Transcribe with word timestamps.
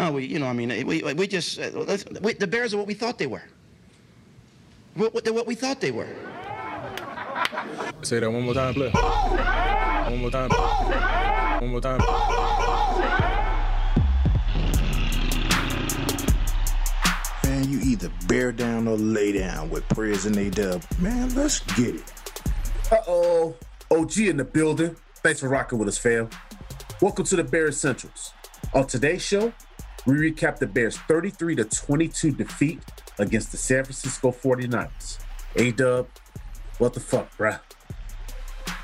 No, 0.00 0.12
we, 0.12 0.24
you 0.24 0.38
know, 0.38 0.46
I 0.46 0.54
mean, 0.54 0.70
we, 0.86 1.02
we 1.02 1.26
just, 1.26 1.60
uh, 1.60 1.70
we, 2.22 2.32
the 2.32 2.46
Bears 2.46 2.72
are 2.72 2.78
what 2.78 2.86
we 2.86 2.94
thought 2.94 3.18
they 3.18 3.26
were. 3.26 3.42
What, 4.94 5.12
what, 5.12 5.24
they're 5.24 5.34
what 5.34 5.46
we 5.46 5.54
thought 5.54 5.82
they 5.82 5.90
were. 5.90 6.08
Say 8.00 8.18
that 8.20 8.30
one 8.30 8.44
more 8.44 8.54
time, 8.54 8.72
play. 8.72 8.88
One 8.88 10.20
more 10.22 10.30
time. 10.30 10.48
One 11.60 11.70
more 11.70 11.82
time. 11.82 11.98
Man, 17.44 17.70
you 17.70 17.80
either 17.80 18.10
bear 18.26 18.52
down 18.52 18.88
or 18.88 18.96
lay 18.96 19.32
down 19.32 19.68
with 19.68 19.86
Perez 19.90 20.24
and 20.24 20.36
a 20.38 20.48
dub. 20.48 20.82
Man, 20.98 21.34
let's 21.34 21.60
get 21.74 21.96
it. 21.96 22.12
Uh 22.90 22.96
oh. 23.06 23.54
OG 23.90 24.16
in 24.16 24.38
the 24.38 24.44
building. 24.44 24.96
Thanks 25.16 25.40
for 25.40 25.50
rocking 25.50 25.78
with 25.78 25.88
us, 25.88 25.98
fam. 25.98 26.30
Welcome 27.02 27.26
to 27.26 27.36
the 27.36 27.44
Bears 27.44 27.74
Essentials. 27.74 28.32
On 28.72 28.86
today's 28.86 29.22
show, 29.22 29.52
we 30.06 30.14
recap 30.14 30.58
the 30.58 30.66
Bears' 30.66 30.96
33 30.96 31.56
to 31.56 31.64
22 31.64 32.32
defeat 32.32 32.80
against 33.18 33.52
the 33.52 33.58
San 33.58 33.84
Francisco 33.84 34.30
49ers. 34.30 35.18
A 35.56 35.72
dub, 35.72 36.08
what 36.78 36.94
the 36.94 37.00
fuck, 37.00 37.36
bruh? 37.36 37.60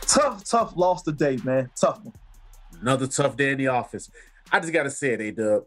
Tough, 0.02 0.45
tough 0.45 0.77
loss 0.77 1.02
today, 1.02 1.38
man. 1.43 1.71
Tough 1.80 2.01
one. 2.02 2.15
Another 2.80 3.07
tough 3.07 3.37
day 3.37 3.52
in 3.52 3.59
the 3.59 3.69
office. 3.69 4.10
I 4.52 4.60
just 4.60 4.73
gotta 4.73 4.91
say 4.91 5.15
it, 5.15 5.21
A 5.21 5.30
Dub. 5.33 5.62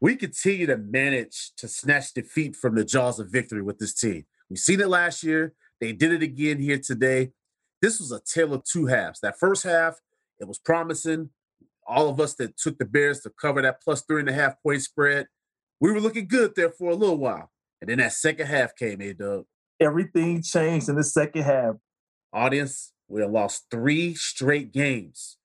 We 0.00 0.16
continue 0.16 0.66
to 0.66 0.76
manage 0.76 1.52
to 1.56 1.68
snatch 1.68 2.14
defeat 2.14 2.56
from 2.56 2.74
the 2.74 2.84
jaws 2.84 3.18
of 3.18 3.30
victory 3.30 3.62
with 3.62 3.78
this 3.78 3.94
team. 3.94 4.24
We've 4.48 4.58
seen 4.58 4.80
it 4.80 4.88
last 4.88 5.22
year. 5.22 5.54
They 5.80 5.92
did 5.92 6.12
it 6.12 6.22
again 6.22 6.60
here 6.60 6.78
today. 6.78 7.32
This 7.82 8.00
was 8.00 8.12
a 8.12 8.20
tale 8.20 8.54
of 8.54 8.64
two 8.64 8.86
halves. 8.86 9.20
That 9.20 9.38
first 9.38 9.64
half, 9.64 10.00
it 10.40 10.48
was 10.48 10.58
promising. 10.58 11.30
All 11.88 12.08
of 12.08 12.20
us 12.20 12.34
that 12.34 12.58
took 12.58 12.78
the 12.78 12.84
Bears 12.84 13.20
to 13.20 13.30
cover 13.30 13.62
that 13.62 13.82
plus 13.82 14.02
three 14.02 14.20
and 14.20 14.28
a 14.28 14.32
half 14.32 14.62
point 14.62 14.82
spread, 14.82 15.26
we 15.80 15.90
were 15.90 16.00
looking 16.00 16.28
good 16.28 16.54
there 16.54 16.70
for 16.70 16.90
a 16.90 16.94
little 16.94 17.16
while. 17.16 17.50
And 17.80 17.88
then 17.88 17.98
that 17.98 18.12
second 18.12 18.46
half 18.46 18.76
came, 18.76 19.00
A 19.00 19.14
Dub. 19.14 19.44
Everything 19.80 20.42
changed 20.42 20.88
in 20.88 20.96
the 20.96 21.04
second 21.04 21.42
half. 21.42 21.76
Audience, 22.32 22.92
we 23.08 23.22
have 23.22 23.30
lost 23.30 23.66
three 23.70 24.14
straight 24.14 24.72
games, 24.72 25.38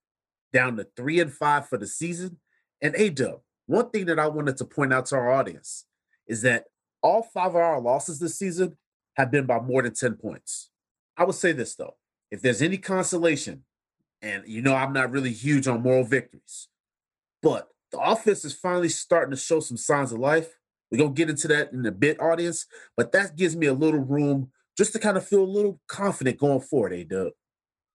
down 0.51 0.75
to 0.75 0.87
three 0.97 1.19
and 1.19 1.31
five 1.31 1.69
for 1.69 1.77
the 1.77 1.87
season. 1.87 2.37
And 2.81 2.93
A 2.95 3.09
Dub, 3.09 3.39
one 3.65 3.89
thing 3.91 4.05
that 4.07 4.19
I 4.19 4.27
wanted 4.27 4.57
to 4.57 4.65
point 4.65 4.93
out 4.93 5.05
to 5.07 5.15
our 5.15 5.31
audience 5.31 5.85
is 6.27 6.41
that 6.41 6.65
all 7.01 7.23
five 7.33 7.49
of 7.49 7.55
our 7.55 7.79
losses 7.79 8.19
this 8.19 8.37
season 8.37 8.77
have 9.15 9.31
been 9.31 9.45
by 9.45 9.59
more 9.59 9.81
than 9.81 9.93
10 9.93 10.15
points. 10.15 10.69
I 11.15 11.23
would 11.25 11.35
say 11.35 11.51
this 11.51 11.75
though 11.75 11.95
if 12.31 12.41
there's 12.41 12.61
any 12.61 12.77
consolation, 12.77 13.63
and 14.23 14.43
you 14.47 14.61
know 14.61 14.73
I'm 14.73 14.93
not 14.93 15.11
really 15.11 15.33
huge 15.33 15.67
on 15.67 15.83
moral 15.83 16.05
victories, 16.05 16.69
but 17.43 17.67
the 17.91 17.99
offense 17.99 18.43
is 18.43 18.53
finally 18.53 18.89
starting 18.89 19.31
to 19.31 19.37
show 19.37 19.59
some 19.59 19.77
signs 19.77 20.11
of 20.11 20.19
life. 20.19 20.57
We're 20.89 20.97
going 20.97 21.13
to 21.13 21.17
get 21.17 21.29
into 21.29 21.47
that 21.49 21.73
in 21.73 21.85
a 21.85 21.91
bit, 21.91 22.19
audience, 22.19 22.65
but 22.95 23.11
that 23.11 23.35
gives 23.35 23.55
me 23.55 23.67
a 23.67 23.73
little 23.73 23.99
room 23.99 24.51
just 24.77 24.93
to 24.93 24.99
kind 24.99 25.17
of 25.17 25.27
feel 25.27 25.43
a 25.43 25.45
little 25.45 25.79
confident 25.87 26.39
going 26.39 26.61
forward, 26.61 26.93
A 26.93 27.03
Dub. 27.03 27.33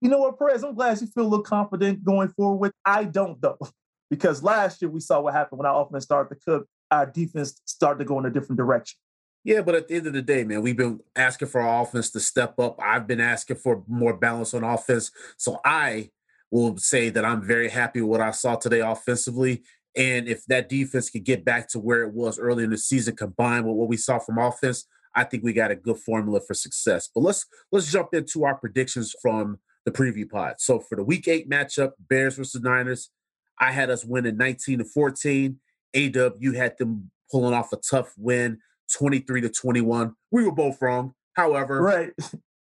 You 0.01 0.11
know 0.11 0.19
what, 0.19 0.39
Perez? 0.39 0.63
I'm 0.63 0.75
glad 0.75 1.01
you 1.01 1.07
feel 1.07 1.25
a 1.25 1.29
little 1.29 1.45
confident 1.45 2.05
going 2.05 2.29
forward 2.29 2.59
with. 2.59 2.73
I 2.85 3.05
don't 3.05 3.41
though, 3.41 3.59
because 4.11 4.43
last 4.43 4.83
year 4.83 4.91
we 4.91 5.01
saw 5.01 5.21
what 5.21 5.35
happened 5.35 5.59
when 5.59 5.67
our 5.67 5.83
offense 5.83 6.05
started 6.05 6.35
to 6.35 6.41
cook. 6.45 6.67
Our 6.91 7.07
defense 7.07 7.61
started 7.65 8.01
to 8.01 8.05
go 8.05 8.19
in 8.19 8.27
a 8.27 8.31
different 8.31 8.59
direction. 8.59 8.99
Yeah, 9.47 9.63
but 9.63 9.77
at 9.77 9.87
the 9.87 9.95
end 9.95 10.09
of 10.09 10.13
the 10.13 10.23
day, 10.23 10.43
man, 10.43 10.63
we've 10.63 10.77
been 10.77 11.01
asking 11.15 11.49
for 11.49 11.61
our 11.61 11.83
offense 11.83 12.11
to 12.11 12.21
step 12.21 12.59
up. 12.59 12.81
I've 12.83 13.07
been 13.07 13.21
asking 13.21 13.59
for 13.59 13.85
more 13.87 14.13
balance 14.13 14.53
on 14.55 14.65
offense. 14.65 15.13
So 15.37 15.61
I 15.65 16.11
will 16.57 16.77
say 16.79 17.11
that 17.11 17.25
I'm 17.25 17.43
very 17.43 17.69
happy 17.69 18.01
with 18.01 18.11
what 18.11 18.21
I 18.21 18.31
saw 18.31 18.57
today 18.57 18.81
offensively. 18.81 19.63
And 19.97 20.29
if 20.29 20.45
that 20.47 20.69
defense 20.69 21.11
could 21.11 21.25
get 21.25 21.45
back 21.45 21.69
to 21.71 21.79
where 21.79 22.03
it 22.03 22.13
was 22.13 22.39
early 22.39 22.65
in 22.65 22.71
the 22.71 22.79
season, 22.79 23.17
combined 23.17 23.67
with 23.67 23.77
what 23.77 23.89
we 23.89 23.97
saw 23.97 24.19
from 24.19 24.39
offense, 24.39 24.87
I 25.15 25.25
think 25.25 25.43
we 25.43 25.53
got 25.53 25.71
a 25.71 25.77
good 25.77 25.99
formula 25.99 26.41
for 26.47 26.55
success. 26.55 27.09
But 27.15 27.23
let's 27.23 27.47
let's 27.73 27.91
jump 27.91 28.13
into 28.13 28.45
our 28.45 28.55
predictions 28.55 29.15
from 29.23 29.59
the 29.85 29.91
preview 29.91 30.29
pod. 30.29 30.57
So 30.59 30.81
for 30.81 30.97
the 30.97 31.05
week 31.05 31.29
eight 31.29 31.49
matchup, 31.49 31.93
Bears 31.99 32.37
versus 32.37 32.61
Niners, 32.61 33.11
I 33.59 33.73
had 33.73 33.89
us 33.89 34.05
winning 34.05 34.37
19 34.37 34.79
to 34.81 34.85
14. 34.85 35.59
AW, 35.97 36.31
you 36.39 36.53
had 36.53 36.77
them 36.79 37.11
pulling 37.31 37.55
off 37.55 37.73
a 37.73 37.77
tough 37.77 38.13
win, 38.19 38.59
23 38.99 39.41
to 39.43 39.49
21. 39.49 40.15
We 40.31 40.45
were 40.45 40.53
both 40.53 40.83
wrong. 40.83 41.15
However, 41.35 41.81
Right. 41.81 42.13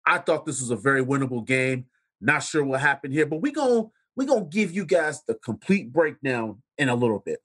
I 0.07 0.19
thought 0.19 0.47
this 0.47 0.61
was 0.61 0.71
a 0.71 0.77
very 0.77 1.05
winnable 1.05 1.45
game. 1.45 1.87
Not 2.21 2.43
sure 2.43 2.65
what 2.65 2.81
happened 2.81 3.13
here, 3.13 3.27
but 3.27 3.41
we're 3.41 3.53
going 3.53 3.91
we're 4.17 4.27
going 4.27 4.49
to 4.49 4.57
give 4.57 4.73
you 4.73 4.87
guys 4.87 5.23
the 5.25 5.35
complete 5.35 5.93
breakdown 5.93 6.63
in 6.79 6.89
a 6.89 6.95
little 6.95 7.19
bit. 7.19 7.41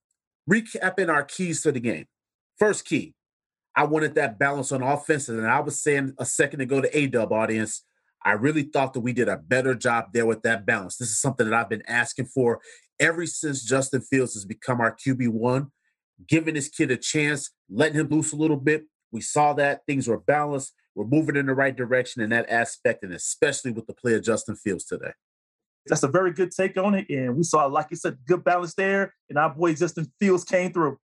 Recapping 0.50 1.10
our 1.10 1.24
keys 1.24 1.62
to 1.64 1.72
the 1.72 1.82
game. 1.82 2.06
First 2.58 2.86
key, 2.86 3.14
I 3.76 3.84
wanted 3.84 4.16
that 4.16 4.40
balance 4.40 4.72
on 4.72 4.82
offense. 4.82 5.28
And 5.28 5.46
I 5.46 5.60
was 5.60 5.82
saying 5.82 6.14
a 6.18 6.26
second 6.26 6.62
ago 6.62 6.82
to 6.82 6.98
A-Dub 6.98 7.32
audience, 7.34 7.84
I 8.24 8.34
really 8.34 8.64
thought 8.64 8.94
that 8.94 9.02
we 9.02 9.14
did 9.14 9.28
a 9.28 9.38
better 9.38 9.76
job 9.76 10.14
there 10.14 10.26
with 10.26 10.44
that 10.44 10.66
balance. 10.66 10.98
This 10.98 11.10
is 11.10 11.20
something 11.20 11.50
that 11.50 11.60
I've 11.60 11.70
been 11.70 11.84
asking 11.88 12.28
for 12.28 12.62
ever 13.00 13.26
since 13.26 13.64
Justin 13.64 14.02
Fields 14.02 14.36
has 14.36 14.46
become 14.46 14.80
our 14.80 14.96
QB1, 14.96 15.70
giving 16.28 16.54
this 16.54 16.70
kid 16.70 16.92
a 16.92 16.98
chance, 16.98 17.52
letting 17.70 18.00
him 18.00 18.08
loose 18.10 18.32
a 18.32 18.38
little 18.38 18.58
bit. 18.58 18.86
We 19.12 19.22
saw 19.22 19.54
that 19.54 19.82
things 19.88 20.08
were 20.08 20.20
balanced. 20.20 20.74
We're 20.96 21.06
moving 21.06 21.36
in 21.36 21.46
the 21.46 21.54
right 21.54 21.76
direction 21.76 22.22
in 22.22 22.30
that 22.32 22.50
aspect, 22.50 23.04
and 23.04 23.14
especially 23.14 23.72
with 23.72 23.88
the 23.88 23.94
play 23.94 24.14
of 24.14 24.24
Justin 24.24 24.56
Fields 24.56 24.86
today. 24.86 25.12
That's 25.88 26.04
a 26.04 26.08
very 26.08 26.32
good 26.32 26.52
take 26.52 26.78
on 26.78 26.94
it. 26.94 27.10
And 27.10 27.36
we 27.36 27.44
saw, 27.44 27.66
like 27.66 27.88
you 27.90 27.98
said, 27.98 28.18
good 28.28 28.44
balance 28.44 28.76
there. 28.76 29.16
And 29.30 29.38
our 29.38 29.50
boy 29.50 29.74
Justin 29.74 30.12
Fields 30.20 30.44
came 30.44 30.72
through. 30.72 31.00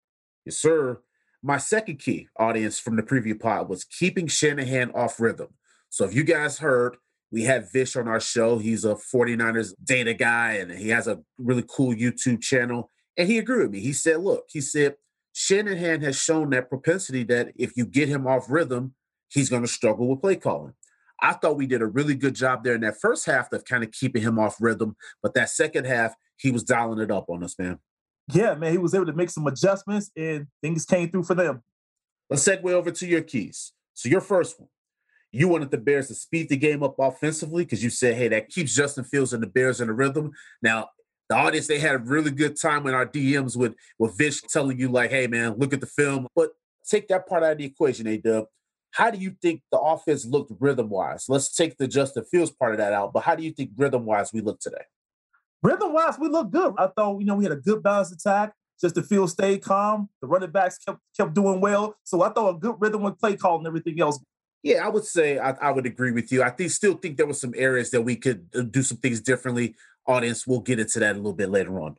Yes, 0.46 0.58
sir. 0.58 1.02
My 1.44 1.58
second 1.58 2.00
key 2.00 2.28
audience 2.40 2.80
from 2.80 2.96
the 2.96 3.04
preview 3.04 3.40
pod 3.40 3.70
was 3.70 3.84
keeping 3.84 4.28
Shanahan 4.28 4.92
off 4.92 5.20
rhythm. 5.20 5.50
So 5.90 6.06
if 6.06 6.16
you 6.16 6.24
guys 6.24 6.58
heard, 6.58 6.98
we 7.32 7.44
had 7.44 7.72
Vish 7.72 7.96
on 7.96 8.08
our 8.08 8.20
show. 8.20 8.58
He's 8.58 8.86
a 8.86 8.96
49ers 8.96 9.74
data 9.84 10.14
guy 10.14 10.54
and 10.54 10.72
he 10.72 10.90
has 10.90 11.08
a 11.08 11.20
really 11.38 11.66
cool 11.68 11.94
YouTube 11.94 12.42
channel. 12.42 12.90
And 13.18 13.28
he 13.28 13.38
agreed 13.38 13.64
with 13.64 13.72
me. 13.72 13.80
He 13.80 13.94
said, 13.94 14.22
look, 14.22 14.46
he 14.50 14.62
said, 14.62 14.96
Shanahan 15.34 16.02
has 16.02 16.16
shown 16.16 16.52
that 16.52 16.70
propensity 16.70 17.24
that 17.26 17.52
if 17.56 17.76
you 17.76 17.86
get 17.86 18.08
him 18.08 18.26
off 18.26 18.50
rhythm, 18.50 18.94
he's 19.34 19.50
going 19.50 19.64
to 19.64 19.68
struggle 19.68 20.08
with 20.08 20.22
play 20.22 20.36
calling. 20.36 20.74
I 21.22 21.34
thought 21.34 21.58
we 21.58 21.68
did 21.68 21.82
a 21.82 21.88
really 21.88 22.16
good 22.16 22.36
job 22.36 22.64
there 22.64 22.76
in 22.76 22.82
that 22.82 23.00
first 23.00 23.26
half 23.26 23.52
of 23.54 23.66
kind 23.66 23.84
of 23.84 23.92
keeping 23.92 24.22
him 24.22 24.38
off 24.38 24.58
rhythm. 24.60 24.96
But 25.22 25.34
that 25.36 25.50
second 25.50 25.86
half, 25.86 26.14
he 26.38 26.52
was 26.52 26.64
dialing 26.64 27.00
it 27.00 27.12
up 27.12 27.30
on 27.30 27.44
us, 27.44 27.58
man. 27.58 27.80
Yeah, 28.32 28.56
man, 28.56 28.72
he 28.72 28.78
was 28.78 28.94
able 28.94 29.06
to 29.06 29.14
make 29.14 29.30
some 29.30 29.48
adjustments 29.48 30.12
and 30.16 30.48
things 30.62 30.86
came 30.86 31.10
through 31.10 31.24
for 31.24 31.36
them. 31.36 31.62
Let's 32.30 32.48
segue 32.48 32.70
over 32.72 32.92
to 32.92 33.08
your 33.08 33.22
keys. 33.22 33.74
So 33.94 34.10
your 34.10 34.22
first 34.22 34.60
one, 34.60 34.70
you 35.32 35.48
wanted 35.48 35.72
the 35.72 35.78
Bears 35.78 36.08
to 36.08 36.16
speed 36.16 36.50
the 36.50 36.58
game 36.58 36.84
up 36.84 36.96
offensively 37.00 37.64
because 37.64 37.84
you 37.84 37.90
said, 37.90 38.16
hey, 38.16 38.28
that 38.30 38.50
keeps 38.50 38.76
Justin 38.76 39.04
Fields 39.04 39.34
and 39.34 39.42
the 39.42 39.48
Bears 39.48 39.82
in 39.82 39.88
the 39.88 39.94
rhythm. 39.94 40.32
Now, 40.62 40.90
the 41.30 41.36
audience, 41.36 41.68
they 41.68 41.80
had 41.80 41.96
a 41.96 42.00
really 42.00 42.32
good 42.32 42.60
time 42.60 42.84
when 42.84 42.94
our 42.94 43.06
DMs 43.06 43.58
with, 43.58 43.76
with 43.98 44.18
Vish 44.18 44.42
telling 44.42 44.80
you, 44.80 44.90
like, 44.90 45.10
hey, 45.10 45.28
man, 45.28 45.56
look 45.58 45.74
at 45.74 45.82
the 45.82 45.88
film. 45.88 46.28
But 46.36 46.50
take 46.88 47.08
that 47.08 47.28
part 47.28 47.44
out 47.44 47.54
of 47.54 47.58
the 47.58 47.66
equation, 47.66 48.08
A-Dub. 48.08 48.46
How 48.94 49.10
do 49.10 49.18
you 49.18 49.36
think 49.42 49.62
the 49.72 49.80
offense 49.80 50.26
looked 50.26 50.52
rhythm-wise? 50.60 51.26
Let's 51.28 51.54
take 51.54 51.78
the 51.78 51.88
Justin 51.88 52.26
Fields 52.26 52.52
part 52.52 52.74
of 52.74 52.78
that 52.78 52.94
out. 52.94 53.12
But 53.12 53.24
how 53.24 53.36
do 53.36 53.44
you 53.44 53.52
think 53.52 53.72
rhythm-wise 53.76 54.32
we 54.32 54.42
look 54.42 54.60
today? 54.60 54.86
Rhythm 55.64 55.94
wise, 55.94 56.20
we 56.20 56.28
look 56.28 56.52
good. 56.52 56.74
I 56.78 56.88
thought, 56.88 57.20
you 57.20 57.26
know, 57.26 57.36
we 57.36 57.46
had 57.46 57.54
a 57.54 57.58
good 57.58 57.82
balanced 57.82 58.14
attack. 58.14 58.54
Justin 58.80 59.04
Fields 59.04 59.32
stayed 59.32 59.64
calm. 59.64 60.10
The 60.22 60.28
running 60.28 60.52
backs 60.52 60.78
kept 60.78 61.00
kept 61.16 61.34
doing 61.34 61.62
well. 61.62 61.96
So 62.04 62.22
I 62.22 62.30
thought 62.30 62.56
a 62.56 62.60
good 62.60 62.76
rhythm 62.80 63.02
with 63.02 63.18
play 63.18 63.38
call 63.38 63.58
and 63.58 63.66
everything 63.66 64.00
else. 64.02 64.20
Yeah, 64.62 64.86
I 64.86 64.90
would 64.90 65.06
say 65.06 65.40
I, 65.40 65.52
I 65.52 65.72
would 65.72 65.86
agree 65.86 66.12
with 66.12 66.32
you. 66.32 66.44
I 66.44 66.50
think 66.50 66.72
still 66.72 66.96
think 66.96 67.16
there 67.16 67.26
were 67.26 67.34
some 67.34 67.54
areas 67.56 67.92
that 67.92 68.02
we 68.02 68.18
could 68.18 68.50
uh, 68.54 68.62
do 68.62 68.84
some 68.84 68.98
things 68.98 69.22
differently. 69.22 69.76
Audience, 70.06 70.46
we'll 70.46 70.60
get 70.60 70.80
into 70.80 71.00
that 71.00 71.14
a 71.14 71.18
little 71.18 71.34
bit 71.34 71.50
later 71.50 71.80
on. 71.80 71.96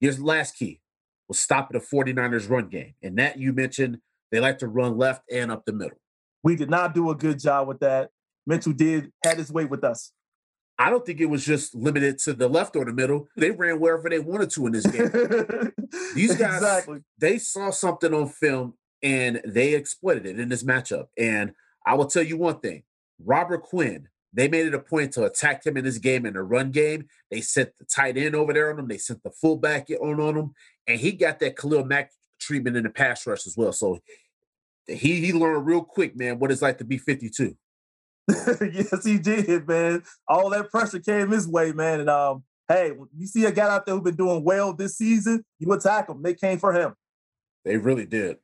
Your 0.00 0.14
last 0.14 0.56
key 0.56 0.80
was 1.28 1.38
stopping 1.38 1.78
the 1.78 1.84
49ers 1.84 2.48
run 2.48 2.68
game. 2.68 2.94
And 3.02 3.18
that 3.18 3.38
you 3.38 3.52
mentioned 3.52 3.98
they 4.30 4.40
like 4.40 4.58
to 4.58 4.68
run 4.68 4.96
left 4.96 5.22
and 5.30 5.52
up 5.52 5.64
the 5.66 5.72
middle. 5.72 5.98
We 6.42 6.56
did 6.56 6.70
not 6.70 6.94
do 6.94 7.10
a 7.10 7.14
good 7.14 7.38
job 7.38 7.68
with 7.68 7.80
that. 7.80 8.10
Mitchell 8.46 8.72
did 8.72 9.12
had 9.24 9.38
his 9.38 9.52
way 9.52 9.64
with 9.64 9.84
us. 9.84 10.12
I 10.78 10.90
don't 10.90 11.06
think 11.06 11.20
it 11.20 11.26
was 11.26 11.44
just 11.44 11.74
limited 11.74 12.18
to 12.20 12.32
the 12.32 12.48
left 12.48 12.74
or 12.74 12.84
the 12.84 12.92
middle. 12.92 13.28
They 13.36 13.50
ran 13.50 13.78
wherever 13.78 14.08
they 14.08 14.18
wanted 14.18 14.50
to 14.50 14.66
in 14.66 14.72
this 14.72 14.86
game. 14.86 15.10
These 16.14 16.36
guys, 16.36 16.56
exactly. 16.56 17.00
they 17.18 17.38
saw 17.38 17.70
something 17.70 18.12
on 18.12 18.28
film 18.28 18.74
and 19.02 19.40
they 19.44 19.74
exploited 19.74 20.26
it 20.26 20.40
in 20.40 20.48
this 20.48 20.64
matchup. 20.64 21.06
And 21.16 21.52
I 21.86 21.94
will 21.94 22.06
tell 22.06 22.22
you 22.22 22.36
one 22.36 22.58
thing 22.60 22.82
Robert 23.24 23.62
Quinn, 23.62 24.08
they 24.32 24.48
made 24.48 24.66
it 24.66 24.74
a 24.74 24.78
point 24.78 25.12
to 25.12 25.24
attack 25.24 25.64
him 25.64 25.76
in 25.76 25.84
this 25.84 25.98
game 25.98 26.26
in 26.26 26.34
the 26.34 26.42
run 26.42 26.70
game. 26.70 27.06
They 27.30 27.42
sent 27.42 27.76
the 27.78 27.84
tight 27.84 28.16
end 28.16 28.34
over 28.34 28.52
there 28.52 28.72
on 28.72 28.78
him, 28.78 28.88
they 28.88 28.98
sent 28.98 29.22
the 29.22 29.30
fullback 29.30 29.88
on, 29.90 30.20
on 30.20 30.36
him, 30.36 30.54
and 30.86 30.98
he 30.98 31.12
got 31.12 31.38
that 31.40 31.56
Khalil 31.56 31.84
Mack 31.84 32.10
treatment 32.40 32.76
in 32.76 32.82
the 32.82 32.90
pass 32.90 33.26
rush 33.26 33.46
as 33.46 33.56
well. 33.56 33.72
So 33.72 34.00
he, 34.86 35.20
he 35.20 35.32
learned 35.32 35.66
real 35.66 35.82
quick, 35.82 36.16
man, 36.16 36.38
what 36.38 36.50
it's 36.50 36.62
like 36.62 36.78
to 36.78 36.84
be 36.84 36.98
52. 36.98 37.56
yes, 38.28 39.04
he 39.04 39.18
did, 39.18 39.66
man. 39.66 40.02
All 40.28 40.50
that 40.50 40.70
pressure 40.70 41.00
came 41.00 41.30
his 41.30 41.48
way, 41.48 41.72
man. 41.72 42.00
And 42.00 42.10
um, 42.10 42.44
hey, 42.68 42.92
you 43.16 43.26
see 43.26 43.44
a 43.44 43.52
guy 43.52 43.68
out 43.68 43.86
there 43.86 43.94
who's 43.94 44.04
been 44.04 44.16
doing 44.16 44.44
well 44.44 44.72
this 44.72 44.96
season, 44.96 45.44
you 45.58 45.72
attack 45.72 46.08
him. 46.08 46.22
They 46.22 46.34
came 46.34 46.58
for 46.58 46.72
him. 46.72 46.94
They 47.64 47.76
really 47.76 48.06
did. 48.06 48.38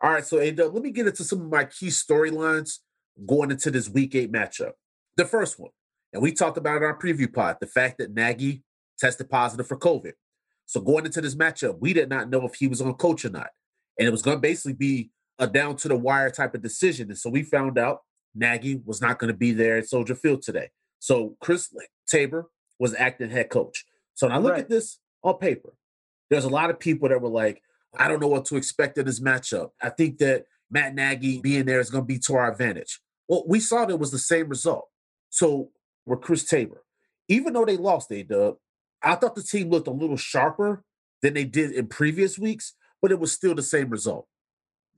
All 0.00 0.10
right, 0.10 0.24
so 0.24 0.38
A-Dub, 0.38 0.74
let 0.74 0.82
me 0.82 0.90
get 0.90 1.06
into 1.06 1.24
some 1.24 1.42
of 1.42 1.50
my 1.50 1.64
key 1.64 1.86
storylines 1.86 2.78
going 3.26 3.50
into 3.50 3.70
this 3.70 3.88
week 3.88 4.14
eight 4.14 4.32
matchup. 4.32 4.72
The 5.16 5.24
first 5.24 5.60
one, 5.60 5.70
and 6.12 6.22
we 6.22 6.32
talked 6.32 6.58
about 6.58 6.76
it 6.76 6.82
on 6.82 6.90
our 6.90 6.98
preview 6.98 7.32
pod, 7.32 7.58
the 7.60 7.66
fact 7.66 7.98
that 7.98 8.12
Nagy 8.12 8.62
tested 8.98 9.30
positive 9.30 9.66
for 9.66 9.78
COVID. 9.78 10.12
So 10.66 10.80
going 10.80 11.06
into 11.06 11.20
this 11.20 11.34
matchup, 11.34 11.78
we 11.80 11.92
did 11.92 12.08
not 12.08 12.30
know 12.30 12.46
if 12.46 12.54
he 12.54 12.66
was 12.66 12.80
on 12.80 12.94
coach 12.94 13.24
or 13.24 13.30
not. 13.30 13.50
And 13.98 14.08
it 14.08 14.10
was 14.10 14.22
going 14.22 14.38
to 14.38 14.40
basically 14.40 14.72
be 14.72 15.10
a 15.42 15.46
down 15.48 15.76
to 15.76 15.88
the 15.88 15.96
wire 15.96 16.30
type 16.30 16.54
of 16.54 16.62
decision. 16.62 17.08
And 17.08 17.18
so 17.18 17.28
we 17.28 17.42
found 17.42 17.76
out 17.76 18.02
Nagy 18.34 18.80
was 18.84 19.00
not 19.02 19.18
going 19.18 19.28
to 19.32 19.36
be 19.36 19.52
there 19.52 19.76
at 19.76 19.88
Soldier 19.88 20.14
Field 20.14 20.40
today. 20.42 20.70
So 21.00 21.36
Chris 21.40 21.68
Tabor 22.06 22.48
was 22.78 22.94
acting 22.94 23.28
head 23.30 23.50
coach. 23.50 23.84
So 24.14 24.26
when 24.28 24.36
I 24.36 24.38
look 24.38 24.52
Right. 24.52 24.60
at 24.60 24.68
this 24.70 25.00
on 25.24 25.38
paper, 25.38 25.74
there's 26.30 26.44
a 26.44 26.48
lot 26.48 26.70
of 26.70 26.78
people 26.78 27.08
that 27.08 27.20
were 27.20 27.28
like, 27.28 27.60
I 27.98 28.06
don't 28.08 28.20
know 28.20 28.28
what 28.28 28.44
to 28.46 28.56
expect 28.56 28.96
in 28.98 29.04
this 29.04 29.20
matchup. 29.20 29.70
I 29.82 29.90
think 29.90 30.18
that 30.18 30.44
Matt 30.70 30.94
Nagy 30.94 31.40
being 31.40 31.66
there 31.66 31.80
is 31.80 31.90
going 31.90 32.04
to 32.04 32.06
be 32.08 32.18
to 32.20 32.34
our 32.36 32.50
advantage. 32.50 33.00
Well, 33.28 33.44
we 33.46 33.58
saw 33.60 33.84
that 33.84 33.94
it 33.94 33.98
was 33.98 34.12
the 34.12 34.18
same 34.18 34.48
result. 34.48 34.88
So 35.28 35.70
with 36.06 36.20
Chris 36.20 36.44
Tabor, 36.44 36.84
even 37.28 37.52
though 37.52 37.64
they 37.64 37.76
lost, 37.76 38.08
they 38.08 38.22
dub, 38.22 38.56
I 39.02 39.16
thought 39.16 39.34
the 39.34 39.42
team 39.42 39.70
looked 39.70 39.88
a 39.88 39.92
little 39.92 40.16
sharper 40.16 40.84
than 41.20 41.34
they 41.34 41.44
did 41.44 41.72
in 41.72 41.88
previous 41.88 42.38
weeks, 42.38 42.74
but 43.02 43.10
it 43.10 43.18
was 43.18 43.32
still 43.32 43.54
the 43.54 43.62
same 43.62 43.90
result. 43.90 44.28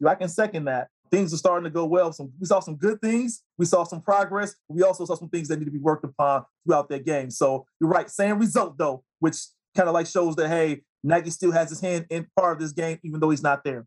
I 0.06 0.14
can 0.14 0.28
second 0.28 0.64
that. 0.66 0.88
Things 1.10 1.32
are 1.32 1.36
starting 1.36 1.64
to 1.64 1.70
go 1.70 1.84
well. 1.84 2.12
Some 2.12 2.32
we 2.40 2.46
saw 2.46 2.60
some 2.60 2.76
good 2.76 3.00
things. 3.00 3.42
We 3.58 3.66
saw 3.66 3.84
some 3.84 4.00
progress. 4.00 4.54
We 4.68 4.82
also 4.82 5.04
saw 5.04 5.14
some 5.14 5.28
things 5.28 5.48
that 5.48 5.58
need 5.58 5.66
to 5.66 5.70
be 5.70 5.78
worked 5.78 6.04
upon 6.04 6.44
throughout 6.66 6.88
their 6.88 6.98
game. 6.98 7.30
So 7.30 7.66
you're 7.80 7.90
right. 7.90 8.10
Same 8.10 8.38
result 8.38 8.76
though, 8.78 9.04
which 9.20 9.36
kind 9.76 9.88
of 9.88 9.94
like 9.94 10.06
shows 10.06 10.34
that 10.36 10.48
hey, 10.48 10.82
Nagy 11.02 11.30
still 11.30 11.52
has 11.52 11.70
his 11.70 11.80
hand 11.80 12.06
in 12.10 12.26
part 12.36 12.54
of 12.54 12.60
this 12.60 12.72
game, 12.72 12.98
even 13.04 13.20
though 13.20 13.30
he's 13.30 13.42
not 13.42 13.62
there. 13.64 13.86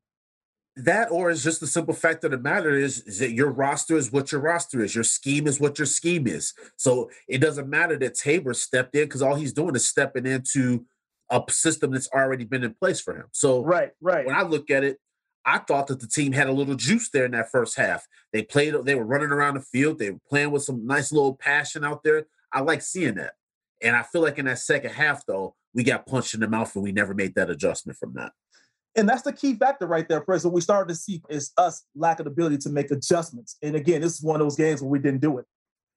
That 0.77 1.09
or 1.09 1.31
is 1.31 1.43
just 1.43 1.59
the 1.59 1.65
simple 1.65 1.95
fact 1.95 2.23
of 2.23 2.29
the 2.29 2.37
matter 2.37 2.69
is, 2.77 3.01
is 3.01 3.17
that 3.17 3.31
your 3.31 3.49
roster 3.49 3.97
is 3.97 4.11
what 4.11 4.31
your 4.31 4.41
roster 4.41 4.83
is. 4.83 4.93
Your 4.93 5.03
scheme 5.03 5.47
is 5.47 5.59
what 5.59 5.79
your 5.79 5.87
scheme 5.87 6.27
is. 6.27 6.53
So 6.75 7.09
it 7.27 7.39
doesn't 7.39 7.67
matter 7.67 7.97
that 7.97 8.13
Tabor 8.13 8.53
stepped 8.53 8.95
in 8.95 9.05
because 9.05 9.23
all 9.23 9.33
he's 9.33 9.53
doing 9.53 9.75
is 9.75 9.87
stepping 9.87 10.27
into 10.27 10.85
a 11.31 11.41
system 11.49 11.91
that's 11.91 12.09
already 12.13 12.45
been 12.45 12.63
in 12.63 12.75
place 12.75 13.01
for 13.01 13.15
him. 13.15 13.25
So 13.31 13.63
Right, 13.63 13.91
right. 14.01 14.27
when 14.27 14.35
I 14.35 14.43
look 14.43 14.69
at 14.69 14.83
it, 14.83 14.99
I 15.47 15.59
thought 15.59 15.87
that 15.87 16.01
the 16.01 16.07
team 16.07 16.33
had 16.33 16.47
a 16.47 16.51
little 16.51 16.75
juice 16.75 17.09
there 17.09 17.23
in 17.23 17.31
that 17.31 17.49
first 17.49 17.77
half. 17.77 18.05
They 18.33 18.43
played, 18.43 18.75
they 18.83 18.95
were 18.95 19.05
running 19.05 19.29
around 19.29 19.53
the 19.53 19.61
field, 19.61 19.97
they 19.97 20.11
were 20.11 20.19
playing 20.29 20.51
with 20.51 20.63
some 20.63 20.85
nice 20.85 21.13
little 21.13 21.35
passion 21.35 21.85
out 21.85 22.03
there. 22.03 22.27
I 22.51 22.59
like 22.59 22.81
seeing 22.81 23.15
that. 23.15 23.35
And 23.81 23.95
I 23.95 24.03
feel 24.03 24.21
like 24.21 24.37
in 24.37 24.45
that 24.45 24.59
second 24.59 24.91
half, 24.91 25.25
though, 25.25 25.55
we 25.73 25.83
got 25.83 26.05
punched 26.05 26.33
in 26.33 26.41
the 26.41 26.49
mouth 26.49 26.75
and 26.75 26.83
we 26.83 26.91
never 26.91 27.13
made 27.13 27.35
that 27.35 27.49
adjustment 27.49 27.97
from 27.97 28.13
that. 28.15 28.33
And 28.97 29.07
that's 29.07 29.21
the 29.21 29.31
key 29.31 29.55
factor 29.55 29.87
right 29.87 30.07
there. 30.09 30.21
What 30.25 30.51
we 30.51 30.59
started 30.59 30.89
to 30.89 30.95
see 30.95 31.21
is 31.29 31.51
us 31.57 31.85
lack 31.95 32.19
of 32.19 32.25
the 32.25 32.31
ability 32.31 32.57
to 32.57 32.69
make 32.69 32.91
adjustments. 32.91 33.55
And 33.61 33.75
again, 33.75 34.01
this 34.01 34.15
is 34.15 34.23
one 34.23 34.41
of 34.41 34.45
those 34.45 34.57
games 34.57 34.81
where 34.81 34.89
we 34.89 34.99
didn't 34.99 35.21
do 35.21 35.37
it. 35.37 35.45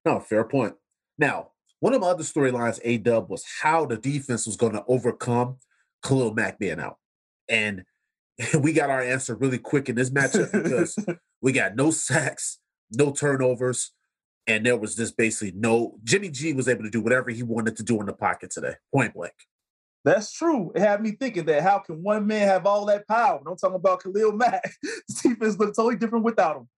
No, 0.05 0.21
fair 0.21 0.45
point. 0.45 0.75
Now, 1.19 1.49
one 1.81 1.95
of 1.95 2.03
my 2.03 2.09
other 2.09 2.23
storylines, 2.23 2.79
A 2.85 2.99
Dub, 2.99 3.31
was 3.31 3.45
how 3.63 3.87
the 3.87 3.97
defense 3.97 4.47
was 4.47 4.57
going 4.57 4.75
to 4.75 4.85
overcome 4.87 5.57
Khalil 6.05 6.35
Mack 6.35 6.59
being 6.59 6.79
out. 6.79 6.99
And 7.49 7.85
we 8.61 8.73
got 8.73 8.91
our 8.91 9.03
answer 9.03 9.35
really 9.35 9.59
quick 9.59 9.89
in 9.89 9.97
this 9.97 10.11
matchup 10.11 10.53
because 10.53 10.97
we 11.43 11.53
got 11.53 11.77
no 11.77 11.91
sacks, 11.91 12.59
no 12.93 13.13
turnovers, 13.13 13.93
and 14.47 14.65
there 14.65 14.77
was 14.77 14.95
just 14.95 15.17
basically 15.17 15.53
no. 15.59 15.99
Jimmy 16.05 16.29
G 16.29 16.53
was 16.53 16.69
able 16.69 16.85
to 16.85 16.91
do 16.91 17.01
whatever 17.01 17.31
he 17.31 17.43
wanted 17.43 17.77
to 17.77 17.83
do 17.83 18.01
in 18.01 18.07
the 18.07 18.13
pocket 18.13 18.51
today, 18.51 18.75
point 18.93 19.15
blank. 19.15 19.35
That's 20.05 20.33
true. 20.33 20.73
It 20.75 20.81
had 20.81 21.03
me 21.03 21.13
thinking 21.13 21.45
that 21.47 21.63
how 21.63 21.79
can 21.79 22.03
one 22.03 22.27
man 22.27 22.49
have 22.49 22.65
all 22.65 22.87
that 22.87 23.07
power? 23.07 23.39
And 23.39 23.47
I'm 23.47 23.57
talking 23.57 23.77
about 23.77 24.03
Khalil 24.03 24.33
Mack. 24.33 24.73
the 24.83 25.21
defense 25.23 25.59
looked 25.59 25.77
totally 25.77 25.97
different 25.97 26.25
without 26.25 26.57
him. 26.57 26.69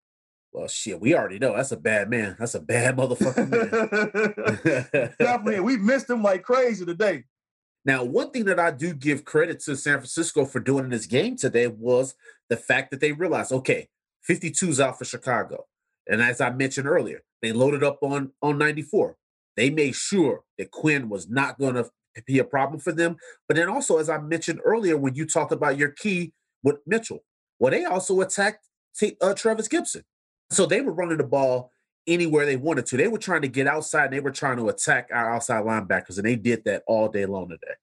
Well, 0.51 0.69
shit, 0.69 1.01
we 1.01 1.15
already 1.15 1.39
know 1.39 1.57
that's 1.57 1.73
a 1.73 1.77
bad 1.77 2.11
man. 2.11 2.37
That's 2.39 2.57
a 2.57 2.61
bad 2.61 2.97
motherfucking 2.97 4.65
man. 4.65 5.15
Definitely. 5.19 5.61
We 5.61 5.77
missed 5.79 6.11
him 6.11 6.23
like 6.23 6.43
crazy 6.43 6.85
today. 6.85 7.25
Now, 7.85 8.05
one 8.05 8.31
thing 8.31 8.45
that 8.45 8.61
I 8.61 8.71
do 8.71 8.95
give 8.95 9.25
credit 9.25 9.61
to 9.61 9.77
San 9.77 9.99
Francisco 9.99 10.45
for 10.45 10.61
doing 10.61 10.85
in 10.85 10.91
this 10.91 11.07
game 11.07 11.37
today 11.37 11.67
was 11.67 12.15
the 12.49 12.57
fact 12.57 12.91
that 12.91 13.01
they 13.01 13.13
realized, 13.13 13.53
okay, 13.53 13.89
52's 14.29 14.81
out 14.81 14.99
for 14.99 15.05
Chicago. 15.05 15.67
And 16.07 16.23
as 16.23 16.41
I 16.41 16.51
mentioned 16.51 16.87
earlier, 16.87 17.23
they 17.41 17.53
loaded 17.53 17.83
up 17.83 17.99
on, 18.03 18.33
on 18.41 18.59
94. 18.59 19.17
They 19.57 19.71
made 19.71 19.95
sure 19.95 20.45
that 20.59 20.71
Quinn 20.71 21.09
was 21.09 21.29
not 21.29 21.59
going 21.59 21.75
to 21.75 21.91
be 22.27 22.39
a 22.39 22.45
problem 22.45 22.81
for 22.81 22.93
them. 22.93 23.17
But 23.49 23.57
then 23.57 23.69
also, 23.69 23.99
as 23.99 24.09
I 24.09 24.19
mentioned 24.19 24.61
earlier, 24.65 24.97
when 24.97 25.15
you 25.15 25.27
talked 25.27 25.53
about 25.53 25.77
your 25.77 25.91
key 25.91 26.33
with 26.63 26.77
Mitchell, 26.87 27.25
well, 27.59 27.73
they 27.73 27.85
also 27.85 28.21
attacked 28.21 28.69
T- 28.97 29.17
uh, 29.21 29.35
Trevis 29.35 29.69
Gipson. 29.69 30.03
So 30.51 30.67
they 30.67 30.81
were 30.81 30.93
running 30.93 31.19
the 31.19 31.25
ball 31.25 31.71
anywhere 32.07 32.47
they 32.47 32.57
wanted 32.57 32.87
to. 32.87 32.97
They 32.97 33.09
were 33.09 33.19
trying 33.19 33.43
to 33.43 33.49
get 33.49 33.67
outside 33.67 34.07
and 34.07 34.13
they 34.13 34.21
were 34.21 34.31
trying 34.31 34.57
to 34.57 34.69
attack 34.69 35.09
our 35.13 35.35
outside 35.35 35.65
linebackers, 35.65 36.17
and 36.17 36.27
they 36.27 36.37
did 36.37 36.65
that 36.65 36.83
all 36.87 37.09
day 37.09 37.27
long 37.27 37.49
today. 37.49 37.75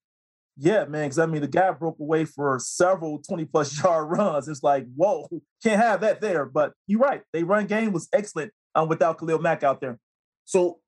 Yeah, 0.62 0.84
man. 0.86 1.06
Because 1.06 1.20
I 1.20 1.26
mean, 1.26 1.42
the 1.42 1.48
guy 1.48 1.72
broke 1.72 2.00
away 2.00 2.26
for 2.26 2.60
several 2.60 3.20
20 3.20 3.46
plus 3.46 3.82
yard 3.84 4.10
runs. 4.10 4.48
It's 4.48 4.62
like, 4.62 4.86
whoa, 4.96 5.28
can't 5.64 5.82
have 5.82 6.02
that 6.02 6.20
there. 6.20 6.46
But 6.46 6.74
you're 6.86 7.00
right. 7.00 7.22
They 7.32 7.44
run 7.44 7.66
game 7.66 7.94
was 7.94 8.10
excellent 8.14 8.52
um, 8.76 8.90
without 8.90 9.18
Khalil 9.18 9.40
Mack 9.40 9.64
out 9.64 9.80
there. 9.80 10.00
So, 10.44 10.80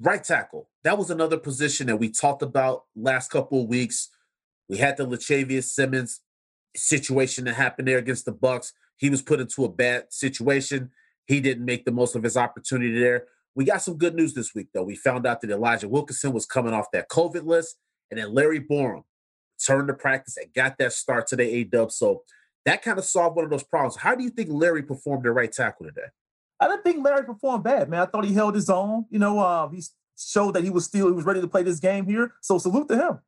right 0.00 0.22
tackle, 0.22 0.70
that 0.84 0.98
was 0.98 1.10
another 1.10 1.36
position 1.36 1.88
that 1.88 1.96
we 1.96 2.10
talked 2.10 2.42
about 2.42 2.84
last 2.94 3.30
couple 3.30 3.62
of 3.62 3.68
weeks. 3.68 4.08
We 4.68 4.78
had 4.78 4.96
the 4.96 5.06
Lachavious 5.06 5.72
Simmons 5.72 6.20
situation 6.76 7.46
that 7.46 7.54
happened 7.54 7.88
there 7.88 7.98
against 7.98 8.24
the 8.24 8.32
Bucks. 8.32 8.72
He 8.98 9.10
was 9.10 9.22
put 9.22 9.40
into 9.40 9.64
a 9.64 9.68
bad 9.68 10.12
situation. 10.12 10.90
He 11.28 11.40
didn't 11.40 11.64
make 11.64 11.84
the 11.84 11.92
most 11.92 12.16
of 12.16 12.22
his 12.22 12.36
opportunity 12.36 12.98
there. 12.98 13.26
We 13.54 13.64
got 13.64 13.82
some 13.82 13.98
good 13.98 14.14
news 14.14 14.34
this 14.34 14.54
week, 14.54 14.68
though. 14.72 14.82
We 14.82 14.96
found 14.96 15.26
out 15.26 15.42
that 15.42 15.50
Elijah 15.50 15.88
Wilkinson 15.88 16.32
was 16.32 16.46
coming 16.46 16.72
off 16.72 16.90
that 16.92 17.08
COVID 17.10 17.44
list, 17.44 17.76
and 18.10 18.18
then 18.18 18.32
Larry 18.34 18.60
Borom 18.60 19.02
turned 19.64 19.88
to 19.88 19.94
practice 19.94 20.36
and 20.36 20.52
got 20.54 20.78
that 20.78 20.92
start 20.92 21.26
today, 21.26 21.52
A 21.54 21.64
dub. 21.64 21.92
So 21.92 22.22
that 22.64 22.82
kind 22.82 22.98
of 22.98 23.04
solved 23.04 23.36
one 23.36 23.44
of 23.44 23.50
those 23.50 23.62
problems. 23.62 23.96
How 23.96 24.14
do 24.14 24.24
you 24.24 24.30
think 24.30 24.48
Larry 24.50 24.82
performed 24.82 25.26
at 25.26 25.34
right 25.34 25.52
tackle 25.52 25.86
today? 25.86 26.08
I 26.60 26.66
didn't 26.66 26.82
think 26.82 27.04
Larry 27.04 27.24
performed 27.24 27.64
bad, 27.64 27.88
man. 27.88 28.00
I 28.00 28.06
thought 28.06 28.24
he 28.24 28.34
held 28.34 28.54
his 28.54 28.70
own. 28.70 29.06
You 29.10 29.18
know, 29.18 29.38
uh, 29.38 29.68
he 29.68 29.82
showed 30.18 30.54
that 30.54 30.64
he 30.64 30.70
was 30.70 30.84
still 30.86 31.06
he 31.06 31.12
was 31.12 31.24
ready 31.24 31.40
to 31.40 31.48
play 31.48 31.62
this 31.62 31.78
game 31.78 32.06
here. 32.06 32.32
So 32.40 32.58
salute 32.58 32.88
to 32.88 32.96
him. 32.96 33.18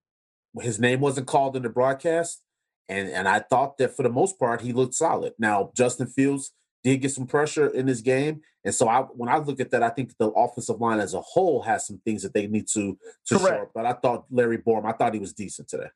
his 0.61 0.81
name 0.81 1.01
wasn't 1.01 1.27
called 1.27 1.57
in 1.57 1.63
the 1.63 1.69
broadcast, 1.69 2.43
and 2.89 3.09
and 3.09 3.29
I 3.29 3.41
thought 3.41 3.79
that 3.79 3.97
for 3.97 4.03
the 4.03 4.11
most 4.11 4.39
part 4.39 4.63
he 4.63 4.73
looked 4.73 4.95
solid. 4.95 5.35
Now 5.39 5.71
Justin 5.77 6.07
Fields 6.07 6.53
did 6.83 7.03
get 7.03 7.11
some 7.11 7.27
pressure 7.27 7.69
in 7.69 7.87
this 7.87 8.01
game, 8.01 8.41
and 8.65 8.75
so 8.75 8.89
I 8.89 9.01
when 9.03 9.29
I 9.29 9.39
look 9.39 9.61
at 9.61 9.71
that, 9.71 9.83
I 9.83 9.91
think 9.91 10.17
the 10.19 10.31
offensive 10.31 10.81
line 10.81 11.01
as 11.01 11.15
a 11.15 11.21
whole 11.21 11.63
has 11.63 11.87
some 11.87 12.01
things 12.05 12.23
that 12.23 12.35
they 12.35 12.47
need 12.47 12.69
to 12.69 12.99
to 13.27 13.39
Correct. 13.39 13.57
shore. 13.57 13.71
But 13.75 13.87
I 13.87 13.93
thought 13.95 14.27
Larry 14.31 14.59
Borom, 14.59 14.87
I 14.87 14.93
thought 14.93 15.15
he 15.15 15.21
was 15.21 15.33
decent 15.33 15.69
today. 15.69 15.89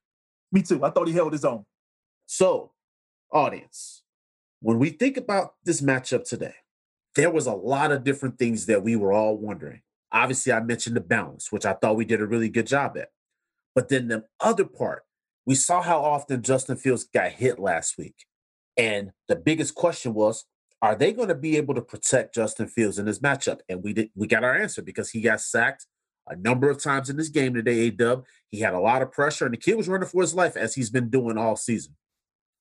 Me 0.52 0.62
too. 0.62 0.84
I 0.84 0.90
thought 0.90 1.08
he 1.08 1.14
held 1.14 1.32
his 1.32 1.44
own. 1.44 1.64
So, 2.26 2.72
audience, 3.32 4.02
when 4.60 4.78
we 4.78 4.90
think 4.90 5.16
about 5.16 5.54
this 5.64 5.80
matchup 5.80 6.26
today, 6.26 6.54
there 7.16 7.30
was 7.30 7.46
a 7.46 7.52
lot 7.52 7.92
of 7.92 8.04
different 8.04 8.38
things 8.38 8.66
that 8.66 8.82
we 8.82 8.96
were 8.96 9.12
all 9.12 9.36
wondering. 9.36 9.82
Obviously, 10.10 10.52
I 10.52 10.60
mentioned 10.60 10.96
the 10.96 11.00
balance, 11.00 11.50
which 11.50 11.66
I 11.66 11.74
thought 11.74 11.96
we 11.96 12.04
did 12.04 12.20
a 12.20 12.26
really 12.26 12.48
good 12.48 12.66
job 12.66 12.96
at. 12.96 13.08
But 13.74 13.88
then 13.88 14.08
the 14.08 14.24
other 14.40 14.64
part, 14.64 15.02
we 15.44 15.54
saw 15.54 15.82
how 15.82 16.00
often 16.00 16.42
Justin 16.42 16.76
Fields 16.76 17.04
got 17.04 17.32
hit 17.32 17.58
last 17.58 17.98
week. 17.98 18.14
And 18.76 19.12
the 19.28 19.36
biggest 19.36 19.74
question 19.74 20.14
was, 20.14 20.46
are 20.84 20.94
they 20.94 21.14
going 21.14 21.28
to 21.28 21.34
be 21.34 21.56
able 21.56 21.74
to 21.74 21.80
protect 21.80 22.34
Justin 22.34 22.68
Fields 22.68 22.98
in 22.98 23.06
this 23.06 23.18
matchup? 23.18 23.60
And 23.70 23.82
we 23.82 23.94
did 23.94 24.10
we 24.14 24.26
got 24.26 24.44
our 24.44 24.54
answer 24.54 24.82
because 24.82 25.10
he 25.10 25.22
got 25.22 25.40
sacked 25.40 25.86
a 26.28 26.36
number 26.36 26.68
of 26.68 26.82
times 26.82 27.08
in 27.08 27.16
this 27.16 27.30
game 27.30 27.54
today, 27.54 27.86
A 27.86 27.90
Dub. 27.90 28.26
He 28.50 28.60
had 28.60 28.74
a 28.74 28.78
lot 28.78 29.00
of 29.00 29.10
pressure, 29.10 29.46
and 29.46 29.54
the 29.54 29.58
kid 29.58 29.76
was 29.76 29.88
running 29.88 30.08
for 30.08 30.20
his 30.20 30.34
life 30.34 30.58
as 30.58 30.74
he's 30.74 30.90
been 30.90 31.08
doing 31.08 31.38
all 31.38 31.56
season. 31.56 31.96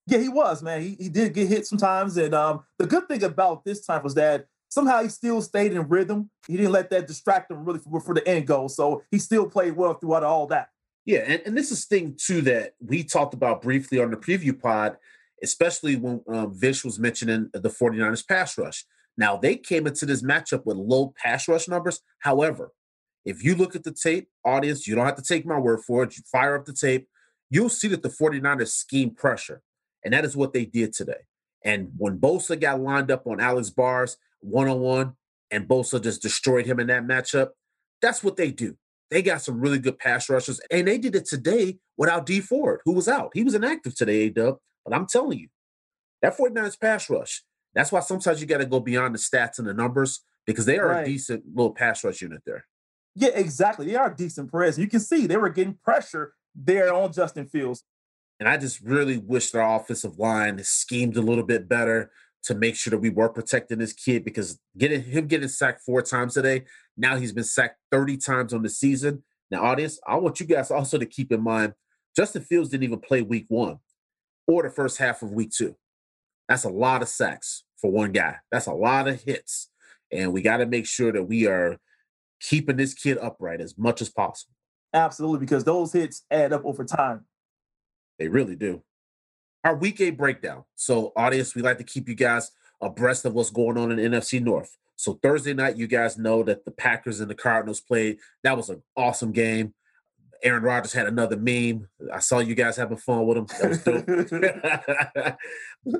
Yeah, 0.07 0.19
he 0.19 0.29
was, 0.29 0.63
man. 0.63 0.81
He, 0.81 0.95
he 0.97 1.09
did 1.09 1.33
get 1.33 1.49
hit 1.49 1.67
sometimes. 1.67 2.15
And 2.15 2.33
um, 2.33 2.63
the 2.79 2.87
good 2.87 3.09
thing 3.09 3.23
about 3.23 3.65
this 3.65 3.85
time 3.85 4.03
was 4.03 4.15
that 4.15 4.45
somehow 4.69 5.03
he 5.03 5.09
still 5.09 5.41
stayed 5.41 5.73
in 5.73 5.89
rhythm. 5.89 6.29
He 6.47 6.55
didn't 6.55 6.71
let 6.71 6.91
that 6.91 7.07
distract 7.07 7.51
him 7.51 7.65
really 7.65 7.79
for, 7.79 7.99
for 7.99 8.15
the 8.15 8.25
end 8.25 8.47
goal. 8.47 8.69
So 8.69 9.03
he 9.11 9.19
still 9.19 9.49
played 9.49 9.75
well 9.75 9.95
throughout 9.95 10.23
all 10.23 10.47
that. 10.47 10.69
Yeah, 11.05 11.23
and, 11.27 11.41
and 11.45 11.57
this 11.57 11.71
is 11.71 11.83
thing 11.85 12.17
too 12.17 12.41
that 12.43 12.75
we 12.79 13.03
talked 13.03 13.33
about 13.33 13.61
briefly 13.61 13.99
on 13.99 14.11
the 14.11 14.17
preview 14.17 14.57
pod, 14.57 14.95
especially 15.43 15.95
when 15.95 16.21
um, 16.27 16.53
Vish 16.57 16.83
was 16.83 16.99
mentioning 16.99 17.49
the 17.53 17.69
49ers 17.69 18.27
pass 18.27 18.57
rush. 18.57 18.85
Now, 19.17 19.37
they 19.37 19.57
came 19.57 19.85
into 19.85 20.05
this 20.05 20.23
matchup 20.23 20.65
with 20.65 20.77
low 20.77 21.13
pass 21.21 21.47
rush 21.47 21.67
numbers. 21.67 21.99
However, 22.19 22.71
if 23.25 23.43
you 23.43 23.55
look 23.55 23.75
at 23.75 23.83
the 23.83 23.93
tape, 23.93 24.29
audience, 24.43 24.87
you 24.87 24.95
don't 24.95 25.05
have 25.05 25.15
to 25.15 25.21
take 25.21 25.45
my 25.45 25.59
word 25.59 25.81
for 25.85 26.03
it. 26.03 26.17
You 26.17 26.23
fire 26.31 26.55
up 26.55 26.65
the 26.65 26.73
tape, 26.73 27.07
you'll 27.49 27.69
see 27.69 27.87
that 27.89 28.01
the 28.01 28.09
49ers 28.09 28.69
scheme 28.69 29.11
pressure. 29.11 29.61
And 30.03 30.13
that 30.13 30.25
is 30.25 30.35
what 30.35 30.53
they 30.53 30.65
did 30.65 30.93
today. 30.93 31.27
And 31.63 31.91
when 31.97 32.17
Bosa 32.17 32.59
got 32.59 32.81
lined 32.81 33.11
up 33.11 33.25
on 33.27 33.39
Alex 33.39 33.69
Bars 33.69 34.17
one 34.41 34.67
on 34.67 34.79
one, 34.79 35.13
and 35.51 35.67
Bosa 35.67 36.01
just 36.01 36.21
destroyed 36.21 36.65
him 36.65 36.79
in 36.79 36.87
that 36.87 37.03
matchup, 37.03 37.49
that's 38.01 38.23
what 38.23 38.35
they 38.35 38.51
do. 38.51 38.75
They 39.11 39.21
got 39.21 39.41
some 39.41 39.61
really 39.61 39.77
good 39.77 39.99
pass 39.99 40.29
rushers, 40.29 40.59
and 40.71 40.87
they 40.87 40.97
did 40.97 41.15
it 41.15 41.25
today 41.25 41.77
without 41.97 42.25
Dee 42.25 42.41
Ford, 42.41 42.81
who 42.83 42.93
was 42.93 43.07
out. 43.07 43.31
He 43.33 43.43
was 43.43 43.53
inactive 43.53 43.95
today, 43.95 44.29
Dub. 44.29 44.57
But 44.85 44.93
I'm 44.93 45.07
telling 45.07 45.39
you, 45.39 45.47
That 46.21 46.37
49ers 46.37 46.79
pass 46.79 47.09
rush. 47.09 47.43
That's 47.73 47.91
why 47.91 47.99
sometimes 47.99 48.39
you 48.39 48.47
got 48.47 48.59
to 48.59 48.65
go 48.65 48.79
beyond 48.79 49.13
the 49.13 49.19
stats 49.19 49.59
and 49.59 49.67
the 49.67 49.73
numbers 49.73 50.21
because 50.45 50.65
they 50.65 50.77
are 50.79 50.87
Right. 50.87 51.01
a 51.01 51.05
decent 51.05 51.43
little 51.53 51.73
pass 51.73 52.01
rush 52.03 52.21
unit 52.21 52.41
there. 52.45 52.65
Yeah, 53.13 53.31
exactly. 53.35 53.87
They 53.87 53.95
are 53.95 54.09
decent 54.13 54.49
press. 54.49 54.77
You 54.77 54.87
can 54.87 55.01
see 55.01 55.27
they 55.27 55.35
were 55.35 55.49
getting 55.49 55.73
pressure 55.83 56.33
there 56.55 56.93
on 56.93 57.11
Justin 57.11 57.45
Fields. 57.47 57.83
And 58.39 58.47
I 58.47 58.55
just 58.57 58.79
really 58.81 59.17
wish 59.17 59.53
our 59.53 59.75
offensive 59.79 60.17
line 60.17 60.63
schemed 60.63 61.17
a 61.17 61.21
little 61.21 61.43
bit 61.43 61.67
better 61.67 62.11
to 62.43 62.55
make 62.55 62.75
sure 62.75 62.91
that 62.91 62.99
we 62.99 63.09
were 63.09 63.29
protecting 63.29 63.79
this 63.79 63.93
kid 63.93 64.23
because 64.23 64.59
getting 64.77 65.01
him 65.03 65.27
getting 65.27 65.49
sacked 65.49 65.81
four 65.81 66.01
times 66.01 66.33
today, 66.35 66.63
now 66.97 67.17
he's 67.17 67.31
been 67.33 67.43
sacked 67.43 67.79
30 67.91 68.17
times 68.17 68.53
on 68.53 68.63
the 68.63 68.69
season. 68.69 69.23
Now, 69.51 69.63
audience, 69.63 69.99
I 70.07 70.15
want 70.15 70.39
you 70.39 70.45
guys 70.45 70.71
also 70.71 70.97
to 70.97 71.05
keep 71.05 71.31
in 71.33 71.41
mind 71.41 71.73
Justin 72.15 72.43
Fields 72.43 72.69
didn't 72.69 72.83
even 72.85 72.99
play 72.99 73.21
week 73.21 73.45
one 73.49 73.79
or 74.47 74.63
the 74.63 74.69
first 74.69 74.97
half 74.97 75.21
of 75.21 75.31
week 75.31 75.51
two. 75.51 75.75
That's 76.49 76.63
a 76.63 76.69
lot 76.69 77.01
of 77.01 77.07
sacks 77.07 77.63
for 77.77 77.91
one 77.91 78.11
guy. 78.11 78.37
That's 78.51 78.67
a 78.67 78.73
lot 78.73 79.07
of 79.07 79.21
hits. 79.21 79.69
And 80.11 80.33
we 80.33 80.41
got 80.41 80.57
to 80.57 80.65
make 80.65 80.85
sure 80.85 81.11
that 81.11 81.23
we 81.23 81.47
are 81.47 81.77
keeping 82.39 82.77
this 82.77 82.93
kid 82.93 83.17
upright 83.19 83.61
as 83.61 83.77
much 83.77 84.01
as 84.01 84.09
possible. 84.09 84.53
Absolutely, 84.93 85.39
because 85.39 85.63
those 85.63 85.91
hits 85.91 86.23
add 86.29 86.53
up 86.53 86.63
over 86.65 86.83
time. 86.83 87.25
They 88.19 88.27
really 88.27 88.55
do. 88.55 88.83
Our 89.63 89.75
week 89.75 89.99
eight 90.01 90.17
breakdown. 90.17 90.65
So, 90.75 91.13
audience, 91.15 91.55
we 91.55 91.61
like 91.61 91.77
to 91.79 91.83
keep 91.83 92.07
you 92.07 92.15
guys 92.15 92.51
abreast 92.81 93.25
of 93.25 93.33
what's 93.33 93.49
going 93.49 93.77
on 93.77 93.91
in 93.91 94.11
NFC 94.11 94.41
North. 94.41 94.77
So, 94.97 95.13
Thursday 95.23 95.53
night, 95.53 95.77
you 95.77 95.87
guys 95.87 96.17
know 96.17 96.43
that 96.43 96.65
the 96.65 96.71
Packers 96.71 97.21
and 97.21 97.29
the 97.29 97.35
Cardinals 97.35 97.79
played. 97.79 98.19
That 98.43 98.57
was 98.57 98.69
an 98.69 98.83
awesome 98.95 99.31
game. 99.31 99.73
Aaron 100.43 100.63
Rodgers 100.63 100.91
had 100.91 101.07
another 101.07 101.37
meme. 101.37 101.87
I 102.11 102.19
saw 102.19 102.39
you 102.39 102.53
guys 102.53 102.75
having 102.75 102.97
fun 102.97 103.25
with 103.25 103.37
him. 103.37 103.47
That 103.61 103.69
was 103.69 103.83
dope. 103.83 105.37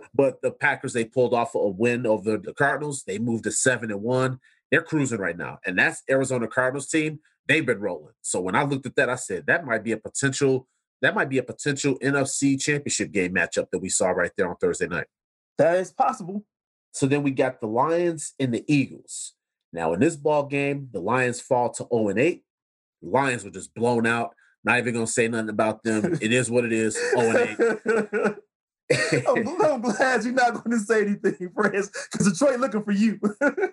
but 0.14 0.42
the 0.42 0.52
Packers, 0.52 0.92
they 0.92 1.06
pulled 1.06 1.34
off 1.34 1.56
a 1.56 1.68
win 1.68 2.06
over 2.06 2.38
the 2.38 2.54
Cardinals. 2.54 3.04
They 3.08 3.20
moved 3.20 3.46
to 3.46 3.52
seven 3.52 3.90
and 3.90 4.02
one. 4.02 4.40
They're 4.70 4.82
cruising 4.82 5.20
right 5.20 5.38
now. 5.38 5.60
And 5.66 5.80
that's 5.80 6.04
Arizona 6.10 6.48
Cardinals 6.48 6.88
team. 6.88 7.20
They've 7.48 7.66
been 7.66 7.80
rolling. 7.80 8.14
So 8.22 8.42
when 8.42 8.56
I 8.56 8.64
looked 8.64 8.86
at 8.86 8.96
that, 8.98 9.10
I 9.10 9.16
said 9.16 9.46
that 9.48 9.66
might 9.66 9.84
be 9.84 9.94
a 9.94 9.98
potential, 9.98 10.68
that 11.02 11.16
might 11.16 11.30
be 11.30 11.38
a 11.38 11.44
potential 11.44 11.98
NFC 12.00 12.60
championship 12.60 13.12
game 13.12 13.34
matchup 13.34 13.70
that 13.72 13.80
we 13.80 13.90
saw 13.90 14.10
right 14.10 14.32
there 14.38 14.50
on 14.50 14.58
Thursday 14.58 14.88
night. 14.88 15.08
that 15.58 15.78
is 15.78 15.92
possible. 15.92 16.44
So 16.92 17.08
then 17.08 17.24
we 17.24 17.32
got 17.32 17.60
the 17.60 17.68
Lions 17.68 18.34
and 18.40 18.54
the 18.54 18.64
Eagles. 18.68 19.34
Now 19.72 19.94
in 19.94 20.00
this 20.00 20.16
ball 20.16 20.46
game, 20.46 20.90
the 20.92 21.00
Lions 21.00 21.40
fall 21.40 21.70
to 21.72 21.88
0 21.92 22.10
and 22.10 22.20
8. 22.20 22.44
Lions 23.04 23.44
were 23.44 23.52
just 23.52 23.74
blown 23.74 24.08
out. 24.08 24.34
Not 24.64 24.80
even 24.80 24.94
gonna 24.94 25.08
say 25.08 25.28
nothing 25.28 25.50
about 25.50 25.84
them. 25.84 26.18
It 26.22 26.32
is 26.32 26.50
what 26.50 26.66
it 26.66 26.72
is. 26.72 26.96
0 27.16 27.30
and 27.30 28.18
8. 28.20 28.36
I'm, 29.28 29.82
glad 29.82 30.24
you're 30.24 30.34
not 30.34 30.54
going 30.54 30.78
to 30.78 30.80
say 30.80 31.02
anything, 31.02 31.50
friends, 31.56 31.90
because 32.12 32.32
Detroit 32.32 32.60
looking 32.60 32.84
for 32.84 32.92
you. 32.92 33.20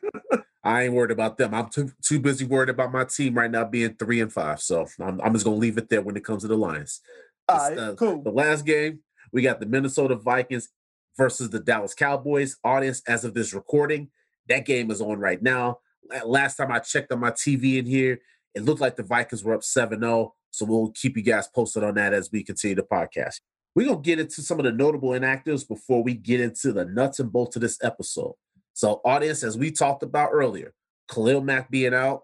I 0.64 0.84
ain't 0.84 0.94
worried 0.94 1.10
about 1.10 1.36
them. 1.38 1.54
I'm 1.54 1.68
too 1.68 1.90
too 2.02 2.20
busy 2.20 2.44
worried 2.44 2.68
about 2.68 2.92
my 2.92 3.04
team 3.04 3.34
right 3.34 3.50
now 3.50 3.64
being 3.64 3.94
three 3.94 4.20
and 4.20 4.32
five. 4.32 4.60
So 4.60 4.86
I'm, 5.00 5.20
I'm 5.20 5.32
just 5.32 5.44
gonna 5.44 5.56
leave 5.56 5.78
it 5.78 5.88
there 5.88 6.02
when 6.02 6.16
it 6.16 6.24
comes 6.24 6.42
to 6.42 6.48
the 6.48 6.56
Lions. 6.56 7.00
All 7.48 7.56
right, 7.56 7.78
uh, 7.78 7.94
cool. 7.94 8.22
The 8.22 8.30
last 8.30 8.64
game, 8.64 9.00
we 9.32 9.42
got 9.42 9.58
the 9.58 9.66
Minnesota 9.66 10.14
Vikings 10.14 10.68
versus 11.16 11.50
the 11.50 11.60
Dallas 11.60 11.94
Cowboys. 11.94 12.56
Audience, 12.62 13.02
as 13.08 13.24
of 13.24 13.34
this 13.34 13.54
recording, 13.54 14.10
that 14.48 14.66
game 14.66 14.90
is 14.90 15.00
on 15.00 15.18
right 15.18 15.42
now. 15.42 15.78
Last 16.24 16.56
time 16.56 16.70
I 16.70 16.78
checked 16.80 17.10
on 17.12 17.20
my 17.20 17.30
TV 17.30 17.78
in 17.78 17.86
here, 17.86 18.20
it 18.54 18.64
looked 18.64 18.80
like 18.80 18.96
the 18.96 19.02
Vikings 19.02 19.44
were 19.44 19.54
up 19.54 19.64
7 19.64 20.00
0. 20.00 20.34
So 20.50 20.64
we'll 20.64 20.90
keep 20.90 21.16
you 21.16 21.22
guys 21.22 21.48
posted 21.48 21.84
on 21.84 21.94
that 21.94 22.12
as 22.12 22.30
we 22.32 22.42
continue 22.42 22.74
the 22.74 22.82
podcast. 22.82 23.40
We're 23.74 23.86
going 23.86 24.02
to 24.02 24.06
get 24.06 24.18
into 24.18 24.42
some 24.42 24.58
of 24.58 24.64
the 24.64 24.72
notable 24.72 25.10
inactives 25.10 25.66
before 25.66 26.02
we 26.02 26.14
get 26.14 26.40
into 26.40 26.72
the 26.72 26.84
nuts 26.84 27.20
and 27.20 27.32
bolts 27.32 27.54
of 27.56 27.62
this 27.62 27.78
episode. 27.82 28.34
So, 28.72 29.00
audience, 29.04 29.44
as 29.44 29.56
we 29.56 29.70
talked 29.70 30.02
about 30.02 30.30
earlier, 30.32 30.74
Khalil 31.08 31.40
Mack 31.40 31.70
being 31.70 31.94
out, 31.94 32.22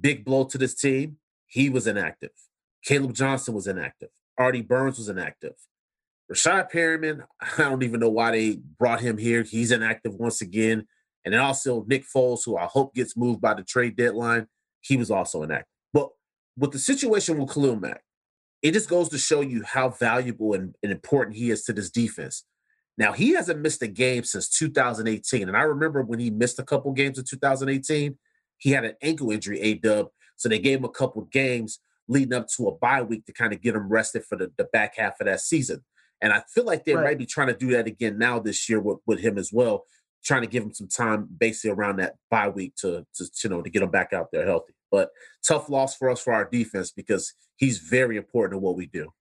big 0.00 0.24
blow 0.24 0.44
to 0.44 0.58
this 0.58 0.74
team. 0.74 1.18
He 1.46 1.68
was 1.68 1.86
inactive. 1.86 2.30
Caleb 2.84 3.14
Johnson 3.14 3.54
was 3.54 3.66
inactive. 3.66 4.10
Artie 4.38 4.62
Burns 4.62 4.98
was 4.98 5.08
inactive. 5.08 5.54
Breshad 6.30 6.70
Perriman, 6.70 7.24
I 7.40 7.62
don't 7.62 7.82
even 7.82 8.00
know 8.00 8.10
why 8.10 8.30
they 8.32 8.56
brought 8.78 9.00
him 9.00 9.18
here. 9.18 9.42
He's 9.42 9.72
inactive 9.72 10.14
once 10.14 10.40
again. 10.40 10.86
And 11.24 11.34
then 11.34 11.40
also 11.40 11.84
Nick 11.88 12.04
Foles, 12.06 12.44
who 12.44 12.56
I 12.56 12.66
hope 12.66 12.94
gets 12.94 13.16
moved 13.16 13.40
by 13.40 13.54
the 13.54 13.62
trade 13.62 13.96
deadline, 13.96 14.46
he 14.88 14.96
was 14.96 15.10
also 15.10 15.42
inactive. 15.42 15.66
But 15.92 16.08
with 16.56 16.72
the 16.72 16.78
situation 16.78 17.38
with 17.38 17.52
Khalil 17.52 17.76
Mack, 17.76 18.02
it 18.62 18.72
just 18.72 18.88
goes 18.88 19.08
to 19.10 19.18
show 19.18 19.40
you 19.40 19.62
how 19.62 19.90
valuable 19.90 20.54
and, 20.54 20.74
and 20.82 20.90
important 20.90 21.36
he 21.36 21.50
is 21.50 21.62
to 21.64 21.72
this 21.72 21.90
defense. 21.90 22.44
Now, 22.96 23.12
he 23.12 23.30
hasn't 23.34 23.60
missed 23.60 23.82
a 23.82 23.86
game 23.86 24.24
since 24.24 24.48
2018. 24.48 25.46
And 25.46 25.56
I 25.56 25.62
remember 25.62 26.02
when 26.02 26.18
he 26.18 26.30
missed 26.30 26.58
a 26.58 26.64
couple 26.64 26.92
games 26.92 27.18
in 27.18 27.24
2018, 27.24 28.18
he 28.56 28.70
had 28.70 28.84
an 28.84 28.94
ankle 29.02 29.30
injury, 29.30 29.60
A 29.60 29.74
dub. 29.74 30.08
So 30.36 30.48
they 30.48 30.58
gave 30.58 30.78
him 30.78 30.84
a 30.84 30.88
couple 30.88 31.22
games 31.22 31.78
leading 32.08 32.32
up 32.34 32.48
to 32.56 32.66
a 32.66 32.74
bye 32.76 33.02
week 33.02 33.26
to 33.26 33.32
kind 33.32 33.52
of 33.52 33.60
get 33.60 33.76
him 33.76 33.88
rested 33.88 34.24
for 34.24 34.36
the, 34.36 34.50
the 34.56 34.64
back 34.72 34.96
half 34.96 35.20
of 35.20 35.26
that 35.26 35.40
season. 35.40 35.84
And 36.20 36.32
I 36.32 36.42
feel 36.52 36.64
like 36.64 36.84
they 36.84 36.96
Right. 36.96 37.04
might 37.04 37.18
be 37.18 37.26
trying 37.26 37.48
to 37.48 37.54
do 37.56 37.68
that 37.72 37.86
again 37.86 38.18
now 38.18 38.40
this 38.40 38.68
year 38.68 38.80
with, 38.80 38.98
with 39.06 39.20
him 39.20 39.38
as 39.38 39.52
well, 39.52 39.84
trying 40.24 40.42
to 40.42 40.48
give 40.48 40.62
him 40.62 40.72
some 40.72 40.88
time 40.88 41.28
basically 41.38 41.70
around 41.70 41.96
that 41.96 42.16
bye 42.30 42.48
week 42.48 42.74
to, 42.76 43.06
to 43.14 43.30
you 43.42 43.50
know 43.50 43.62
to 43.62 43.70
get 43.70 43.82
him 43.82 43.90
back 43.90 44.12
out 44.12 44.28
there 44.32 44.46
healthy. 44.46 44.74
But 44.90 45.10
tough 45.46 45.68
loss 45.68 45.96
for 45.96 46.10
us 46.10 46.20
for 46.20 46.32
our 46.32 46.44
defense 46.44 46.90
because 46.90 47.34
he's 47.56 47.78
very 47.78 48.16
important 48.16 48.54
to 48.54 48.58
what 48.58 48.76
we 48.76 48.86
do. 48.86 49.12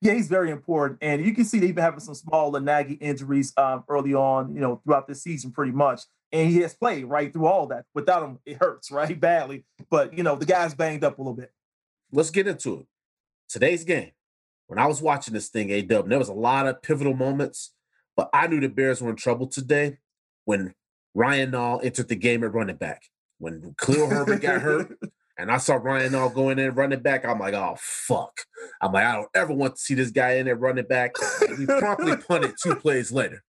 Yeah, 0.00 0.14
he's 0.14 0.28
very 0.28 0.50
important. 0.50 0.98
And 1.02 1.24
you 1.24 1.34
can 1.34 1.44
see 1.44 1.58
they've 1.58 1.74
been 1.74 1.84
having 1.84 2.00
some 2.00 2.14
small 2.14 2.58
nagging 2.58 2.98
injuries 2.98 3.52
um, 3.58 3.84
early 3.88 4.14
on, 4.14 4.54
you 4.54 4.60
know, 4.60 4.80
throughout 4.82 5.06
the 5.06 5.14
season 5.14 5.52
pretty 5.52 5.72
much. 5.72 6.02
And 6.32 6.50
he 6.50 6.58
has 6.58 6.74
played 6.74 7.04
right 7.04 7.30
through 7.30 7.46
all 7.46 7.66
that. 7.66 7.84
Without 7.94 8.22
him, 8.22 8.38
it 8.46 8.56
hurts, 8.56 8.90
right? 8.90 9.18
Badly. 9.18 9.64
But, 9.90 10.16
you 10.16 10.22
know, 10.22 10.36
the 10.36 10.46
guy's 10.46 10.74
banged 10.74 11.04
up 11.04 11.18
a 11.18 11.22
little 11.22 11.34
bit. 11.34 11.52
let's 12.12 12.30
get 12.30 12.48
into 12.48 12.80
it. 12.80 12.86
Today's 13.48 13.84
game. 13.84 14.12
When 14.68 14.78
I 14.78 14.86
was 14.86 15.02
watching 15.02 15.34
this 15.34 15.48
thing, 15.48 15.70
A 15.70 15.82
Dub, 15.82 16.08
there 16.08 16.18
was 16.18 16.28
a 16.28 16.32
lot 16.32 16.68
of 16.68 16.80
pivotal 16.80 17.14
moments, 17.14 17.72
but 18.16 18.30
I 18.32 18.46
knew 18.46 18.60
the 18.60 18.68
Bears 18.68 19.02
were 19.02 19.10
in 19.10 19.16
trouble 19.16 19.48
today 19.48 19.98
when 20.50 20.74
Ryan 21.14 21.52
Nall 21.52 21.84
entered 21.84 22.08
the 22.08 22.16
game 22.16 22.42
at 22.42 22.52
running 22.52 22.74
back. 22.74 23.04
When 23.38 23.72
Khalil 23.80 24.10
Herbert 24.10 24.42
got 24.42 24.60
hurt, 24.60 24.98
and 25.38 25.48
I 25.48 25.58
saw 25.58 25.76
Ryan 25.76 26.12
Nall 26.12 26.34
going 26.34 26.58
in 26.58 26.66
and 26.66 26.76
running 26.76 26.98
back, 26.98 27.24
I'm 27.24 27.38
like, 27.38 27.54
oh 27.54 27.76
fuck. 27.78 28.32
I'm 28.82 28.92
like, 28.92 29.06
I 29.06 29.14
don't 29.14 29.28
ever 29.32 29.52
want 29.52 29.76
to 29.76 29.80
see 29.80 29.94
this 29.94 30.10
guy 30.10 30.32
in 30.32 30.46
there 30.46 30.56
running 30.56 30.86
back. 30.86 31.12
And 31.40 31.56
we 31.56 31.66
promptly 31.66 32.16
punted 32.28 32.54
two 32.60 32.74
plays 32.74 33.12
later. 33.12 33.44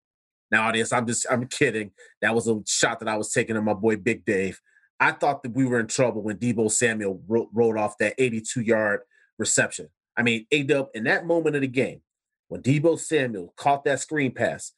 Now, 0.50 0.68
audience, 0.68 0.92
I'm 0.92 1.06
just 1.06 1.28
I'm 1.30 1.46
kidding. 1.46 1.92
That 2.24 2.34
was 2.34 2.48
a 2.48 2.60
shot 2.66 3.00
that 3.00 3.08
I 3.08 3.16
was 3.16 3.32
taking 3.32 3.56
at 3.56 3.64
my 3.64 3.76
boy 3.76 3.98
Big 3.98 4.26
Dave. 4.26 4.60
I 5.00 5.12
thought 5.12 5.44
that 5.44 5.54
we 5.54 5.68
were 5.68 5.80
in 5.80 5.88
trouble 5.88 6.24
when 6.24 6.38
Deebo 6.38 6.72
Samuel 6.72 7.22
ro- 7.28 7.50
rolled 7.54 7.78
off 7.78 8.00
that 8.00 8.16
82 8.18 8.62
yard 8.62 9.02
reception. 9.38 9.90
I 10.18 10.24
mean, 10.24 10.48
A 10.52 10.64
Dub, 10.64 10.88
in 10.96 11.04
that 11.04 11.28
moment 11.28 11.56
of 11.56 11.62
the 11.62 11.68
game, 11.68 12.02
when 12.48 12.64
Deebo 12.64 12.98
Samuel 12.98 13.54
caught 13.56 13.86
that 13.86 14.00
screen 14.00 14.32
pass, 14.32 14.72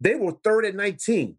they 0.00 0.16
were 0.16 0.32
third 0.42 0.64
and 0.64 0.76
19. 0.76 1.36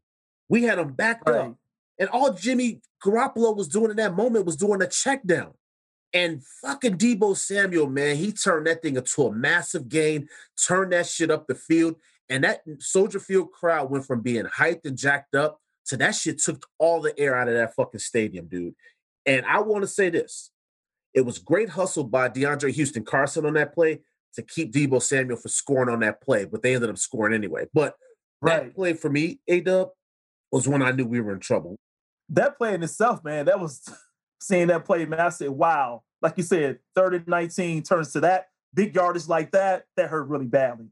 We 0.54 0.62
had 0.62 0.78
them 0.78 0.94
backed 0.94 1.28
Right. 1.28 1.48
up. 1.48 1.58
And 1.98 2.10
all 2.10 2.32
Jimmy 2.32 2.80
Garoppolo 3.04 3.56
was 3.58 3.68
doing 3.68 3.90
in 3.90 3.98
that 3.98 4.14
moment 4.16 4.46
was 4.46 4.56
doing 4.56 4.84
a 4.84 4.88
check 4.88 5.24
down. 5.26 5.56
And 6.14 6.46
fucking 6.62 7.00
Deebo 7.00 7.36
Samuel, 7.36 7.88
man, 7.90 8.18
he 8.18 8.32
turned 8.32 8.68
that 8.68 8.84
thing 8.84 8.96
into 8.96 9.24
a 9.26 9.34
massive 9.34 9.90
gain, 9.90 10.30
turned 10.68 10.94
that 10.94 11.08
shit 11.08 11.32
up 11.32 11.48
the 11.48 11.56
field. 11.56 11.96
And 12.30 12.44
that 12.44 12.62
Soldier 12.78 13.20
Field 13.20 13.52
crowd 13.52 13.90
went 13.90 14.06
from 14.06 14.22
being 14.22 14.46
hyped 14.46 14.86
and 14.86 14.96
jacked 14.96 15.34
up 15.34 15.60
to 15.88 15.98
that 15.98 16.14
shit 16.14 16.38
took 16.40 16.68
all 16.78 17.02
the 17.02 17.18
air 17.20 17.36
out 17.36 17.48
of 17.48 17.56
that 17.56 17.74
fucking 17.74 18.00
stadium, 18.00 18.46
dude. 18.48 18.76
And 19.26 19.48
I 19.48 19.60
want 19.62 19.82
to 19.82 19.88
say 19.88 20.12
this 20.12 20.52
it 21.16 21.22
was 21.22 21.40
great 21.40 21.70
hustle 21.70 22.04
by 22.04 22.30
DeAndre 22.30 22.72
Houston 22.74 23.04
Carson 23.04 23.48
on 23.48 23.54
that 23.56 23.74
play 23.74 24.02
to 24.36 24.44
keep 24.44 24.72
Deebo 24.72 25.02
Samuel 25.02 25.38
from 25.38 25.50
scoring 25.50 25.90
on 25.90 26.02
that 26.02 26.22
play, 26.22 26.46
but 26.46 26.62
they 26.62 26.76
ended 26.76 26.92
up 26.92 26.98
scoring 27.00 27.34
anyway. 27.34 27.66
But 27.74 27.98
that 28.44 28.62
Right. 28.62 28.76
play 28.76 28.94
for 28.94 29.10
me, 29.10 29.40
A 29.48 29.62
Dub, 29.62 29.90
was 30.54 30.68
when 30.68 30.84
I 30.84 30.92
knew 30.92 31.06
we 31.06 31.20
were 31.20 31.34
in 31.34 31.40
trouble. 31.40 31.80
That 32.30 32.58
play 32.58 32.76
in 32.76 32.84
itself, 32.84 33.24
man, 33.24 33.46
that 33.46 33.60
was 33.60 33.82
seeing 34.40 34.68
that 34.68 34.86
play, 34.86 35.04
man. 35.06 35.20
I 35.20 35.30
said, 35.30 35.50
wow. 35.50 36.04
Like 36.22 36.36
you 36.38 36.44
said, 36.44 36.80
third 36.96 37.16
and 37.16 37.28
19 37.28 37.82
turns 37.82 38.14
to 38.14 38.20
that. 38.22 38.50
Big 38.74 38.96
yardage 38.96 39.28
like 39.28 39.52
that, 39.52 39.86
that 39.98 40.10
hurt 40.10 40.28
really 40.28 40.46
badly. 40.46 40.88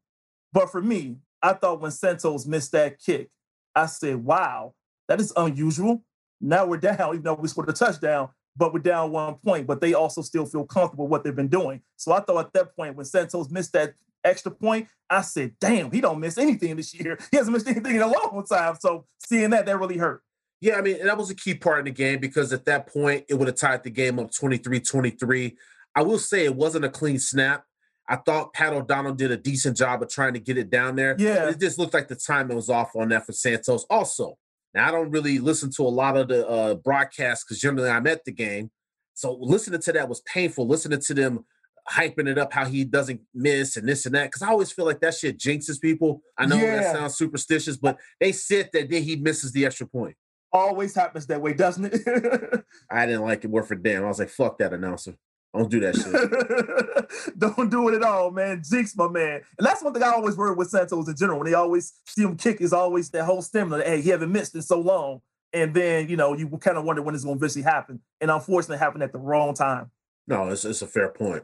But 0.51 0.71
for 0.71 0.81
me, 0.81 1.17
I 1.41 1.53
thought 1.53 1.79
when 1.79 1.91
Santos 1.91 2.45
missed 2.45 2.71
that 2.73 2.99
kick, 2.99 3.29
I 3.75 3.85
said, 3.85 4.17
wow, 4.23 4.73
that 5.07 5.21
is 5.21 5.31
unusual. 5.37 6.03
Now 6.41 6.65
we're 6.65 6.77
down, 6.77 7.13
even 7.13 7.21
though 7.21 7.35
we 7.35 7.47
scored 7.47 7.69
a 7.69 7.73
touchdown, 7.73 8.29
but 8.57 8.73
we're 8.73 8.79
down 8.79 9.11
one 9.11 9.35
point, 9.35 9.67
but 9.67 9.79
they 9.79 9.93
also 9.93 10.21
still 10.23 10.45
feel 10.45 10.65
comfortable 10.65 11.05
with 11.05 11.11
what 11.11 11.23
they've 11.23 11.35
been 11.35 11.47
doing. 11.47 11.81
So 11.97 12.11
I 12.11 12.19
thought 12.19 12.47
at 12.47 12.53
that 12.53 12.75
point, 12.75 12.95
when 12.95 13.05
Santos 13.05 13.49
missed 13.51 13.73
that 13.73 13.93
extra 14.23 14.51
point, 14.51 14.87
I 15.09 15.21
said, 15.21 15.55
damn, 15.59 15.91
he 15.91 16.01
don't 16.01 16.19
miss 16.19 16.37
anything 16.37 16.75
this 16.75 16.93
year. 16.93 17.17
He 17.31 17.37
hasn't 17.37 17.53
missed 17.53 17.67
anything 17.67 17.95
in 17.95 18.01
a 18.01 18.07
long 18.07 18.45
time. 18.49 18.77
So 18.79 19.05
seeing 19.19 19.49
that, 19.51 19.65
that 19.65 19.79
really 19.79 19.97
hurt. 19.97 20.21
Yeah, 20.61 20.75
I 20.75 20.81
mean, 20.81 20.97
and 20.99 21.09
that 21.09 21.17
was 21.17 21.31
a 21.31 21.35
key 21.35 21.55
part 21.55 21.79
in 21.79 21.85
the 21.85 21.91
game 21.91 22.19
because 22.19 22.53
at 22.53 22.65
that 22.65 22.87
point, 22.87 23.25
it 23.27 23.33
would 23.33 23.47
have 23.47 23.57
tied 23.57 23.83
the 23.83 23.89
game 23.89 24.19
up 24.19 24.31
23 24.31 24.79
23. 24.79 25.57
I 25.95 26.03
will 26.03 26.19
say 26.19 26.45
it 26.45 26.55
wasn't 26.55 26.85
a 26.85 26.89
clean 26.89 27.19
snap. 27.19 27.65
I 28.07 28.17
thought 28.17 28.53
Pat 28.53 28.73
O'Donnell 28.73 29.13
did 29.13 29.31
a 29.31 29.37
decent 29.37 29.77
job 29.77 30.01
of 30.01 30.09
trying 30.09 30.33
to 30.33 30.39
get 30.39 30.57
it 30.57 30.69
down 30.69 30.95
there. 30.95 31.15
Yeah. 31.17 31.49
It 31.49 31.59
just 31.59 31.79
looked 31.79 31.93
like 31.93 32.07
the 32.07 32.15
timing 32.15 32.55
was 32.55 32.69
off 32.69 32.95
on 32.95 33.09
that 33.09 33.25
for 33.25 33.31
Santos. 33.31 33.85
Also, 33.89 34.37
now 34.73 34.87
I 34.87 34.91
don't 34.91 35.11
really 35.11 35.39
listen 35.39 35.71
to 35.77 35.83
a 35.83 35.89
lot 35.89 36.17
of 36.17 36.27
the 36.27 36.47
uh, 36.47 36.75
broadcasts 36.75 37.43
because 37.43 37.59
generally 37.59 37.89
I'm 37.89 38.07
at 38.07 38.25
the 38.25 38.31
game. 38.31 38.69
So 39.13 39.37
listening 39.39 39.81
to 39.81 39.93
that 39.93 40.09
was 40.09 40.21
painful. 40.21 40.67
Listening 40.67 40.99
to 40.99 41.13
them 41.13 41.45
hyping 41.89 42.27
it 42.27 42.37
up 42.37 42.51
how 42.53 42.65
he 42.65 42.83
doesn't 42.83 43.21
miss 43.33 43.77
and 43.77 43.87
this 43.87 44.05
and 44.05 44.15
that. 44.15 44.31
Cause 44.31 44.41
I 44.41 44.49
always 44.49 44.71
feel 44.71 44.85
like 44.85 44.99
that 45.01 45.13
shit 45.15 45.37
jinxes 45.39 45.79
people. 45.79 46.21
I 46.37 46.45
know 46.45 46.55
Yeah. 46.57 46.77
that 46.77 46.95
sounds 46.95 47.15
superstitious, 47.15 47.77
but 47.77 47.97
they 48.19 48.31
said 48.31 48.69
that 48.73 48.89
then 48.89 49.03
he 49.03 49.15
misses 49.15 49.51
the 49.51 49.65
extra 49.65 49.87
point. 49.87 50.15
Always 50.53 50.93
happens 50.95 51.27
that 51.27 51.41
way, 51.41 51.53
doesn't 51.53 51.85
it? 51.85 52.01
I 52.91 53.05
didn't 53.05 53.21
like 53.23 53.43
it 53.45 53.49
worth 53.49 53.67
for 53.69 53.75
damn. 53.75 54.03
I 54.03 54.07
was 54.07 54.19
like, 54.19 54.29
fuck 54.29 54.57
that 54.59 54.73
announcer. 54.73 55.15
Don't 55.53 55.69
do 55.69 55.79
that 55.81 55.95
shit. 55.95 57.35
Don't 57.37 57.69
do 57.69 57.87
it 57.89 57.95
at 57.95 58.03
all, 58.03 58.31
man. 58.31 58.61
Jinx, 58.63 58.95
my 58.95 59.09
man. 59.09 59.41
And 59.57 59.65
that's 59.67 59.83
one 59.83 59.93
thing 59.93 60.03
I 60.03 60.11
always 60.11 60.37
worry 60.37 60.55
with 60.55 60.69
Santos 60.69 61.07
in 61.09 61.15
general. 61.15 61.39
When 61.39 61.47
they 61.47 61.53
always 61.55 61.93
see 62.07 62.23
him 62.23 62.37
kick, 62.37 62.61
is 62.61 62.71
always 62.73 63.09
that 63.11 63.25
whole 63.25 63.41
stamina. 63.41 63.83
Hey, 63.83 64.01
he 64.01 64.09
haven't 64.09 64.31
missed 64.31 64.55
in 64.55 64.61
so 64.61 64.79
long. 64.79 65.21
And 65.53 65.73
then, 65.73 66.07
you 66.07 66.15
know, 66.15 66.33
you 66.33 66.47
kind 66.59 66.77
of 66.77 66.85
wonder 66.85 67.01
when 67.01 67.15
it's 67.15 67.25
going 67.25 67.37
to 67.37 67.39
eventually 67.43 67.63
happen. 67.63 67.99
And 68.21 68.31
unfortunately, 68.31 68.77
it 68.77 68.79
happened 68.79 69.03
at 69.03 69.11
the 69.11 69.19
wrong 69.19 69.53
time. 69.53 69.91
No, 70.27 70.47
it's, 70.49 70.63
it's 70.63 70.81
a 70.81 70.87
fair 70.87 71.09
point. 71.09 71.43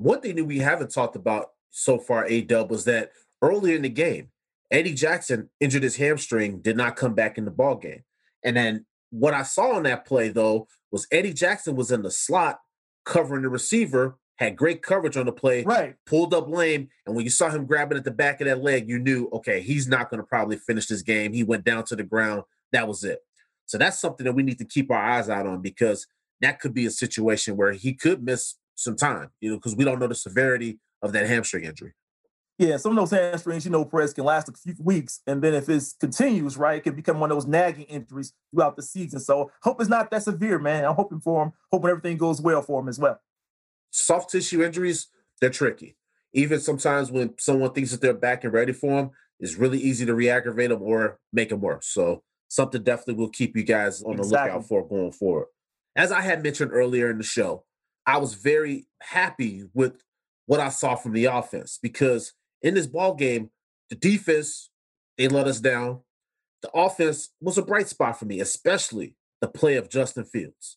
One 0.00 0.20
thing 0.20 0.36
that 0.36 0.44
we 0.44 0.58
haven't 0.58 0.90
talked 0.92 1.16
about 1.16 1.50
so 1.70 1.98
far, 1.98 2.26
A 2.26 2.40
Dub, 2.40 2.70
was 2.70 2.84
that 2.86 3.12
earlier 3.42 3.76
in 3.76 3.82
the 3.82 3.88
game, 3.88 4.28
Eddie 4.70 4.94
Jackson 4.94 5.50
injured 5.60 5.82
his 5.82 5.96
hamstring, 5.96 6.60
did 6.60 6.76
not 6.76 6.96
come 6.96 7.14
back 7.14 7.36
in 7.38 7.44
the 7.44 7.50
ball 7.50 7.76
game. 7.76 8.04
And 8.42 8.56
then 8.56 8.86
what 9.10 9.34
I 9.34 9.42
saw 9.42 9.72
on 9.72 9.82
that 9.84 10.06
play 10.06 10.28
though 10.28 10.68
was 10.90 11.06
Eddie 11.10 11.32
Jackson 11.34 11.76
was 11.76 11.90
in 11.90 12.02
the 12.02 12.10
slot 12.10 12.60
covering 13.04 13.42
the 13.42 13.48
receiver, 13.48 14.16
had 14.36 14.56
great 14.56 14.82
coverage 14.82 15.16
on 15.16 15.26
the 15.26 15.32
play, 15.32 15.64
Right. 15.64 15.96
pulled 16.06 16.32
up 16.32 16.48
lame, 16.48 16.88
and 17.06 17.14
when 17.14 17.24
you 17.24 17.30
saw 17.30 17.50
him 17.50 17.66
grabbing 17.66 17.98
at 17.98 18.04
the 18.04 18.10
back 18.10 18.40
of 18.40 18.46
that 18.46 18.62
leg, 18.62 18.88
you 18.88 18.98
knew, 18.98 19.28
okay, 19.32 19.60
he's 19.60 19.86
not 19.86 20.08
going 20.10 20.20
to 20.20 20.26
probably 20.26 20.56
finish 20.56 20.86
this 20.86 21.02
game. 21.02 21.32
He 21.32 21.44
went 21.44 21.64
down 21.64 21.84
to 21.84 21.96
the 21.96 22.04
ground. 22.04 22.44
That 22.72 22.88
was 22.88 23.04
it. 23.04 23.18
So 23.66 23.76
that's 23.76 23.98
something 24.00 24.24
that 24.24 24.32
we 24.32 24.42
need 24.42 24.58
to 24.58 24.64
keep 24.64 24.90
our 24.90 25.02
eyes 25.02 25.28
out 25.28 25.46
on 25.46 25.60
because 25.60 26.06
that 26.40 26.58
could 26.60 26.72
be 26.72 26.86
a 26.86 26.90
situation 26.90 27.56
where 27.56 27.72
he 27.72 27.92
could 27.92 28.22
miss 28.24 28.54
some 28.80 28.96
time, 28.96 29.28
you 29.40 29.50
know, 29.50 29.56
because 29.56 29.76
we 29.76 29.84
don't 29.84 29.98
know 29.98 30.06
the 30.06 30.14
severity 30.14 30.80
of 31.02 31.12
that 31.12 31.28
hamstring 31.28 31.64
injury. 31.64 31.92
Yeah, 32.58 32.76
some 32.76 32.92
of 32.92 32.98
those 32.98 33.10
hamstrings, 33.10 33.64
you 33.64 33.70
know, 33.70 33.84
Perez 33.84 34.12
can 34.12 34.24
last 34.24 34.48
a 34.48 34.52
few 34.52 34.74
weeks, 34.78 35.20
and 35.26 35.42
then 35.42 35.54
if 35.54 35.68
it 35.68 35.82
continues, 35.98 36.58
right, 36.58 36.78
it 36.78 36.82
can 36.82 36.94
become 36.94 37.18
one 37.18 37.30
of 37.30 37.36
those 37.36 37.46
nagging 37.46 37.86
injuries 37.86 38.34
throughout 38.50 38.76
the 38.76 38.82
season. 38.82 39.18
So 39.20 39.50
hope 39.62 39.80
it's 39.80 39.88
not 39.88 40.10
that 40.10 40.22
severe, 40.22 40.58
man. 40.58 40.84
I'm 40.84 40.94
hoping 40.94 41.20
for 41.20 41.44
him, 41.44 41.52
hoping 41.70 41.90
everything 41.90 42.18
goes 42.18 42.40
well 42.40 42.60
for 42.60 42.80
him 42.80 42.88
as 42.88 42.98
well. 42.98 43.20
Soft 43.90 44.30
tissue 44.30 44.62
injuries, 44.62 45.08
they're 45.40 45.50
tricky. 45.50 45.96
Even 46.32 46.60
sometimes 46.60 47.10
when 47.10 47.34
someone 47.38 47.72
thinks 47.72 47.92
that 47.92 48.02
they're 48.02 48.14
back 48.14 48.44
and 48.44 48.52
ready 48.52 48.72
for 48.72 49.00
them, 49.00 49.10
it's 49.40 49.56
really 49.56 49.78
easy 49.78 50.04
to 50.04 50.14
re-aggravate 50.14 50.68
them 50.68 50.82
or 50.82 51.18
make 51.32 51.48
them 51.48 51.60
worse. 51.60 51.86
So 51.86 52.22
something 52.48 52.82
definitely 52.82 53.14
will 53.14 53.30
keep 53.30 53.56
you 53.56 53.62
guys 53.62 54.02
on 54.02 54.16
the 54.16 54.22
Exactly. 54.22 54.52
lookout 54.52 54.68
for 54.68 54.86
going 54.86 55.12
forward. 55.12 55.46
As 55.96 56.12
I 56.12 56.20
had 56.20 56.42
mentioned 56.42 56.72
earlier 56.72 57.10
in 57.10 57.16
the 57.18 57.24
show, 57.24 57.64
I 58.10 58.18
was 58.18 58.34
very 58.34 58.88
happy 59.00 59.62
with 59.72 60.02
what 60.46 60.58
I 60.58 60.70
saw 60.70 60.96
from 60.96 61.12
the 61.12 61.26
offense 61.26 61.78
because 61.80 62.32
in 62.60 62.74
this 62.74 62.88
ball 62.88 63.14
game, 63.14 63.50
the 63.88 63.94
defense 63.94 64.70
they 65.16 65.28
let 65.28 65.46
us 65.46 65.60
down. 65.60 66.00
The 66.62 66.70
offense 66.72 67.32
was 67.40 67.56
a 67.56 67.62
bright 67.62 67.86
spot 67.86 68.18
for 68.18 68.24
me, 68.24 68.40
especially 68.40 69.14
the 69.40 69.46
play 69.46 69.76
of 69.76 69.88
Justin 69.88 70.24
Fields. 70.24 70.76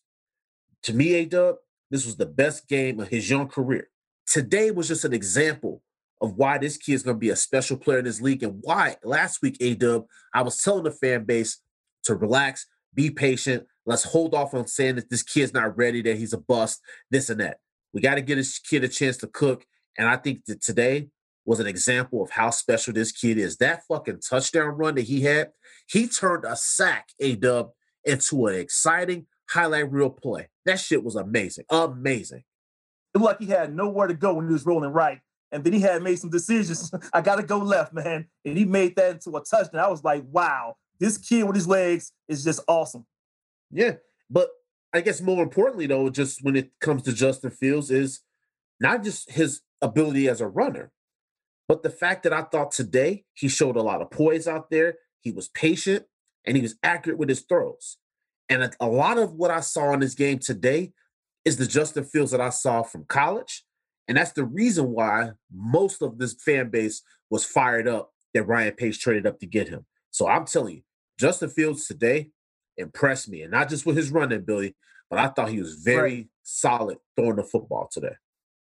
To 0.84 0.94
me, 0.94 1.14
A 1.14 1.24
Dub, 1.24 1.56
this 1.90 2.06
was 2.06 2.16
the 2.16 2.26
best 2.26 2.68
game 2.68 3.00
of 3.00 3.08
his 3.08 3.28
young 3.28 3.48
career. 3.48 3.88
Today 4.28 4.70
was 4.70 4.86
just 4.86 5.04
an 5.04 5.12
example 5.12 5.82
of 6.20 6.36
why 6.36 6.58
this 6.58 6.76
kid 6.76 6.92
is 6.92 7.02
going 7.02 7.16
to 7.16 7.20
be 7.20 7.30
a 7.30 7.36
special 7.36 7.76
player 7.76 7.98
in 7.98 8.04
this 8.04 8.20
league 8.20 8.44
and 8.44 8.60
why 8.62 8.96
last 9.02 9.42
week, 9.42 9.56
A 9.60 9.74
Dub, 9.74 10.04
I 10.32 10.42
was 10.42 10.62
telling 10.62 10.84
the 10.84 10.92
fan 10.92 11.24
base 11.24 11.60
to 12.04 12.14
relax, 12.14 12.66
be 12.94 13.10
patient. 13.10 13.66
Let's 13.86 14.04
hold 14.04 14.34
off 14.34 14.54
on 14.54 14.66
saying 14.66 14.96
that 14.96 15.10
this 15.10 15.22
kid's 15.22 15.52
not 15.52 15.76
ready, 15.76 16.00
that 16.02 16.16
he's 16.16 16.32
a 16.32 16.38
bust, 16.38 16.80
this 17.10 17.28
and 17.28 17.40
that. 17.40 17.58
We 17.92 18.00
got 18.00 18.14
to 18.16 18.22
give 18.22 18.38
this 18.38 18.58
kid 18.58 18.84
a 18.84 18.88
chance 18.88 19.16
to 19.18 19.26
cook. 19.26 19.66
And 19.98 20.08
I 20.08 20.16
think 20.16 20.46
that 20.46 20.62
today 20.62 21.08
was 21.44 21.60
an 21.60 21.66
example 21.66 22.22
of 22.22 22.30
how 22.30 22.50
special 22.50 22.92
this 22.92 23.12
kid 23.12 23.38
is. 23.38 23.58
That 23.58 23.82
fucking 23.86 24.20
touchdown 24.28 24.68
run 24.76 24.94
that 24.94 25.02
he 25.02 25.22
had, 25.22 25.50
he 25.86 26.08
turned 26.08 26.44
a 26.44 26.56
sack, 26.56 27.08
A 27.20 27.36
Dub, 27.36 27.70
into 28.04 28.46
an 28.46 28.56
exciting 28.56 29.26
highlight 29.48 29.90
reel 29.92 30.10
play. 30.10 30.48
That 30.64 30.80
shit 30.80 31.04
was 31.04 31.16
amazing. 31.16 31.64
Amazing. 31.70 32.44
It 33.14 33.18
looked 33.18 33.40
like 33.40 33.48
he 33.48 33.54
had 33.54 33.74
nowhere 33.74 34.08
to 34.08 34.14
go 34.14 34.34
when 34.34 34.46
he 34.46 34.52
was 34.52 34.66
rolling 34.66 34.90
right. 34.90 35.20
And 35.52 35.62
then 35.62 35.72
he 35.72 35.80
had 35.80 36.02
made 36.02 36.18
some 36.18 36.30
decisions. 36.30 36.92
I 37.12 37.20
got 37.20 37.36
to 37.36 37.42
go 37.42 37.58
left, 37.58 37.92
man. 37.92 38.26
And 38.44 38.58
he 38.58 38.64
made 38.64 38.96
that 38.96 39.12
into 39.12 39.36
a 39.36 39.44
touchdown. 39.44 39.84
I 39.84 39.88
was 39.88 40.02
like, 40.02 40.24
wow, 40.30 40.76
this 40.98 41.16
kid 41.16 41.44
with 41.44 41.54
his 41.54 41.68
legs 41.68 42.12
is 42.28 42.42
just 42.42 42.60
awesome. 42.66 43.06
Yeah. 43.74 43.94
But 44.30 44.48
I 44.94 45.00
guess 45.00 45.20
more 45.20 45.42
importantly, 45.42 45.86
though, 45.86 46.08
just 46.08 46.42
when 46.42 46.56
it 46.56 46.70
comes 46.80 47.02
to 47.02 47.12
Justin 47.12 47.50
Fields, 47.50 47.90
is 47.90 48.20
not 48.80 49.02
just 49.02 49.30
his 49.30 49.60
ability 49.82 50.28
as 50.28 50.40
a 50.40 50.46
runner, 50.46 50.92
but 51.68 51.82
the 51.82 51.90
fact 51.90 52.22
that 52.22 52.32
I 52.32 52.42
thought 52.42 52.70
today 52.70 53.24
he 53.34 53.48
showed 53.48 53.76
a 53.76 53.82
lot 53.82 54.00
of 54.00 54.10
poise 54.10 54.46
out 54.46 54.70
there. 54.70 54.94
He 55.20 55.32
was 55.32 55.48
patient 55.48 56.04
and 56.46 56.56
he 56.56 56.62
was 56.62 56.76
accurate 56.82 57.18
with 57.18 57.28
his 57.28 57.40
throws. 57.40 57.98
And 58.48 58.70
a, 58.78 58.86
lot 58.86 59.18
of 59.18 59.34
what 59.34 59.50
I 59.50 59.60
saw 59.60 59.92
in 59.92 60.00
this 60.00 60.14
game 60.14 60.38
today 60.38 60.92
is 61.44 61.56
the 61.56 61.66
Justin 61.66 62.04
Fields 62.04 62.30
that 62.30 62.40
I 62.40 62.50
saw 62.50 62.82
from 62.82 63.04
college. 63.08 63.64
And 64.06 64.18
that's 64.18 64.32
the 64.32 64.44
reason 64.44 64.92
why 64.92 65.32
most 65.50 66.02
of 66.02 66.18
this 66.18 66.34
fan 66.34 66.68
base 66.68 67.02
was 67.30 67.44
fired 67.44 67.88
up 67.88 68.12
that 68.34 68.44
Ryan 68.44 68.74
Pace 68.74 68.98
traded 68.98 69.26
up 69.26 69.40
to 69.40 69.46
get 69.46 69.68
him. 69.68 69.86
So 70.10 70.28
I'm 70.28 70.44
telling 70.44 70.76
you, 70.76 70.82
Justin 71.18 71.48
Fields 71.48 71.86
today 71.86 72.30
impressed 72.76 73.28
me, 73.28 73.42
and 73.42 73.50
not 73.50 73.68
just 73.68 73.86
with 73.86 73.96
his 73.96 74.10
running 74.10 74.38
ability, 74.38 74.74
but 75.10 75.18
I 75.18 75.28
thought 75.28 75.50
he 75.50 75.60
was 75.60 75.74
very 75.74 76.28
solid 76.42 76.98
throwing 77.16 77.36
the 77.36 77.44
football 77.44 77.88
today. 77.90 78.14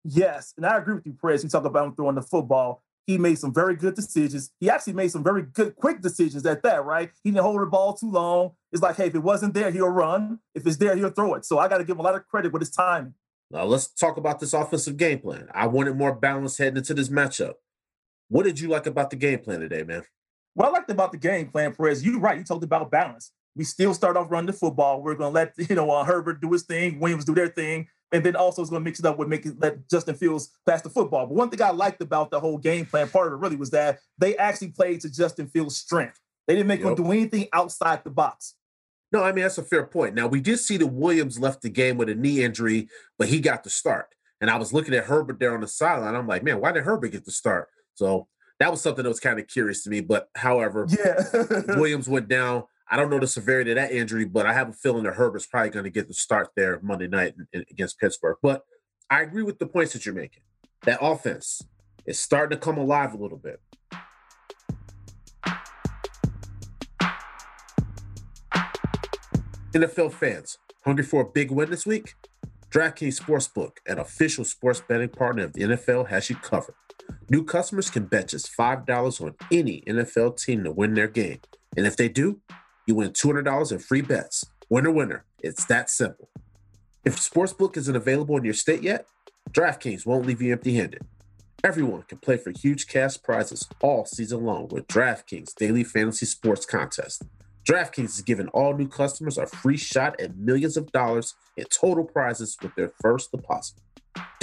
Yes, 0.03 0.53
and 0.57 0.65
I 0.65 0.77
agree 0.77 0.95
with 0.95 1.05
you, 1.05 1.13
Perez. 1.13 1.43
You 1.43 1.49
talk 1.49 1.65
about 1.65 1.87
him 1.87 1.95
throwing 1.95 2.15
the 2.15 2.21
football. 2.21 2.83
He 3.05 3.17
made 3.17 3.39
some 3.39 3.53
very 3.53 3.75
good 3.75 3.95
decisions. 3.95 4.51
He 4.59 4.69
actually 4.69 4.93
made 4.93 5.11
some 5.11 5.23
very 5.23 5.41
good, 5.41 5.75
quick 5.75 6.01
decisions 6.01 6.45
at 6.45 6.63
that, 6.63 6.85
right? 6.85 7.11
He 7.23 7.31
didn't 7.31 7.43
hold 7.43 7.61
the 7.61 7.65
ball 7.65 7.93
too 7.93 8.09
long. 8.09 8.51
It's 8.71 8.81
like, 8.81 8.95
hey, 8.95 9.07
if 9.07 9.15
it 9.15 9.19
wasn't 9.19 9.53
there, 9.53 9.71
he'll 9.71 9.87
run. 9.89 10.39
If 10.55 10.65
it's 10.65 10.77
there, 10.77 10.95
he'll 10.95 11.09
throw 11.09 11.33
it. 11.33 11.45
So 11.45 11.59
I 11.59 11.67
got 11.67 11.79
to 11.79 11.83
give 11.83 11.95
him 11.95 11.99
a 11.99 12.03
lot 12.03 12.15
of 12.15 12.27
credit 12.27 12.53
with 12.53 12.61
his 12.61 12.71
timing. 12.71 13.15
Now 13.49 13.65
let's 13.65 13.87
talk 13.87 14.17
about 14.17 14.39
this 14.39 14.53
offensive 14.53 14.97
game 14.97 15.19
plan. 15.19 15.49
I 15.53 15.67
wanted 15.67 15.97
more 15.97 16.15
balance 16.15 16.57
heading 16.57 16.77
into 16.77 16.93
this 16.93 17.09
matchup. 17.09 17.55
What 18.29 18.43
did 18.43 18.59
you 18.59 18.69
like 18.69 18.85
about 18.85 19.09
the 19.09 19.17
game 19.17 19.39
plan 19.39 19.59
today, 19.59 19.83
man? 19.83 20.03
What 20.53 20.69
I 20.69 20.71
liked 20.71 20.89
about 20.89 21.11
the 21.11 21.17
game 21.17 21.49
plan, 21.49 21.73
Perez, 21.73 22.05
you're 22.05 22.19
right. 22.19 22.37
You 22.37 22.43
talked 22.43 22.63
about 22.63 22.91
balance. 22.91 23.31
We 23.55 23.63
still 23.63 23.93
start 23.93 24.15
off 24.17 24.31
running 24.31 24.47
the 24.47 24.53
football. 24.53 25.01
We're 25.01 25.15
going 25.15 25.31
to 25.31 25.33
let 25.33 25.53
you 25.69 25.75
know 25.75 25.89
uh, 25.91 26.03
Herbert 26.03 26.41
do 26.41 26.51
his 26.51 26.63
thing, 26.63 26.99
Williams 26.99 27.25
do 27.25 27.33
their 27.35 27.47
thing, 27.49 27.87
and 28.11 28.23
then 28.23 28.35
also 28.35 28.61
it's 28.61 28.69
going 28.69 28.81
to 28.81 28.83
mix 28.83 28.99
it 28.99 29.05
up 29.05 29.17
with 29.17 29.27
making 29.27 29.57
let 29.59 29.89
Justin 29.89 30.15
Fields 30.15 30.49
pass 30.67 30.81
the 30.81 30.89
football. 30.89 31.27
But 31.27 31.35
one 31.35 31.49
thing 31.49 31.61
I 31.61 31.71
liked 31.71 32.01
about 32.01 32.31
the 32.31 32.39
whole 32.39 32.57
game 32.57 32.85
plan, 32.85 33.09
part 33.09 33.27
of 33.27 33.33
it 33.33 33.37
really 33.37 33.55
was 33.57 33.71
that 33.71 33.99
they 34.17 34.37
actually 34.37 34.69
played 34.69 35.01
to 35.01 35.09
Justin 35.11 35.47
Fields' 35.47 35.77
strength. 35.77 36.19
They 36.47 36.55
didn't 36.55 36.67
make 36.67 36.79
Yep. 36.81 36.89
him 36.89 36.95
do 37.05 37.11
anything 37.11 37.47
outside 37.53 38.03
the 38.03 38.09
box. 38.09 38.55
No, 39.11 39.23
I 39.23 39.31
mean 39.33 39.43
that's 39.43 39.57
a 39.57 39.63
fair 39.63 39.85
point. 39.85 40.15
Now 40.15 40.27
we 40.27 40.39
did 40.39 40.57
see 40.59 40.77
that 40.77 40.87
Williams 40.87 41.37
left 41.39 41.61
the 41.61 41.69
game 41.69 41.97
with 41.97 42.07
a 42.09 42.15
knee 42.15 42.43
injury, 42.43 42.87
but 43.19 43.27
he 43.27 43.39
got 43.41 43.63
the 43.63 43.69
start. 43.69 44.07
And 44.39 44.49
I 44.49 44.55
was 44.57 44.73
looking 44.73 44.93
at 44.95 45.03
Herbert 45.05 45.39
there 45.39 45.53
on 45.53 45.61
the 45.61 45.67
sideline. 45.67 46.15
I'm 46.15 46.27
like, 46.27 46.43
man, 46.43 46.59
why 46.61 46.71
did 46.71 46.83
Herbert 46.83 47.09
get 47.09 47.25
the 47.25 47.31
start? 47.31 47.67
So 47.93 48.27
that 48.59 48.71
was 48.71 48.81
something 48.81 49.03
that 49.03 49.09
was 49.09 49.19
kind 49.19 49.37
of 49.39 49.47
curious 49.47 49.83
to 49.83 49.89
me. 49.89 49.99
But 50.01 50.29
however, 50.35 50.87
Yeah. 50.89 51.21
Williams 51.77 52.07
went 52.09 52.27
down. 52.27 52.63
I 52.93 52.97
don't 52.97 53.09
know 53.09 53.19
the 53.19 53.27
severity 53.27 53.71
of 53.71 53.75
that 53.75 53.93
injury, 53.93 54.25
but 54.25 54.45
I 54.45 54.51
have 54.51 54.67
a 54.67 54.73
feeling 54.73 55.03
that 55.03 55.13
Herbert's 55.13 55.45
probably 55.45 55.69
going 55.69 55.85
to 55.85 55.89
get 55.89 56.09
the 56.09 56.13
start 56.13 56.49
there 56.57 56.77
Monday 56.83 57.07
night 57.07 57.35
in- 57.37 57.47
in- 57.53 57.65
against 57.71 57.97
Pittsburgh. 57.97 58.35
But 58.41 58.63
I 59.09 59.21
agree 59.21 59.43
with 59.43 59.59
the 59.59 59.65
points 59.65 59.93
that 59.93 60.05
you're 60.05 60.13
making. 60.13 60.43
That 60.83 60.99
offense 61.01 61.61
is 62.05 62.19
starting 62.19 62.59
to 62.59 62.61
come 62.61 62.77
alive 62.77 63.13
a 63.13 63.17
little 63.17 63.37
bit. 63.37 63.61
NFL 69.73 70.11
fans, 70.11 70.57
hungry 70.83 71.05
for 71.05 71.21
a 71.21 71.25
big 71.25 71.49
win 71.49 71.69
this 71.69 71.85
week? 71.85 72.15
DraftKings 72.71 73.21
Sportsbook, 73.21 73.77
an 73.87 73.99
official 73.99 74.43
sports 74.43 74.81
betting 74.85 75.07
partner 75.07 75.45
of 75.45 75.53
the 75.53 75.61
NFL, 75.61 76.09
has 76.09 76.29
you 76.29 76.35
covered. 76.35 76.75
New 77.29 77.45
customers 77.45 77.89
can 77.89 78.05
bet 78.05 78.27
just 78.27 78.51
$5 78.57 79.21
on 79.21 79.35
any 79.49 79.81
NFL 79.87 80.37
team 80.43 80.65
to 80.65 80.73
win 80.73 80.93
their 80.93 81.07
game. 81.07 81.39
And 81.77 81.87
if 81.87 81.95
they 81.95 82.09
do, 82.09 82.41
you 82.91 82.95
win 82.95 83.11
$200 83.11 83.71
in 83.71 83.79
free 83.79 84.01
bets. 84.01 84.45
Winner, 84.69 84.91
winner. 84.91 85.23
It's 85.39 85.63
that 85.65 85.89
simple. 85.89 86.27
If 87.05 87.15
Sportsbook 87.15 87.77
isn't 87.77 87.95
available 87.95 88.35
in 88.35 88.43
your 88.43 88.53
state 88.53 88.83
yet, 88.83 89.05
DraftKings 89.51 90.05
won't 90.05 90.25
leave 90.25 90.41
you 90.41 90.51
empty 90.51 90.75
handed. 90.75 91.03
Everyone 91.63 92.01
can 92.03 92.17
play 92.17 92.35
for 92.35 92.51
huge 92.51 92.87
cash 92.87 93.21
prizes 93.21 93.65
all 93.81 94.05
season 94.05 94.43
long 94.43 94.67
with 94.67 94.87
DraftKings 94.87 95.55
Daily 95.55 95.85
Fantasy 95.85 96.25
Sports 96.25 96.65
Contest. 96.65 97.23
DraftKings 97.65 98.09
is 98.09 98.21
giving 98.21 98.49
all 98.49 98.73
new 98.73 98.89
customers 98.89 99.37
a 99.37 99.45
free 99.45 99.77
shot 99.77 100.19
at 100.19 100.35
millions 100.35 100.75
of 100.75 100.91
dollars 100.91 101.35
in 101.55 101.63
total 101.65 102.03
prizes 102.03 102.57
with 102.61 102.75
their 102.75 102.91
first 103.01 103.31
deposit. 103.31 103.77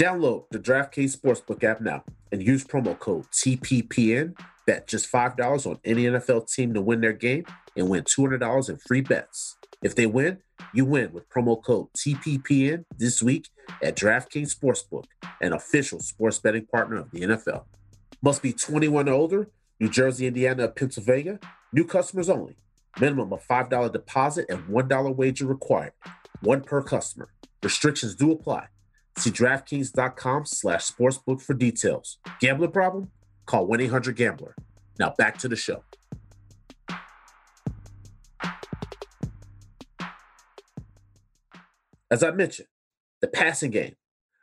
Download 0.01 0.45
the 0.49 0.59
DraftKings 0.59 1.15
Sportsbook 1.15 1.63
app 1.63 1.81
now 1.81 2.03
and 2.31 2.41
use 2.41 2.63
promo 2.63 2.97
code 2.97 3.25
TPPN. 3.31 4.35
Bet 4.69 4.85
just 4.85 5.11
$5 5.11 5.65
on 5.65 5.79
any 5.83 6.03
NFL 6.03 6.53
team 6.53 6.75
to 6.75 6.81
win 6.81 7.01
their 7.01 7.11
game 7.11 7.43
and 7.75 7.89
win 7.89 8.03
$200 8.03 8.69
in 8.69 8.77
free 8.77 9.01
bets. 9.01 9.57
If 9.81 9.95
they 9.95 10.05
win, 10.05 10.43
you 10.75 10.85
win 10.85 11.11
with 11.11 11.27
promo 11.27 11.59
code 11.59 11.87
TPPN 11.97 12.85
this 12.95 13.23
week 13.23 13.49
at 13.81 13.97
DraftKings 13.97 14.55
Sportsbook, 14.55 15.05
an 15.41 15.53
official 15.53 15.99
sports 16.01 16.37
betting 16.37 16.67
partner 16.67 16.97
of 16.97 17.09
the 17.09 17.21
NFL. 17.21 17.63
Must 18.21 18.43
be 18.43 18.53
21 18.53 19.09
or 19.09 19.13
older, 19.13 19.49
New 19.79 19.89
Jersey, 19.89 20.27
Indiana, 20.27 20.67
Pennsylvania. 20.67 21.39
New 21.73 21.85
customers 21.85 22.29
only. 22.29 22.55
Minimum 23.01 23.33
of 23.33 23.47
$5 23.47 23.91
deposit 23.91 24.45
and 24.49 24.67
$1 24.67 25.15
wager 25.15 25.47
required. 25.47 25.93
One 26.41 26.61
per 26.61 26.83
customer. 26.83 27.29
Restrictions 27.63 28.13
do 28.13 28.31
apply. 28.31 28.67
See 29.17 29.31
DraftKings.com 29.31 30.45
slash 30.45 30.91
sportsbook 30.91 31.41
for 31.41 31.55
details. 31.55 32.19
Gambling 32.39 32.71
problem? 32.71 33.09
Call 33.49 33.67
1-800-GAMBLER. 33.67 34.53
Now 34.99 35.15
back 35.17 35.39
to 35.39 35.47
the 35.47 35.55
show. 35.55 35.83
As 42.11 42.21
I 42.21 42.29
mentioned, 42.29 42.67
the 43.21 43.27
passing 43.27 43.71
game. 43.71 43.95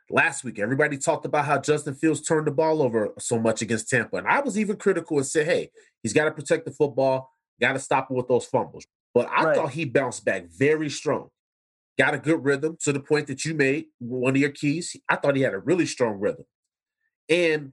Last 0.09 0.43
week, 0.43 0.59
everybody 0.59 0.97
talked 0.97 1.25
about 1.25 1.45
how 1.45 1.57
Justin 1.57 1.93
Fields 1.93 2.21
turned 2.21 2.47
the 2.47 2.51
ball 2.51 2.81
over 2.81 3.13
so 3.17 3.39
much 3.39 3.61
against 3.61 3.89
Tampa. 3.89 4.17
And 4.17 4.27
I 4.27 4.41
was 4.41 4.59
even 4.59 4.75
critical 4.75 5.15
and 5.15 5.25
said, 5.25 5.45
hey, 5.45 5.71
he's 6.03 6.11
got 6.11 6.25
to 6.25 6.31
protect 6.31 6.65
the 6.65 6.71
football, 6.71 7.31
got 7.61 7.73
to 7.73 7.79
stop 7.79 8.11
him 8.11 8.17
with 8.17 8.27
those 8.27 8.43
fumbles. 8.45 8.85
But 9.13 9.29
I 9.29 9.45
Right. 9.45 9.55
thought 9.55 9.71
he 9.71 9.85
bounced 9.85 10.25
back 10.25 10.47
very 10.49 10.89
strong. 10.89 11.29
Got 11.97 12.13
a 12.13 12.17
good 12.17 12.43
rhythm 12.43 12.75
to 12.81 12.91
the 12.91 12.99
point 12.99 13.27
that 13.27 13.45
you 13.45 13.53
made 13.53 13.85
one 13.99 14.35
of 14.35 14.41
your 14.41 14.49
keys. 14.49 14.97
I 15.07 15.15
thought 15.15 15.37
he 15.37 15.43
had 15.43 15.53
a 15.53 15.59
really 15.59 15.85
strong 15.85 16.19
rhythm. 16.19 16.43
And 17.29 17.71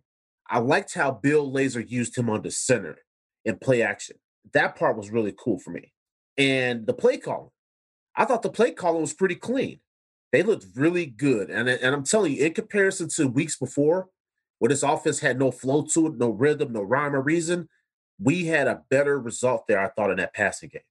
I 0.55 0.59
liked 0.59 0.95
how 0.95 1.11
Bill 1.11 1.51
Lazor 1.51 1.85
used 1.91 2.17
him 2.17 2.31
on 2.31 2.43
the 2.43 2.51
center 2.53 2.99
in 3.45 3.59
play 3.59 3.83
action. 3.83 4.19
That 4.53 4.77
part 4.77 4.97
was 4.97 5.11
really 5.11 5.35
cool 5.37 5.59
for 5.59 5.71
me. 5.71 5.93
And 6.39 6.87
the 6.87 6.95
play 6.95 7.17
calling, 7.17 7.51
I 8.15 8.25
thought 8.25 8.43
the 8.43 8.51
play 8.51 8.71
calling 8.71 9.01
was 9.01 9.15
pretty 9.15 9.35
clean. 9.35 9.81
They 10.31 10.45
looked 10.45 10.67
really 10.77 11.07
good. 11.07 11.51
And, 11.51 11.69
and 11.69 11.93
I'm 11.93 12.05
telling 12.05 12.35
you, 12.35 12.45
in 12.45 12.55
comparison 12.55 13.09
to 13.17 13.27
weeks 13.27 13.59
before, 13.59 14.07
where 14.61 14.69
this 14.69 14.85
offense 14.85 15.19
had 15.19 15.41
no 15.41 15.51
flow 15.51 15.83
to 15.87 16.07
it, 16.07 16.19
no 16.19 16.31
rhythm, 16.31 16.73
no 16.73 16.83
rhyme 16.83 17.17
or 17.17 17.21
reason, 17.21 17.69
we 18.21 18.47
had 18.47 18.69
a 18.69 18.83
better 18.91 19.19
result 19.19 19.67
there, 19.67 19.81
I 19.81 19.89
thought, 19.89 20.13
in 20.13 20.19
that 20.19 20.35
passing 20.35 20.69
game. 20.69 20.83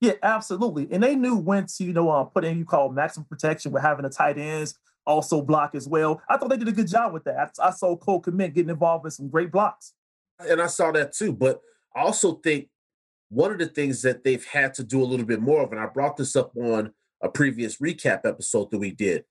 Yeah, 0.00 0.12
absolutely. 0.22 0.86
And 0.92 1.02
they 1.02 1.16
knew 1.16 1.36
when 1.36 1.66
to, 1.66 1.84
you 1.84 1.92
know, 1.92 2.10
uh, 2.10 2.22
put 2.22 2.44
in 2.44 2.58
you 2.58 2.64
call 2.64 2.90
maximum 2.90 3.26
protection 3.26 3.72
with 3.72 3.82
having 3.82 4.04
the 4.04 4.08
tight 4.08 4.38
ends 4.38 4.78
also 5.06 5.42
block 5.42 5.74
as 5.74 5.88
well. 5.88 6.20
I 6.28 6.36
thought 6.36 6.50
they 6.50 6.56
did 6.56 6.68
a 6.68 6.72
good 6.72 6.88
job 6.88 7.12
with 7.12 7.24
that. 7.24 7.54
I, 7.62 7.70
saw 7.70 7.96
Cole 7.96 8.22
Kmet 8.22 8.54
getting 8.54 8.70
involved 8.70 9.04
in 9.04 9.10
some 9.10 9.28
great 9.28 9.50
blocks. 9.50 9.94
and 10.38 10.60
I 10.60 10.66
saw 10.66 10.92
that 10.92 11.12
too. 11.12 11.32
But 11.32 11.60
I 11.94 12.00
also 12.00 12.34
think 12.34 12.68
one 13.28 13.52
of 13.52 13.58
the 13.58 13.66
things 13.66 14.02
that 14.02 14.24
they've 14.24 14.44
had 14.44 14.74
to 14.74 14.84
do 14.84 15.02
a 15.02 15.06
little 15.06 15.26
bit 15.26 15.40
more 15.40 15.62
of, 15.62 15.72
and 15.72 15.80
I 15.80 15.86
brought 15.86 16.16
this 16.16 16.36
up 16.36 16.52
on 16.56 16.92
a 17.22 17.28
previous 17.28 17.78
recap 17.78 18.20
episode 18.24 18.70
that 18.70 18.78
we 18.78 18.90
did, 18.90 19.24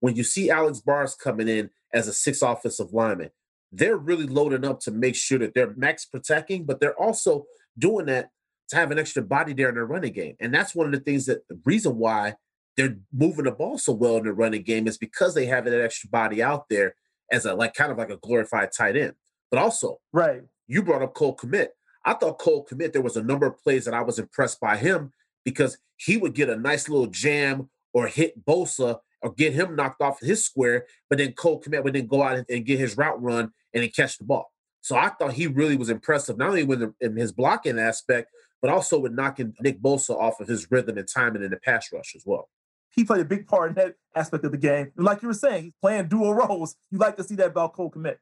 when 0.00 0.16
you 0.16 0.24
see 0.24 0.50
Alex 0.50 0.80
Bars 0.80 1.14
coming 1.14 1.48
in 1.48 1.70
as 1.92 2.08
a 2.08 2.12
six 2.12 2.42
offensive 2.42 2.92
lineman, 2.92 3.30
they're 3.72 3.96
really 3.96 4.26
loading 4.26 4.64
up 4.64 4.80
to 4.80 4.90
make 4.90 5.14
sure 5.16 5.38
that 5.38 5.54
they're 5.54 5.74
max 5.76 6.04
protecting, 6.04 6.64
but 6.64 6.80
they're 6.80 7.00
also 7.00 7.46
doing 7.78 8.06
that 8.06 8.30
to 8.68 8.76
have 8.76 8.90
an 8.90 8.98
extra 8.98 9.22
body 9.22 9.52
there 9.52 9.68
in 9.68 9.74
their 9.74 9.86
running 9.86 10.12
game. 10.12 10.36
And 10.40 10.54
that's 10.54 10.74
one 10.74 10.86
of 10.86 10.92
the 10.92 11.00
things 11.00 11.26
that 11.26 11.46
the 11.48 11.58
reason 11.64 11.98
why 11.98 12.36
they're 12.76 12.96
moving 13.12 13.44
the 13.44 13.52
ball 13.52 13.78
so 13.78 13.92
well 13.92 14.16
in 14.16 14.24
the 14.24 14.32
running 14.32 14.62
game 14.62 14.86
is 14.86 14.98
because 14.98 15.34
they 15.34 15.46
have 15.46 15.64
that 15.64 15.80
extra 15.80 16.10
body 16.10 16.42
out 16.42 16.68
there 16.68 16.94
as 17.30 17.44
a 17.44 17.54
like 17.54 17.74
kind 17.74 17.92
of 17.92 17.98
like 17.98 18.10
a 18.10 18.16
glorified 18.16 18.70
tight 18.76 18.96
end. 18.96 19.14
But 19.50 19.60
also, 19.60 20.00
Right. 20.12 20.42
you 20.66 20.82
brought 20.82 21.02
up 21.02 21.14
Cole 21.14 21.36
Kmet. 21.36 21.68
I 22.04 22.14
thought 22.14 22.38
Cole 22.38 22.66
Kmet, 22.66 22.92
there 22.92 23.02
was 23.02 23.16
a 23.16 23.22
number 23.22 23.46
of 23.46 23.58
plays 23.62 23.84
that 23.84 23.94
I 23.94 24.02
was 24.02 24.18
impressed 24.18 24.60
by 24.60 24.76
him 24.76 25.12
because 25.44 25.78
he 25.96 26.16
would 26.16 26.34
get 26.34 26.50
a 26.50 26.56
nice 26.56 26.88
little 26.88 27.06
jam 27.06 27.70
or 27.92 28.08
hit 28.08 28.44
Bosa 28.44 28.98
or 29.22 29.32
get 29.32 29.52
him 29.54 29.76
knocked 29.76 30.02
off 30.02 30.20
his 30.20 30.44
square, 30.44 30.86
but 31.08 31.18
then 31.18 31.32
Cole 31.32 31.60
Kmet 31.62 31.84
would 31.84 31.94
then 31.94 32.06
go 32.06 32.22
out 32.22 32.36
and, 32.36 32.46
and 32.50 32.66
get 32.66 32.78
his 32.78 32.96
route 32.96 33.22
run 33.22 33.52
and 33.72 33.82
then 33.82 33.90
catch 33.90 34.18
the 34.18 34.24
ball. 34.24 34.52
So 34.80 34.96
I 34.96 35.08
thought 35.08 35.32
he 35.32 35.46
really 35.46 35.76
was 35.76 35.88
impressive, 35.88 36.36
not 36.36 36.50
only 36.50 36.64
with 36.64 36.80
the, 36.80 36.94
in 37.00 37.16
his 37.16 37.32
blocking 37.32 37.78
aspect, 37.78 38.30
but 38.60 38.70
also 38.70 38.98
with 38.98 39.12
knocking 39.12 39.54
Nick 39.60 39.80
Bosa 39.80 40.10
off 40.10 40.40
of 40.40 40.48
his 40.48 40.70
rhythm 40.70 40.98
and 40.98 41.08
timing 41.08 41.42
in 41.42 41.50
the 41.50 41.56
pass 41.56 41.90
rush 41.92 42.14
as 42.14 42.24
well. 42.26 42.48
He 42.94 43.04
played 43.04 43.20
a 43.20 43.24
big 43.24 43.46
part 43.46 43.70
in 43.70 43.74
that 43.76 43.94
aspect 44.14 44.44
of 44.44 44.52
the 44.52 44.58
game. 44.58 44.92
And 44.96 45.04
like 45.04 45.22
you 45.22 45.28
were 45.28 45.34
saying, 45.34 45.64
he's 45.64 45.72
playing 45.82 46.08
dual 46.08 46.34
roles. 46.34 46.76
You 46.90 46.98
like 46.98 47.16
to 47.16 47.24
see 47.24 47.34
that 47.36 47.48
about 47.48 47.72
Cole 47.72 47.90
Kmet. 47.90 48.16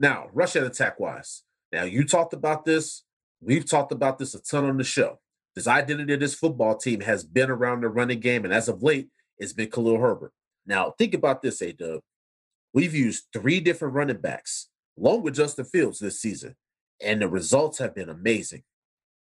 Now, 0.00 0.28
rush 0.32 0.56
and 0.56 0.66
attack 0.66 0.98
wise. 0.98 1.42
Now, 1.72 1.84
you 1.84 2.04
talked 2.04 2.32
about 2.32 2.64
this. 2.64 3.04
We've 3.40 3.68
talked 3.68 3.92
about 3.92 4.18
this 4.18 4.34
a 4.34 4.42
ton 4.42 4.64
on 4.64 4.78
the 4.78 4.84
show. 4.84 5.20
This 5.54 5.66
identity 5.66 6.12
of 6.14 6.20
this 6.20 6.34
football 6.34 6.76
team 6.76 7.00
has 7.00 7.24
been 7.24 7.50
around 7.50 7.80
the 7.80 7.88
running 7.88 8.20
game, 8.20 8.44
and 8.44 8.54
as 8.54 8.68
of 8.68 8.82
late, 8.82 9.08
it's 9.38 9.52
been 9.52 9.70
Khalil 9.70 9.98
Herbert. 9.98 10.32
Now, 10.66 10.94
think 10.98 11.14
about 11.14 11.42
this, 11.42 11.62
A 11.62 11.72
Dub. 11.72 12.00
We've 12.72 12.94
used 12.94 13.24
three 13.32 13.60
different 13.60 13.94
running 13.94 14.20
backs, 14.20 14.68
along 14.98 15.22
with 15.22 15.34
Justin 15.34 15.64
Fields 15.64 15.98
this 15.98 16.20
season, 16.20 16.56
and 17.02 17.22
the 17.22 17.28
results 17.28 17.78
have 17.78 17.94
been 17.94 18.08
amazing. 18.08 18.62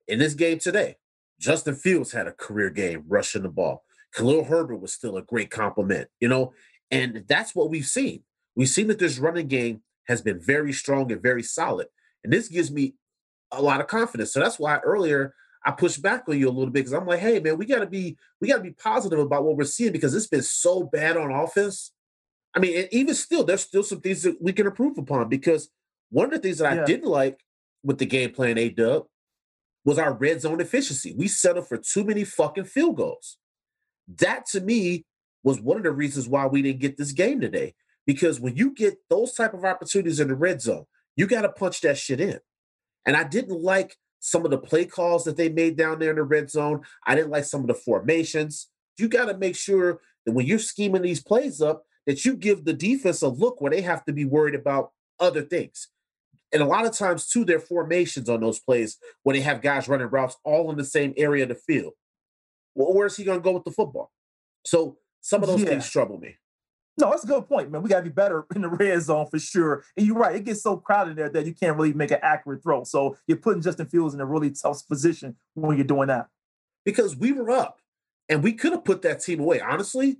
In 0.07 0.19
this 0.19 0.33
game 0.33 0.59
today, 0.59 0.95
Justin 1.39 1.75
Fields 1.75 2.11
had 2.11 2.27
a 2.27 2.31
career 2.31 2.69
game 2.69 3.03
rushing 3.07 3.43
the 3.43 3.49
ball. 3.49 3.83
Khalil 4.13 4.45
Herbert 4.45 4.77
was 4.77 4.93
still 4.93 5.17
a 5.17 5.21
great 5.21 5.49
compliment, 5.51 6.09
you 6.19 6.27
know, 6.27 6.53
and 6.91 7.23
that's 7.27 7.55
what 7.55 7.69
we've 7.69 7.85
seen. 7.85 8.23
We've 8.55 8.69
seen 8.69 8.87
that 8.87 8.99
this 8.99 9.17
running 9.17 9.47
game 9.47 9.81
has 10.07 10.21
been 10.21 10.39
very 10.39 10.71
strong 10.71 11.11
and 11.11 11.21
very 11.21 11.43
solid. 11.43 11.87
And 12.23 12.31
this 12.31 12.47
gives 12.47 12.71
me 12.71 12.95
a 13.51 13.61
lot 13.61 13.81
of 13.81 13.87
confidence. 13.87 14.33
So 14.33 14.39
that's 14.39 14.59
why 14.59 14.77
earlier 14.79 15.33
I 15.65 15.71
pushed 15.71 16.01
back 16.01 16.23
on 16.29 16.37
you 16.39 16.47
a 16.47 16.51
little 16.51 16.71
bit 16.71 16.85
because 16.85 16.93
I'm 16.93 17.07
like, 17.07 17.19
hey 17.19 17.39
man, 17.39 17.57
we 17.57 17.65
gotta 17.65 17.87
be 17.87 18.17
we 18.39 18.47
gotta 18.47 18.63
be 18.63 18.71
positive 18.71 19.19
about 19.19 19.43
what 19.43 19.57
we're 19.57 19.63
seeing 19.65 19.91
because 19.91 20.13
it's 20.13 20.27
been 20.27 20.43
so 20.43 20.83
bad 20.83 21.17
on 21.17 21.31
offense. 21.31 21.91
I 22.55 22.59
mean, 22.59 22.77
and 22.77 22.87
even 22.91 23.15
still, 23.15 23.43
there's 23.43 23.61
still 23.61 23.83
some 23.83 23.99
things 23.99 24.23
that 24.23 24.41
we 24.41 24.53
can 24.53 24.67
improve 24.67 24.97
upon 24.97 25.27
because 25.27 25.69
one 26.09 26.25
of 26.25 26.31
the 26.31 26.39
things 26.39 26.59
that 26.59 26.71
I 26.71 26.75
Yeah. 26.75 26.85
didn't 26.85 27.09
like 27.09 27.39
with 27.83 27.97
the 27.97 28.05
game 28.05 28.31
plan 28.31 28.57
A 28.57 28.69
dub 28.69 29.07
was 29.83 29.99
our 29.99 30.13
red 30.13 30.41
zone 30.41 30.61
efficiency. 30.61 31.13
We 31.17 31.27
settled 31.27 31.67
for 31.67 31.77
too 31.77 32.03
many 32.03 32.23
fucking 32.23 32.65
field 32.65 32.97
goals. 32.97 33.37
That 34.07 34.45
to 34.47 34.61
me 34.61 35.05
was 35.43 35.61
one 35.61 35.77
of 35.77 35.83
the 35.83 35.91
reasons 35.91 36.27
why 36.27 36.47
we 36.47 36.61
didn't 36.61 36.81
get 36.81 36.97
this 36.97 37.11
game 37.11 37.39
today. 37.39 37.75
Because 38.05 38.39
when 38.39 38.55
you 38.55 38.71
get 38.71 38.97
those 39.09 39.33
type 39.33 39.53
of 39.53 39.65
opportunities 39.65 40.19
in 40.19 40.27
the 40.27 40.35
red 40.35 40.61
zone, 40.61 40.85
you 41.15 41.27
got 41.27 41.41
to 41.41 41.49
punch 41.49 41.81
that 41.81 41.97
shit 41.97 42.19
in. 42.19 42.39
And 43.05 43.15
I 43.15 43.23
didn't 43.23 43.61
like 43.61 43.95
some 44.19 44.45
of 44.45 44.51
the 44.51 44.57
play 44.57 44.85
calls 44.85 45.23
that 45.23 45.37
they 45.37 45.49
made 45.49 45.77
down 45.77 45.99
there 45.99 46.09
in 46.09 46.15
the 46.15 46.23
red 46.23 46.49
zone. 46.49 46.81
I 47.05 47.15
didn't 47.15 47.31
like 47.31 47.45
some 47.45 47.61
of 47.61 47.67
the 47.67 47.73
formations. 47.73 48.69
You 48.97 49.07
got 49.07 49.25
to 49.25 49.37
make 49.37 49.55
sure 49.55 50.01
that 50.25 50.31
when 50.31 50.45
you're 50.45 50.59
scheming 50.59 51.03
these 51.03 51.21
plays 51.21 51.61
up, 51.61 51.83
that 52.07 52.25
you 52.25 52.35
give 52.35 52.65
the 52.65 52.73
defense 52.73 53.21
a 53.21 53.27
look 53.27 53.61
where 53.61 53.71
they 53.71 53.81
have 53.81 54.03
to 54.05 54.13
be 54.13 54.25
worried 54.25 54.55
about 54.55 54.91
other 55.19 55.41
things. 55.41 55.89
And 56.51 56.61
a 56.61 56.65
lot 56.65 56.85
of 56.85 56.95
times, 56.95 57.27
too, 57.27 57.43
their 57.43 57.59
formations 57.59 58.29
on 58.29 58.41
those 58.41 58.59
plays 58.59 58.97
where 59.23 59.35
they 59.35 59.41
have 59.41 59.61
guys 59.61 59.87
running 59.87 60.07
routes 60.07 60.37
all 60.43 60.71
in 60.71 60.77
the 60.77 60.85
same 60.85 61.13
area 61.17 61.43
of 61.43 61.49
the 61.49 61.55
field. 61.55 61.93
Well, 62.75 62.93
where's 62.93 63.17
he 63.17 63.23
going 63.23 63.39
to 63.39 63.43
go 63.43 63.51
with 63.51 63.63
the 63.63 63.71
football? 63.71 64.11
So 64.65 64.97
some 65.21 65.41
of 65.41 65.49
those 65.49 65.61
Yeah. 65.61 65.69
things 65.69 65.89
trouble 65.89 66.17
me. 66.19 66.35
No, 66.97 67.09
that's 67.09 67.23
a 67.25 67.27
good 67.27 67.47
point, 67.47 67.71
man. 67.71 67.81
We 67.81 67.89
got 67.89 67.97
to 67.97 68.03
be 68.03 68.09
better 68.09 68.45
in 68.55 68.61
the 68.61 68.69
red 68.69 69.01
zone 69.01 69.27
for 69.27 69.37
sure. 69.39 69.83
And 69.97 70.05
you're 70.07 70.15
right, 70.15 70.35
it 70.35 70.45
gets 70.45 70.61
so 70.63 70.77
crowded 70.77 71.17
there 71.17 71.29
that 71.29 71.45
you 71.45 71.53
can't 71.53 71.75
really 71.75 71.91
make 71.93 72.11
an 72.11 72.19
accurate 72.21 72.63
throw. 72.63 72.83
So 72.85 73.17
you're 73.27 73.37
putting 73.37 73.61
Justin 73.61 73.87
Fields 73.87 74.13
in 74.13 74.21
a 74.21 74.25
really 74.25 74.51
tough 74.51 74.87
position 74.87 75.35
when 75.55 75.75
you're 75.77 75.85
doing 75.85 76.07
that. 76.07 76.27
because 76.85 77.15
we 77.17 77.31
were 77.31 77.49
up 77.49 77.79
and 78.29 78.43
we 78.43 78.53
could 78.53 78.71
have 78.71 78.85
put 78.85 79.01
that 79.01 79.19
team 79.19 79.39
away. 79.39 79.59
Honestly, 79.59 80.19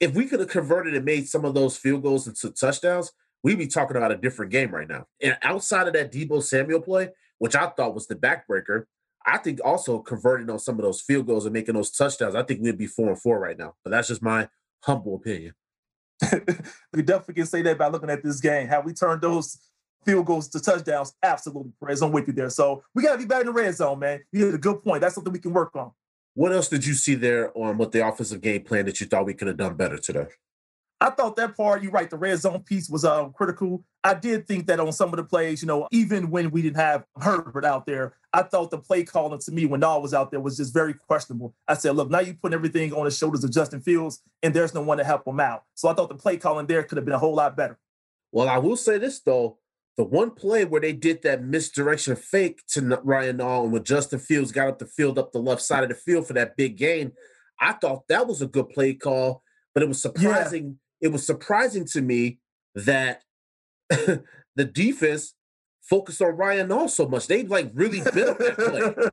if 0.00 0.14
we 0.14 0.24
could 0.26 0.40
have 0.40 0.48
converted 0.48 0.94
and 0.94 1.04
made 1.04 1.28
some 1.28 1.44
of 1.44 1.52
those 1.54 1.76
field 1.76 2.02
goals 2.02 2.26
into 2.26 2.50
touchdowns, 2.50 3.12
we'd 3.42 3.58
be 3.58 3.66
talking 3.66 3.96
about 3.98 4.10
a 4.10 4.16
different 4.16 4.50
game 4.50 4.74
right 4.74 4.88
now. 4.88 5.06
And 5.22 5.36
outside 5.42 5.86
of 5.86 5.92
that 5.92 6.10
Deebo 6.10 6.42
Samuel 6.42 6.80
play, 6.80 7.10
which 7.38 7.54
I 7.54 7.68
thought 7.68 7.94
was 7.94 8.06
the 8.06 8.14
backbreaker, 8.14 8.84
I 9.26 9.38
think 9.38 9.60
also 9.64 9.98
converting 9.98 10.50
on 10.50 10.58
some 10.58 10.76
of 10.76 10.82
those 10.82 11.00
field 11.00 11.26
goals 11.26 11.44
and 11.44 11.52
making 11.52 11.74
those 11.74 11.90
touchdowns, 11.90 12.34
I 12.34 12.42
think 12.42 12.62
we'd 12.62 12.78
be 12.78 12.86
four 12.86 13.08
and 13.08 13.20
four 13.20 13.38
right 13.38 13.58
now. 13.58 13.74
But 13.84 13.90
that's 13.90 14.08
just 14.08 14.22
my 14.22 14.48
humble 14.82 15.16
opinion. 15.16 15.54
we 16.92 17.02
definitely 17.02 17.34
can 17.34 17.46
say 17.46 17.62
that 17.62 17.78
by 17.78 17.88
looking 17.88 18.10
at 18.10 18.22
this 18.22 18.40
game. 18.40 18.68
How 18.68 18.80
we 18.80 18.92
turned 18.92 19.22
those 19.22 19.58
field 20.04 20.26
goals 20.26 20.48
to 20.48 20.60
touchdowns? 20.60 21.14
Absolutely, 21.22 21.72
Perez. 21.80 22.02
I'm 22.02 22.12
with 22.12 22.26
you 22.28 22.32
there. 22.32 22.50
So 22.50 22.82
we 22.94 23.02
got 23.02 23.12
to 23.12 23.18
be 23.18 23.24
better 23.26 23.42
in 23.42 23.46
the 23.46 23.52
red 23.52 23.74
zone, 23.74 23.98
man. 23.98 24.20
You 24.32 24.46
had 24.46 24.54
a 24.54 24.58
good 24.58 24.82
point. 24.82 25.02
That's 25.02 25.14
something 25.14 25.32
we 25.32 25.38
can 25.38 25.52
work 25.52 25.74
on. 25.76 25.92
What 26.34 26.52
else 26.52 26.68
did 26.68 26.86
you 26.86 26.94
see 26.94 27.14
there 27.14 27.56
on 27.56 27.76
what 27.76 27.92
the 27.92 28.06
offensive 28.06 28.40
game 28.40 28.62
plan 28.62 28.86
that 28.86 29.00
you 29.00 29.06
thought 29.06 29.26
we 29.26 29.34
could 29.34 29.48
have 29.48 29.56
done 29.56 29.74
better 29.74 29.98
today? 29.98 30.28
I 31.02 31.08
thought 31.08 31.36
that 31.36 31.56
part, 31.56 31.82
you're 31.82 31.92
right, 31.92 32.10
the 32.10 32.18
red 32.18 32.38
zone 32.38 32.62
piece 32.62 32.90
was 32.90 33.06
um, 33.06 33.32
critical. 33.32 33.82
I 34.04 34.12
did 34.12 34.46
think 34.46 34.66
that 34.66 34.80
on 34.80 34.92
some 34.92 35.08
of 35.08 35.16
the 35.16 35.24
plays, 35.24 35.62
you 35.62 35.66
know, 35.66 35.88
even 35.92 36.30
when 36.30 36.50
we 36.50 36.60
didn't 36.60 36.76
have 36.76 37.04
Herbert 37.18 37.64
out 37.64 37.86
there, 37.86 38.14
I 38.34 38.42
thought 38.42 38.70
the 38.70 38.78
play 38.78 39.04
calling 39.04 39.40
to 39.40 39.50
me 39.50 39.64
when 39.64 39.80
Dahl 39.80 40.02
was 40.02 40.12
out 40.12 40.30
there 40.30 40.40
was 40.40 40.58
just 40.58 40.74
very 40.74 40.92
questionable. 40.92 41.54
I 41.66 41.74
said, 41.74 41.96
look, 41.96 42.10
now 42.10 42.20
you're 42.20 42.34
putting 42.34 42.54
everything 42.54 42.92
on 42.92 43.06
the 43.06 43.10
shoulders 43.10 43.42
of 43.44 43.50
Justin 43.50 43.80
Fields, 43.80 44.22
and 44.42 44.52
there's 44.52 44.74
no 44.74 44.82
one 44.82 44.98
to 44.98 45.04
help 45.04 45.26
him 45.26 45.40
out. 45.40 45.64
So 45.74 45.88
I 45.88 45.94
thought 45.94 46.10
the 46.10 46.16
play 46.16 46.36
calling 46.36 46.66
there 46.66 46.82
could 46.82 46.98
have 46.98 47.06
been 47.06 47.14
a 47.14 47.18
whole 47.18 47.34
lot 47.34 47.56
better. 47.56 47.78
Well, 48.30 48.48
I 48.48 48.58
will 48.58 48.76
say 48.76 48.98
this 48.98 49.20
though. 49.20 49.56
The 49.96 50.04
one 50.04 50.30
play 50.30 50.64
where 50.64 50.80
they 50.80 50.92
did 50.92 51.22
that 51.22 51.42
misdirection 51.42 52.14
fake 52.16 52.62
to 52.68 53.00
Ryan 53.02 53.38
Nall 53.38 53.64
and 53.64 53.72
when 53.72 53.84
Justin 53.84 54.18
Fields 54.18 54.52
got 54.52 54.68
up 54.68 54.78
the 54.78 54.86
field 54.86 55.18
up 55.18 55.32
the 55.32 55.40
left 55.40 55.62
side 55.62 55.82
of 55.82 55.88
the 55.88 55.94
field 55.94 56.26
for 56.26 56.34
that 56.34 56.56
big 56.56 56.76
gain, 56.76 57.12
I 57.58 57.72
thought 57.72 58.06
that 58.08 58.26
was 58.26 58.40
a 58.40 58.46
good 58.46 58.68
play 58.68 58.94
call, 58.94 59.42
but 59.74 59.82
it 59.82 59.88
was 59.88 60.00
surprising. 60.00 60.64
Yeah 60.64 60.72
it 61.00 61.08
was 61.08 61.26
surprising 61.26 61.84
to 61.86 62.02
me 62.02 62.38
that 62.74 63.22
the 63.88 64.64
defense 64.64 65.34
focused 65.82 66.22
on 66.22 66.36
Ryan 66.36 66.68
Nall 66.68 66.88
so 66.88 67.08
much. 67.08 67.26
They 67.26 67.42
like 67.42 67.70
really 67.74 68.00
built 68.14 68.38
that 68.38 69.10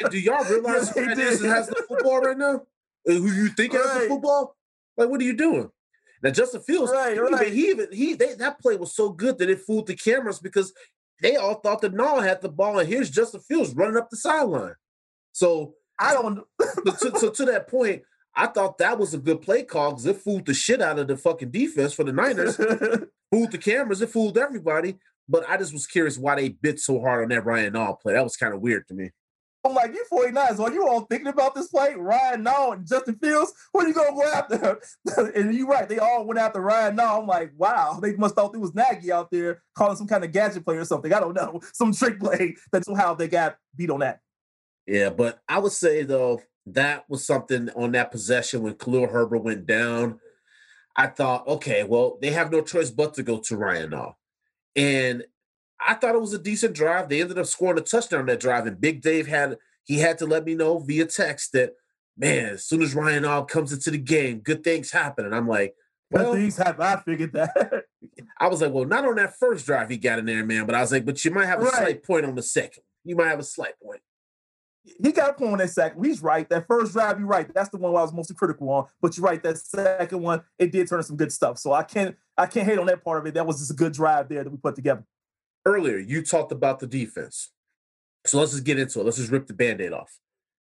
play. 0.00 0.08
do 0.10 0.18
y'all 0.18 0.44
realize 0.50 0.90
who 0.90 1.04
that 1.04 1.18
is 1.18 1.42
has 1.42 1.68
the 1.68 1.84
football 1.86 2.20
right 2.20 2.38
now? 2.38 2.62
Uh, 3.08 3.12
who 3.12 3.30
you 3.30 3.48
think 3.48 3.74
right. 3.74 3.84
has 3.84 4.02
the 4.02 4.08
football? 4.08 4.56
Like, 4.96 5.08
what 5.08 5.20
are 5.20 5.24
you 5.24 5.36
doing? 5.36 5.70
Now 6.22 6.30
Justin 6.30 6.62
Fields, 6.62 6.90
right, 6.92 7.14
he, 7.14 7.20
right. 7.20 7.52
he 7.52 7.70
even 7.70 7.86
he 7.92 8.14
they, 8.14 8.34
that 8.34 8.58
play 8.60 8.76
was 8.76 8.92
so 8.92 9.10
good 9.10 9.38
that 9.38 9.50
it 9.50 9.60
fooled 9.60 9.86
the 9.86 9.94
cameras 9.94 10.40
because 10.40 10.72
they 11.20 11.36
all 11.36 11.54
thought 11.54 11.80
that 11.82 11.94
Nall 11.94 12.22
had 12.22 12.40
the 12.40 12.48
ball, 12.48 12.78
and 12.78 12.88
here's 12.88 13.10
Justin 13.10 13.40
Fields 13.40 13.74
running 13.74 13.96
up 13.96 14.10
the 14.10 14.16
sideline. 14.16 14.74
So 15.32 15.74
I 15.98 16.14
don't. 16.14 16.40
so, 16.96 17.10
to, 17.10 17.18
so 17.18 17.30
to 17.30 17.44
that 17.46 17.68
point, 17.68 18.02
I 18.34 18.46
thought 18.46 18.78
that 18.78 18.98
was 18.98 19.14
a 19.14 19.18
good 19.18 19.42
play 19.42 19.64
call 19.64 19.90
because 19.90 20.06
it 20.06 20.16
fooled 20.16 20.46
the 20.46 20.54
shit 20.54 20.80
out 20.80 20.98
of 20.98 21.08
the 21.08 21.16
fucking 21.16 21.50
defense 21.50 21.92
for 21.92 22.04
the 22.04 22.12
Niners. 22.12 22.56
fooled 23.32 23.52
the 23.52 23.58
cameras, 23.58 24.00
it 24.00 24.10
fooled 24.10 24.38
everybody. 24.38 24.96
But 25.28 25.48
I 25.48 25.58
just 25.58 25.72
was 25.72 25.86
curious 25.86 26.16
why 26.16 26.36
they 26.36 26.48
bit 26.48 26.80
so 26.80 27.00
hard 27.00 27.24
on 27.24 27.28
that 27.30 27.44
Ryan 27.44 27.74
Nall 27.74 28.00
play. 28.00 28.14
That 28.14 28.24
was 28.24 28.36
kind 28.36 28.54
of 28.54 28.60
weird 28.60 28.88
to 28.88 28.94
me. 28.94 29.10
I'm 29.64 29.74
like, 29.74 29.92
you 29.92 30.04
49ers, 30.10 30.60
are 30.60 30.72
you 30.72 30.86
all 30.86 31.02
thinking 31.02 31.26
about 31.26 31.54
this 31.54 31.68
play? 31.68 31.94
Ryan 31.94 32.44
Nall 32.44 32.74
and 32.74 32.86
Justin 32.86 33.16
Fields? 33.16 33.52
Who 33.72 33.80
are 33.80 33.88
you 33.88 33.92
gonna 33.92 34.14
go 34.14 34.24
after? 34.24 34.80
and 35.34 35.54
you're 35.54 35.66
right, 35.66 35.88
they 35.88 35.98
all 35.98 36.24
went 36.24 36.38
after 36.38 36.60
Ryan 36.60 36.96
Nall. 36.96 37.20
I'm 37.20 37.26
like, 37.26 37.52
wow, 37.56 37.98
they 38.00 38.14
must 38.14 38.34
thought 38.34 38.54
it 38.54 38.60
was 38.60 38.74
Nagy 38.74 39.12
out 39.12 39.30
there 39.30 39.62
calling 39.74 39.96
some 39.96 40.06
kind 40.06 40.24
of 40.24 40.32
gadget 40.32 40.64
play 40.64 40.76
or 40.76 40.84
something. 40.84 41.12
I 41.12 41.20
don't 41.20 41.34
know, 41.34 41.60
some 41.72 41.92
trick 41.92 42.20
play 42.20 42.56
that 42.72 42.84
somehow 42.84 43.14
they 43.14 43.28
got 43.28 43.56
beat 43.76 43.90
on 43.90 44.00
that. 44.00 44.20
Yeah, 44.86 45.10
but 45.10 45.40
I 45.48 45.58
would 45.58 45.72
say 45.72 46.04
though, 46.04 46.40
that 46.74 47.04
was 47.08 47.24
something 47.24 47.70
on 47.70 47.92
that 47.92 48.10
possession 48.10 48.62
when 48.62 48.74
Khalil 48.74 49.08
Herbert 49.08 49.38
went 49.38 49.66
down. 49.66 50.20
I 50.96 51.06
thought, 51.06 51.46
okay, 51.46 51.84
well, 51.84 52.18
they 52.20 52.30
have 52.32 52.50
no 52.50 52.60
choice 52.60 52.90
but 52.90 53.14
to 53.14 53.22
go 53.22 53.38
to 53.38 53.56
Ryan 53.56 53.90
Nall. 53.90 54.14
And 54.74 55.24
I 55.80 55.94
thought 55.94 56.14
it 56.14 56.20
was 56.20 56.34
a 56.34 56.38
decent 56.38 56.74
drive. 56.74 57.08
They 57.08 57.20
ended 57.20 57.38
up 57.38 57.46
scoring 57.46 57.78
a 57.78 57.82
touchdown 57.82 58.20
on 58.20 58.26
that 58.26 58.40
drive. 58.40 58.66
And 58.66 58.80
Big 58.80 59.00
Dave 59.00 59.28
had 59.28 59.58
he 59.84 59.98
had 59.98 60.18
to 60.18 60.26
let 60.26 60.44
me 60.44 60.54
know 60.54 60.78
via 60.78 61.06
text 61.06 61.52
that, 61.52 61.74
man, 62.16 62.54
as 62.54 62.64
soon 62.64 62.82
as 62.82 62.94
Ryan 62.94 63.22
Nall 63.22 63.48
comes 63.48 63.72
into 63.72 63.90
the 63.90 63.98
game, 63.98 64.40
good 64.40 64.64
things 64.64 64.90
happen. 64.90 65.24
And 65.24 65.34
I'm 65.34 65.48
like, 65.48 65.74
well, 66.10 66.32
good 66.32 66.40
things 66.40 66.56
happen. 66.56 66.82
I 66.82 66.96
figured 66.96 67.32
that. 67.34 67.84
I 68.40 68.48
was 68.48 68.60
like, 68.60 68.72
well, 68.72 68.84
not 68.84 69.04
on 69.06 69.16
that 69.16 69.36
first 69.38 69.66
drive 69.66 69.90
he 69.90 69.98
got 69.98 70.18
in 70.18 70.26
there, 70.26 70.44
man. 70.44 70.66
But 70.66 70.74
I 70.74 70.80
was 70.80 70.90
like, 70.90 71.04
but 71.04 71.24
you 71.24 71.30
might 71.30 71.46
have 71.46 71.60
a 71.60 71.64
right. 71.64 71.74
slight 71.74 72.04
point 72.04 72.26
on 72.26 72.34
the 72.34 72.42
second. 72.42 72.82
You 73.04 73.14
might 73.14 73.28
have 73.28 73.38
a 73.38 73.44
slight 73.44 73.74
point 73.82 74.00
he 75.02 75.12
got 75.12 75.30
a 75.30 75.32
point 75.32 75.52
on 75.52 75.58
that 75.58 75.70
second. 75.70 76.04
He's 76.04 76.22
right. 76.22 76.48
That 76.48 76.66
first 76.66 76.92
drive, 76.92 77.18
you're 77.18 77.28
right. 77.28 77.52
That's 77.52 77.68
the 77.68 77.76
one 77.76 77.90
I 77.90 78.02
was 78.02 78.12
mostly 78.12 78.36
critical 78.36 78.68
on. 78.70 78.86
But 79.00 79.16
you're 79.16 79.26
right. 79.26 79.42
That 79.42 79.58
second 79.58 80.22
one, 80.22 80.42
it 80.58 80.72
did 80.72 80.88
turn 80.88 81.02
some 81.02 81.16
good 81.16 81.32
stuff. 81.32 81.58
So 81.58 81.72
I 81.72 81.82
can't 81.82 82.16
I 82.36 82.46
can't 82.46 82.66
hate 82.66 82.78
on 82.78 82.86
that 82.86 83.04
part 83.04 83.18
of 83.18 83.26
it. 83.26 83.34
That 83.34 83.46
was 83.46 83.58
just 83.58 83.70
a 83.70 83.74
good 83.74 83.92
drive 83.92 84.28
there 84.28 84.44
that 84.44 84.50
we 84.50 84.56
put 84.56 84.76
together. 84.76 85.04
Earlier, 85.66 85.98
you 85.98 86.22
talked 86.22 86.52
about 86.52 86.78
the 86.78 86.86
defense. 86.86 87.50
So 88.24 88.38
let's 88.38 88.52
just 88.52 88.64
get 88.64 88.78
into 88.78 89.00
it. 89.00 89.04
Let's 89.04 89.16
just 89.16 89.30
rip 89.30 89.46
the 89.46 89.54
band-aid 89.54 89.92
off. 89.92 90.18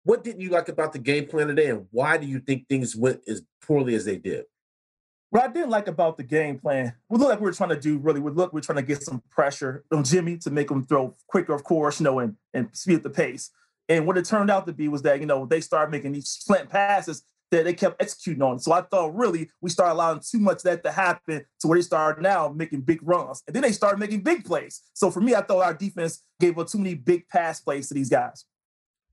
What 0.04 0.24
didn't 0.24 0.42
you 0.42 0.50
like 0.50 0.70
about 0.70 0.94
the 0.94 1.00
game 1.00 1.26
plan 1.26 1.48
today, 1.48 1.70
and 1.70 1.88
why 1.92 2.18
do 2.18 2.26
you 2.26 2.40
think 2.40 2.68
things 2.68 2.96
went 2.96 3.22
as 3.28 3.42
poorly 3.62 3.94
as 3.96 4.06
they 4.06 4.18
did? 4.18 4.46
What 5.30 5.44
I 5.44 5.48
didn't 5.50 5.70
like 5.70 5.88
about 5.88 6.16
the 6.16 6.24
game 6.24 6.60
plan, 6.60 6.94
we 7.10 7.18
look 7.18 7.28
like 7.28 7.40
we 7.40 7.46
were 7.46 7.54
trying 7.54 7.72
to 7.72 7.80
do 7.80 7.98
really. 7.98 8.22
We 8.22 8.32
look, 8.32 8.54
we 8.54 8.60
are 8.60 8.64
trying 8.64 8.78
to 8.78 8.84
get 8.84 9.04
some 9.04 9.22
pressure 9.30 9.84
on 9.92 10.06
Jimmy 10.06 10.38
to 10.38 10.50
make 10.50 10.72
him 10.72 10.86
throw 10.86 11.14
quicker, 11.28 11.54
of 11.54 11.66
course, 11.66 12.00
you 12.00 12.06
know, 12.06 12.20
and, 12.20 12.38
and 12.54 12.70
speed 12.74 12.98
up 12.98 13.04
the 13.04 13.10
pace. 13.10 13.52
And 13.90 14.06
what 14.06 14.18
it 14.18 14.26
turned 14.26 14.52
out 14.52 14.68
to 14.68 14.74
be 14.74 14.88
was 14.88 15.02
that, 15.04 15.20
you 15.20 15.26
know, 15.26 15.46
they 15.46 15.62
started 15.62 15.92
making 15.92 16.12
these 16.12 16.30
slant 16.30 16.70
passes 16.70 17.24
that 17.52 17.64
they 17.64 17.74
kept 17.74 18.02
executing 18.02 18.42
on. 18.42 18.60
So 18.60 18.74
I 18.74 18.82
thought 18.82 19.16
really 19.16 19.50
we 19.62 19.70
started 19.70 19.94
allowing 19.94 20.20
too 20.20 20.40
much 20.40 20.64
that 20.64 20.84
to 20.84 20.92
happen 20.92 21.46
to 21.62 21.68
where 21.68 21.78
they 21.78 21.84
started 21.84 22.22
now 22.22 22.50
making 22.50 22.82
big 22.82 23.00
runs. 23.02 23.44
And 23.48 23.56
then 23.56 23.64
they 23.64 23.72
started 23.72 24.00
making 24.00 24.22
big 24.22 24.44
plays. 24.44 24.82
So 24.94 25.10
for 25.10 25.22
me, 25.22 25.34
I 25.34 25.42
thought 25.42 25.64
our 25.64 25.74
defense 25.74 26.24
gave 26.40 26.60
up 26.60 26.68
too 26.68 26.80
many 26.80 26.96
big 26.96 27.28
pass 27.30 27.62
plays 27.62 27.88
to 27.88 27.94
these 27.94 28.10
guys. 28.10 28.46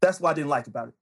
That's 0.00 0.20
what 0.20 0.30
I 0.30 0.34
didn't 0.34 0.50
like 0.50 0.66
about 0.66 0.88
it. 0.88 0.94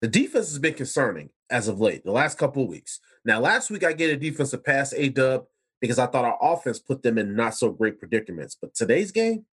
The 0.00 0.08
defense 0.08 0.48
has 0.48 0.58
been 0.58 0.74
concerning 0.74 1.30
as 1.50 1.68
of 1.68 1.80
late, 1.80 2.04
the 2.04 2.12
last 2.12 2.38
couple 2.38 2.62
of 2.62 2.68
weeks. 2.68 3.00
Now, 3.24 3.38
last 3.38 3.70
week 3.70 3.84
I 3.84 3.92
gave 3.92 4.10
a 4.10 4.16
defensive 4.16 4.64
pass 4.64 4.92
A 4.94 5.10
dub 5.10 5.44
because 5.80 5.98
I 5.98 6.06
thought 6.06 6.24
our 6.24 6.38
offense 6.40 6.78
put 6.78 7.02
them 7.02 7.18
in 7.18 7.34
not 7.34 7.54
so 7.54 7.70
great 7.70 7.98
predicaments. 7.98 8.56
But 8.60 8.74
today's 8.74 9.12
game, 9.12 9.44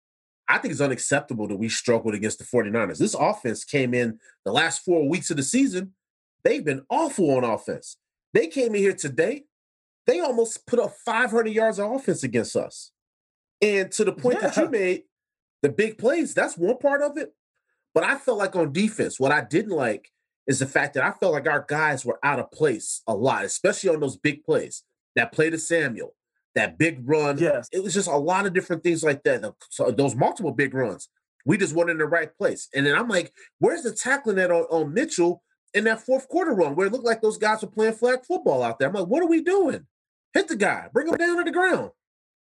I 0.50 0.58
think 0.58 0.72
it's 0.72 0.82
unacceptable 0.82 1.48
that 1.48 1.58
we 1.58 1.70
struggled 1.70 2.14
against 2.14 2.40
the 2.40 2.46
49ers. 2.46 2.98
This 2.98 3.14
offense 3.14 3.64
came 3.64 3.94
in 3.94 4.20
the 4.46 4.52
last 4.52 4.84
four 4.84 5.08
weeks 5.08 5.30
of 5.30 5.38
the 5.38 5.44
season. 5.44 5.94
They've 6.44 6.64
been 6.64 6.86
awful 6.90 7.32
on 7.32 7.44
offense. 7.44 7.98
They 8.34 8.48
came 8.48 8.76
in 8.76 8.82
here 8.82 8.94
today. 8.94 9.44
They 10.06 10.20
almost 10.20 10.66
put 10.66 10.80
up 10.80 10.94
500 11.06 11.50
yards 11.50 11.80
of 11.80 11.92
offense 11.92 12.24
against 12.24 12.56
us. 12.56 12.92
And 13.62 13.92
to 13.94 14.06
the 14.06 14.14
point 14.14 14.38
yeah. 14.42 14.48
that 14.48 14.58
you 14.58 14.70
made, 14.70 15.04
the 15.62 15.70
big 15.70 15.98
plays, 15.98 16.34
that's 16.34 16.58
one 16.58 16.78
part 16.78 17.02
of 17.02 17.18
it. 17.18 17.34
But 17.94 18.04
I 18.04 18.18
felt 18.18 18.38
like 18.38 18.56
on 18.56 18.72
defense, 18.72 19.20
what 19.20 19.32
I 19.32 19.42
didn't 19.42 19.72
like 19.72 20.12
is 20.46 20.60
the 20.60 20.68
fact 20.68 20.94
that 20.94 21.04
I 21.04 21.12
felt 21.12 21.34
like 21.34 21.48
our 21.48 21.66
guys 21.68 22.06
were 22.06 22.20
out 22.24 22.40
of 22.40 22.52
place 22.52 23.02
a 23.08 23.14
lot, 23.14 23.44
especially 23.44 23.90
on 23.90 24.00
those 24.00 24.16
big 24.18 24.44
plays. 24.44 24.84
That 25.16 25.32
play 25.32 25.50
to 25.50 25.58
Samuel, 25.58 26.14
that 26.58 26.78
big 26.78 27.08
run. 27.08 27.38
Yes. 27.38 27.70
It 27.72 27.84
was 27.84 27.94
just 27.94 28.08
a 28.08 28.18
lot 28.18 28.46
of 28.46 28.54
different 28.54 28.84
things 28.84 29.04
like 29.04 29.24
that. 29.24 29.54
So 29.70 29.92
those 29.92 30.16
multiple 30.16 30.52
big 30.52 30.74
runs. 30.74 31.08
We 31.46 31.58
just 31.58 31.74
weren't 31.74 31.92
in 31.92 31.98
the 31.98 32.06
right 32.06 32.36
place. 32.36 32.68
And 32.74 32.86
then 32.86 32.96
I'm 32.96 33.08
like, 33.08 33.32
where's 33.60 33.84
the 33.84 33.94
tackling 33.94 34.36
that 34.36 34.52
on, 34.52 34.64
on 34.64 34.94
Mitchell 34.94 35.44
in 35.74 35.86
that 35.86 36.02
fourth 36.02 36.28
quarter 36.28 36.54
run 36.54 36.76
where 36.76 36.88
it 36.88 36.92
looked 36.94 37.06
like 37.06 37.22
those 37.22 37.38
guys 37.38 37.62
were 37.62 37.70
playing 37.70 37.94
flag 37.94 38.26
football 38.28 38.64
out 38.64 38.80
there? 38.80 38.90
I'm 38.90 38.96
like, 38.96 39.08
what 39.08 39.24
are 39.24 39.28
we 39.28 39.42
doing? 39.42 39.86
Hit 40.34 40.48
the 40.50 40.58
guy, 40.58 40.88
bring 40.92 41.08
him 41.08 41.16
down 41.16 41.38
to 41.38 41.44
the 41.44 41.52
ground. 41.52 41.92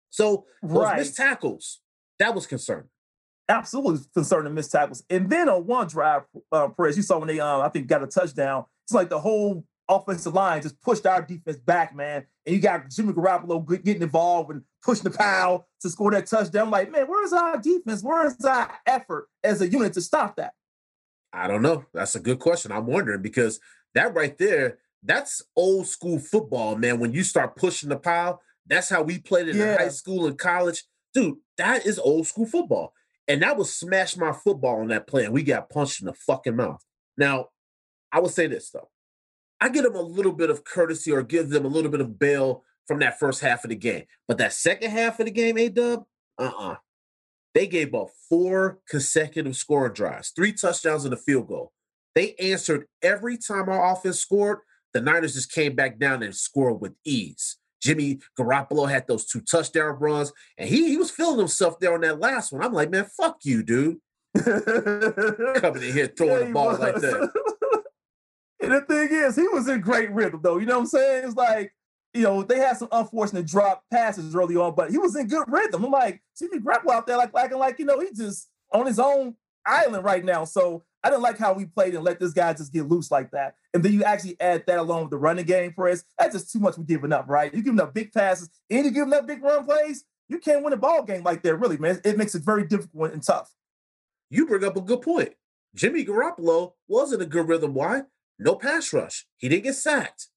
So 0.09 0.45
those 0.61 0.83
right. 0.83 0.97
missed 0.97 1.15
tackles, 1.15 1.79
that 2.19 2.35
was 2.35 2.45
concerning. 2.45 2.89
Absolutely 3.49 4.05
concerning 4.13 4.53
missed 4.53 4.71
tackles. 4.71 5.03
And 5.09 5.29
then 5.29 5.49
on 5.49 5.65
one 5.65 5.87
drive, 5.87 6.23
uh, 6.51 6.67
Perez, 6.67 6.97
you 6.97 7.03
saw 7.03 7.17
when 7.17 7.29
they, 7.29 7.39
um, 7.39 7.61
I 7.61 7.69
think, 7.69 7.87
got 7.87 8.03
a 8.03 8.07
touchdown. 8.07 8.65
It's 8.85 8.93
like 8.93 9.09
the 9.09 9.19
whole 9.19 9.65
offensive 9.89 10.33
line 10.33 10.61
just 10.61 10.81
pushed 10.81 11.05
our 11.05 11.21
defense 11.21 11.57
back, 11.57 11.95
man. 11.95 12.25
And 12.45 12.55
you 12.55 12.61
got 12.61 12.89
Jimmy 12.89 13.13
Garoppolo 13.13 13.83
getting 13.83 14.01
involved 14.01 14.51
and 14.51 14.63
pushing 14.83 15.03
the 15.03 15.11
pile 15.11 15.67
to 15.81 15.89
score 15.89 16.11
that 16.11 16.27
touchdown. 16.27 16.65
I'm 16.65 16.71
like, 16.71 16.91
man, 16.91 17.05
where's 17.07 17.33
our 17.33 17.57
defense? 17.59 18.01
Where's 18.01 18.43
our 18.45 18.71
effort 18.85 19.27
as 19.43 19.61
a 19.61 19.67
unit 19.67 19.93
to 19.93 20.01
stop 20.01 20.35
that? 20.37 20.53
I 21.31 21.47
don't 21.47 21.61
know. 21.61 21.85
That's 21.93 22.15
a 22.15 22.19
good 22.19 22.39
question. 22.39 22.71
I'm 22.71 22.85
wondering 22.85 23.21
because 23.21 23.59
that 23.95 24.13
right 24.13 24.37
there, 24.37 24.79
that's 25.01 25.41
old 25.55 25.87
school 25.87 26.19
football, 26.19 26.75
man. 26.75 26.99
When 26.99 27.13
you 27.13 27.23
start 27.23 27.55
pushing 27.55 27.89
the 27.89 27.97
pile, 27.97 28.41
that's 28.67 28.89
how 28.89 29.01
we 29.01 29.19
played 29.19 29.49
it 29.49 29.55
yeah. 29.55 29.73
in 29.73 29.77
high 29.79 29.89
school 29.89 30.27
and 30.27 30.37
college. 30.37 30.83
Dude, 31.13 31.37
that 31.57 31.85
is 31.85 31.99
old 31.99 32.27
school 32.27 32.45
football. 32.45 32.93
And 33.27 33.41
that 33.41 33.57
was 33.57 33.73
smash 33.73 34.17
my 34.17 34.31
football 34.31 34.81
on 34.81 34.87
that 34.87 35.07
play. 35.07 35.25
And 35.25 35.33
we 35.33 35.43
got 35.43 35.69
punched 35.69 36.01
in 36.01 36.07
the 36.07 36.13
fucking 36.13 36.55
mouth. 36.55 36.83
Now, 37.17 37.47
I 38.11 38.19
will 38.19 38.29
say 38.29 38.47
this 38.47 38.69
though. 38.69 38.89
I 39.63 39.69
give 39.69 39.85
them 39.85 39.95
a 39.95 40.01
little 40.01 40.33
bit 40.33 40.49
of 40.49 40.65
courtesy 40.65 41.09
or 41.09 41.23
give 41.23 41.49
them 41.49 41.63
a 41.63 41.69
little 41.69 41.89
bit 41.89 42.01
of 42.01 42.19
bail 42.19 42.65
from 42.85 42.99
that 42.99 43.17
first 43.17 43.39
half 43.39 43.63
of 43.63 43.69
the 43.69 43.77
game. 43.77 44.03
But 44.27 44.37
that 44.39 44.51
second 44.51 44.91
half 44.91 45.21
of 45.21 45.25
the 45.25 45.31
game, 45.31 45.57
A 45.57 45.69
Dub, 45.69 46.03
uh 46.37 46.43
uh-uh. 46.43 46.71
uh 46.71 46.75
They 47.53 47.67
gave 47.67 47.95
up 47.95 48.09
four 48.27 48.79
consecutive 48.89 49.55
scoring 49.55 49.93
drives, 49.93 50.31
three 50.35 50.51
touchdowns 50.51 51.05
and 51.05 51.13
a 51.13 51.17
field 51.17 51.47
goal. 51.47 51.71
They 52.13 52.35
answered 52.41 52.87
every 53.01 53.37
time 53.37 53.69
our 53.69 53.93
offense 53.93 54.19
scored. 54.19 54.59
The 54.93 54.99
Niners 54.99 55.33
just 55.33 55.53
came 55.53 55.75
back 55.75 55.97
down 55.97 56.23
and 56.23 56.35
scored 56.35 56.81
with 56.81 56.95
ease. 57.05 57.55
Jimmy 57.81 58.19
Garoppolo 58.37 58.89
had 58.89 59.07
those 59.07 59.25
two 59.25 59.39
touchdown 59.39 59.95
runs, 59.97 60.33
and 60.57 60.67
he, 60.67 60.89
he 60.89 60.97
was 60.97 61.09
feeling 61.09 61.39
himself 61.39 61.79
there 61.79 61.93
on 61.93 62.01
that 62.01 62.19
last 62.19 62.51
one. 62.51 62.61
I'm 62.61 62.73
like, 62.73 62.89
man, 62.89 63.05
fuck 63.05 63.37
you, 63.45 63.63
dude. 63.63 63.99
Coming 64.43 65.83
in 65.83 65.93
here 65.93 66.07
throwing 66.07 66.39
yeah, 66.39 66.47
the 66.47 66.51
ball 66.53 66.67
was. 66.67 66.79
like 66.79 66.95
that. 66.95 67.31
And 68.63 68.71
the 68.71 68.81
thing 68.81 69.09
is, 69.11 69.35
he 69.35 69.47
was 69.49 69.67
in 69.67 69.81
great 69.81 70.09
rhythm, 70.11 70.39
though. 70.41 70.57
You 70.57 70.65
know 70.65 70.75
what 70.75 70.83
I'm 70.83 70.87
saying? 70.87 71.25
It's 71.25 71.35
like, 71.35 71.73
you 72.13 72.23
know, 72.23 72.43
they 72.43 72.59
had 72.59 72.77
some 72.77 72.87
unfortunate 72.91 73.45
drop 73.45 73.83
passes 73.91 74.33
early 74.35 74.55
on, 74.55 74.73
but 74.73 74.89
he 74.89 74.97
was 74.97 75.15
in 75.17 75.27
good 75.27 75.45
rhythm. 75.49 75.83
I'm 75.83 75.91
like, 75.91 76.21
me 76.39 76.59
grapple 76.59 76.91
out 76.91 77.05
there 77.05 77.17
like 77.17 77.31
acting 77.35 77.59
like, 77.59 77.77
you 77.77 77.85
know, 77.85 77.99
he 77.99 78.07
just 78.13 78.49
on 78.71 78.85
his 78.85 78.99
own 78.99 79.35
island 79.65 80.05
right 80.05 80.23
now. 80.23 80.45
So 80.45 80.83
I 81.03 81.09
didn't 81.09 81.23
like 81.23 81.37
how 81.37 81.51
we 81.51 81.65
played 81.65 81.93
and 81.93 82.05
let 82.05 82.21
this 82.21 82.31
guy 82.31 82.53
just 82.53 82.71
get 82.71 82.87
loose 82.87 83.11
like 83.11 83.31
that. 83.31 83.55
And 83.73 83.83
then 83.83 83.91
you 83.91 84.03
actually 84.03 84.39
add 84.39 84.63
that 84.67 84.79
along 84.79 85.01
with 85.01 85.11
the 85.11 85.17
running 85.17 85.45
game 85.45 85.73
for 85.73 85.89
us. 85.89 86.05
That's 86.17 86.33
just 86.33 86.51
too 86.51 86.59
much 86.59 86.77
we're 86.77 86.85
giving 86.85 87.11
up, 87.11 87.25
right? 87.27 87.53
You're 87.53 87.63
giving 87.63 87.81
up 87.81 87.93
big 87.93 88.13
passes 88.13 88.49
and 88.69 88.85
you're 88.85 88.93
giving 88.93 89.13
up 89.13 89.27
big 89.27 89.43
run 89.43 89.65
plays. 89.65 90.05
You 90.29 90.39
can't 90.39 90.63
win 90.63 90.71
a 90.71 90.77
ball 90.77 91.03
game 91.03 91.23
like 91.23 91.43
that, 91.43 91.57
really, 91.57 91.77
man. 91.77 91.99
It 92.05 92.17
makes 92.17 92.33
it 92.33 92.43
very 92.43 92.65
difficult 92.65 93.11
and 93.11 93.21
tough. 93.21 93.51
You 94.29 94.47
bring 94.47 94.63
up 94.63 94.77
a 94.77 94.81
good 94.81 95.01
point. 95.01 95.33
Jimmy 95.75 96.05
Garoppolo 96.05 96.73
wasn't 96.87 97.23
a 97.23 97.25
good 97.25 97.47
rhythm. 97.47 97.73
Why? 97.73 98.03
No 98.43 98.55
pass 98.55 98.91
rush. 98.91 99.25
He 99.37 99.47
didn't 99.47 99.63
get 99.63 99.75
sacked. 99.75 100.27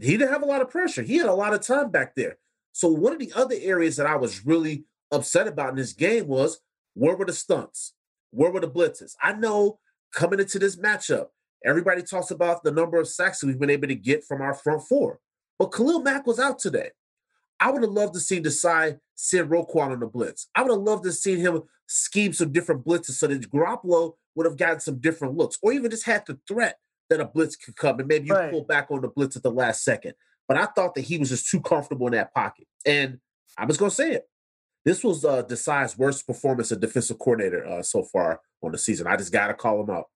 He 0.00 0.16
didn't 0.16 0.32
have 0.32 0.42
a 0.42 0.46
lot 0.46 0.62
of 0.62 0.70
pressure. 0.70 1.02
He 1.02 1.18
had 1.18 1.28
a 1.28 1.34
lot 1.34 1.54
of 1.54 1.60
time 1.60 1.90
back 1.92 2.16
there. 2.16 2.38
So 2.72 2.88
one 2.88 3.12
of 3.12 3.20
the 3.20 3.32
other 3.36 3.54
areas 3.60 3.96
that 3.96 4.06
I 4.06 4.16
was 4.16 4.44
really 4.44 4.84
upset 5.12 5.46
about 5.46 5.70
in 5.70 5.76
this 5.76 5.92
game 5.92 6.26
was 6.26 6.58
where 6.94 7.14
were 7.14 7.24
the 7.24 7.32
stunts? 7.32 7.92
Where 8.32 8.50
were 8.50 8.60
the 8.60 8.68
blitzes? 8.68 9.14
I 9.22 9.34
know 9.34 9.78
coming 10.12 10.40
into 10.40 10.58
this 10.58 10.76
matchup, 10.76 11.28
everybody 11.64 12.02
talks 12.02 12.32
about 12.32 12.64
the 12.64 12.72
number 12.72 12.98
of 12.98 13.06
sacks 13.06 13.40
that 13.40 13.46
we've 13.46 13.60
been 13.60 13.70
able 13.70 13.88
to 13.88 13.94
get 13.94 14.24
from 14.24 14.42
our 14.42 14.54
front 14.54 14.82
four. 14.88 15.20
But 15.58 15.72
Khalil 15.72 16.02
Mack 16.02 16.26
was 16.26 16.40
out 16.40 16.58
today. 16.58 16.90
I 17.60 17.70
would 17.70 17.82
have 17.82 17.92
loved 17.92 18.14
to 18.14 18.20
see 18.20 18.40
Desai 18.40 18.98
send 19.14 19.50
Roquan 19.50 19.92
on 19.92 20.00
the 20.00 20.06
blitz. 20.06 20.48
I 20.56 20.62
would 20.62 20.72
have 20.72 20.80
loved 20.80 21.04
to 21.04 21.12
see 21.12 21.38
him 21.38 21.62
scheme 21.86 22.32
some 22.32 22.50
different 22.50 22.84
blitzes 22.84 23.12
so 23.12 23.28
that 23.28 23.50
Garoppolo 23.52 24.14
would 24.34 24.46
have 24.46 24.56
gotten 24.56 24.80
some 24.80 24.98
different 24.98 25.36
looks, 25.36 25.58
or 25.62 25.72
even 25.72 25.90
just 25.90 26.06
had 26.06 26.24
the 26.26 26.40
threat 26.48 26.78
that 27.12 27.20
a 27.20 27.26
blitz 27.26 27.56
could 27.56 27.76
come 27.76 27.98
and 27.98 28.08
maybe 28.08 28.26
you 28.28 28.34
Right. 28.34 28.50
pull 28.50 28.64
back 28.64 28.90
on 28.90 29.00
the 29.02 29.08
blitz 29.08 29.36
at 29.36 29.42
the 29.42 29.50
last 29.50 29.84
second. 29.84 30.14
But 30.48 30.56
I 30.56 30.66
thought 30.66 30.94
that 30.94 31.02
he 31.02 31.18
was 31.18 31.28
just 31.28 31.48
too 31.48 31.60
comfortable 31.60 32.06
in 32.08 32.12
that 32.14 32.34
pocket. 32.34 32.66
And 32.84 33.20
I 33.56 33.64
was 33.64 33.76
going 33.76 33.90
to 33.90 33.94
say 33.94 34.12
it. 34.12 34.28
This 34.84 35.04
was 35.04 35.24
uh, 35.24 35.44
Desai's 35.44 35.96
worst 35.96 36.26
performance 36.26 36.72
as 36.72 36.78
defensive 36.78 37.18
coordinator 37.18 37.64
uh, 37.64 37.82
so 37.82 38.02
far 38.02 38.40
on 38.62 38.72
the 38.72 38.78
season. 38.78 39.06
I 39.06 39.16
just 39.16 39.32
got 39.32 39.46
to 39.48 39.54
call 39.54 39.80
him 39.82 39.90
out. 39.90 40.06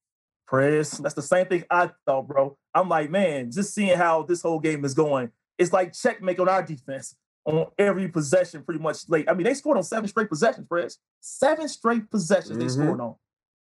Press. 0.47 0.99
That's 0.99 1.15
the 1.15 1.23
same 1.23 1.47
thing 1.47 1.65
I 1.71 1.91
thought, 2.07 2.27
bro. 2.29 2.57
I'm 2.75 2.89
like, 2.89 3.11
man, 3.11 3.51
just 3.53 3.75
seeing 3.75 3.97
how 3.97 4.23
this 4.23 4.43
whole 4.43 4.59
game 4.61 4.85
is 4.85 4.95
going, 4.95 5.31
it's 5.59 5.73
like 5.73 5.93
checkmate 5.93 6.41
on 6.41 6.49
our 6.49 6.63
defense 6.63 7.15
on 7.45 7.67
every 7.79 8.09
possession, 8.09 8.63
pretty 8.63 8.81
much 8.81 9.09
late. 9.09 9.29
I 9.31 9.35
mean, 9.35 9.45
they 9.45 9.55
scored 9.55 9.77
on 9.77 9.85
seven 9.85 10.09
straight 10.09 10.29
possessions, 10.29 10.67
Press. 10.69 10.99
Seven 11.21 11.69
straight 11.69 12.11
possessions 12.11 12.59
they 12.59 12.65
Mhm. 12.67 12.71
scored 12.71 13.01
on. 13.01 13.15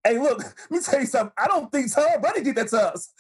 Hey, 0.07 0.19
look, 0.19 0.39
let 0.71 0.71
me 0.71 0.81
tell 0.81 1.01
you 1.01 1.07
something. 1.07 1.33
I 1.39 1.47
don't 1.47 1.73
think 1.73 1.91
Tom 1.93 2.21
Brady 2.21 2.43
did 2.43 2.57
that 2.57 2.69
to 2.69 2.93
us. 2.93 3.11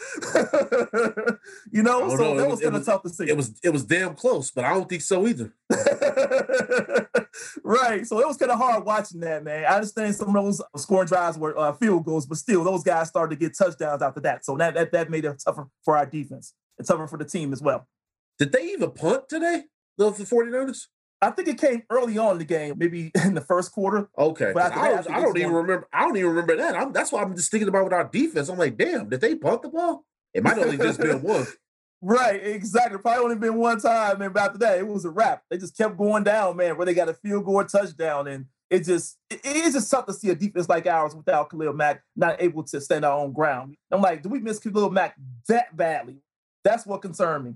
you 1.72 1.82
know, 1.82 2.04
I 2.04 2.08
so 2.10 2.16
know. 2.16 2.36
that 2.36 2.44
It 2.44 2.50
was 2.50 2.60
kind 2.60 2.76
of 2.76 2.84
tough 2.84 3.02
to 3.02 3.08
see. 3.08 3.28
It 3.28 3.36
was 3.36 3.58
it 3.62 3.70
was 3.70 3.84
damn 3.84 4.14
close, 4.14 4.50
but 4.50 4.64
I 4.64 4.74
don't 4.74 4.88
think 4.88 5.00
so 5.02 5.26
either. 5.26 5.54
right. 7.64 8.06
So 8.06 8.20
it 8.20 8.26
was 8.26 8.36
kind 8.36 8.52
of 8.52 8.58
hard 8.58 8.84
watching 8.84 9.20
that, 9.20 9.42
man. 9.42 9.64
I 9.64 9.76
understand 9.76 10.14
some 10.14 10.36
of 10.36 10.44
those 10.44 10.60
scoring 10.76 11.08
drives 11.08 11.38
were 11.38 11.58
uh, 11.58 11.72
field 11.72 12.04
goals, 12.04 12.26
but 12.26 12.36
still, 12.36 12.62
those 12.62 12.82
guys 12.82 13.08
started 13.08 13.38
to 13.38 13.40
get 13.40 13.56
touchdowns 13.56 14.02
after 14.02 14.20
that. 14.20 14.44
So 14.44 14.56
that 14.58 14.74
that, 14.74 14.92
that 14.92 15.10
made 15.10 15.24
it 15.24 15.42
tougher 15.42 15.68
for 15.84 15.96
our 15.96 16.06
defense 16.06 16.52
and 16.78 16.86
tougher 16.86 17.06
for 17.06 17.16
the 17.16 17.24
team 17.24 17.52
as 17.54 17.62
well. 17.62 17.88
Did 18.38 18.52
they 18.52 18.72
even 18.72 18.90
punt 18.90 19.28
today? 19.28 19.62
The, 19.96 20.10
the 20.10 20.24
49ers? 20.24 20.86
I 21.24 21.30
think 21.30 21.48
it 21.48 21.58
came 21.60 21.82
early 21.90 22.18
on 22.18 22.32
in 22.32 22.38
the 22.38 22.44
game, 22.44 22.74
maybe 22.78 23.10
in 23.24 23.34
the 23.34 23.40
first 23.40 23.72
quarter. 23.72 24.08
Okay, 24.18 24.50
I, 24.50 24.52
that, 24.52 24.76
I 24.76 24.88
don't- 24.90 25.10
I 25.10 25.20
don't 25.20 25.36
even 25.38 25.52
one- 25.52 25.62
remember. 25.62 25.88
I 25.92 26.00
don't 26.02 26.16
even 26.16 26.30
remember 26.30 26.56
that. 26.56 26.76
I'm, 26.76 26.92
that's 26.92 27.12
why 27.12 27.22
I'm 27.22 27.34
just 27.36 27.50
thinking 27.50 27.68
about 27.68 27.84
with 27.84 27.92
our 27.92 28.04
defense. 28.04 28.48
I'm 28.48 28.58
like, 28.58 28.76
damn, 28.76 29.08
did 29.08 29.20
they 29.20 29.34
punt 29.34 29.62
the 29.62 29.68
ball? 29.68 30.04
It 30.32 30.42
might 30.42 30.58
only 30.58 30.76
just 30.76 31.00
been 31.00 31.22
one. 31.22 31.46
Right, 32.02 32.44
exactly. 32.44 32.98
Probably 32.98 33.24
only 33.24 33.36
been 33.36 33.54
one 33.56 33.80
time, 33.80 34.20
and 34.20 34.36
after 34.36 34.58
that, 34.58 34.78
it 34.78 34.86
was 34.86 35.04
a 35.06 35.10
wrap. 35.10 35.42
They 35.50 35.56
just 35.56 35.76
kept 35.76 35.96
going 35.96 36.22
down, 36.24 36.56
man. 36.56 36.76
Where 36.76 36.84
they 36.84 36.92
got 36.94 37.08
a 37.08 37.14
field 37.14 37.44
goal 37.46 37.64
touchdown, 37.64 38.28
and 38.28 38.46
it 38.68 38.80
just 38.84 39.16
it, 39.30 39.40
it 39.44 39.56
is 39.56 39.72
just 39.74 39.90
tough 39.90 40.04
to 40.06 40.12
see 40.12 40.28
a 40.30 40.34
defense 40.34 40.68
like 40.68 40.86
ours 40.86 41.14
without 41.14 41.48
Khalil 41.50 41.72
Mack 41.72 42.02
not 42.14 42.42
able 42.42 42.62
to 42.64 42.80
stand 42.80 43.04
our 43.06 43.18
own 43.18 43.32
ground. 43.32 43.76
I'm 43.90 44.02
like, 44.02 44.22
do 44.22 44.28
we 44.28 44.40
miss 44.40 44.58
Khalil 44.58 44.90
Mack 44.90 45.14
that 45.48 45.74
badly? 45.74 46.18
That's 46.62 46.84
what 46.84 47.00
concerned 47.00 47.44
me. 47.44 47.54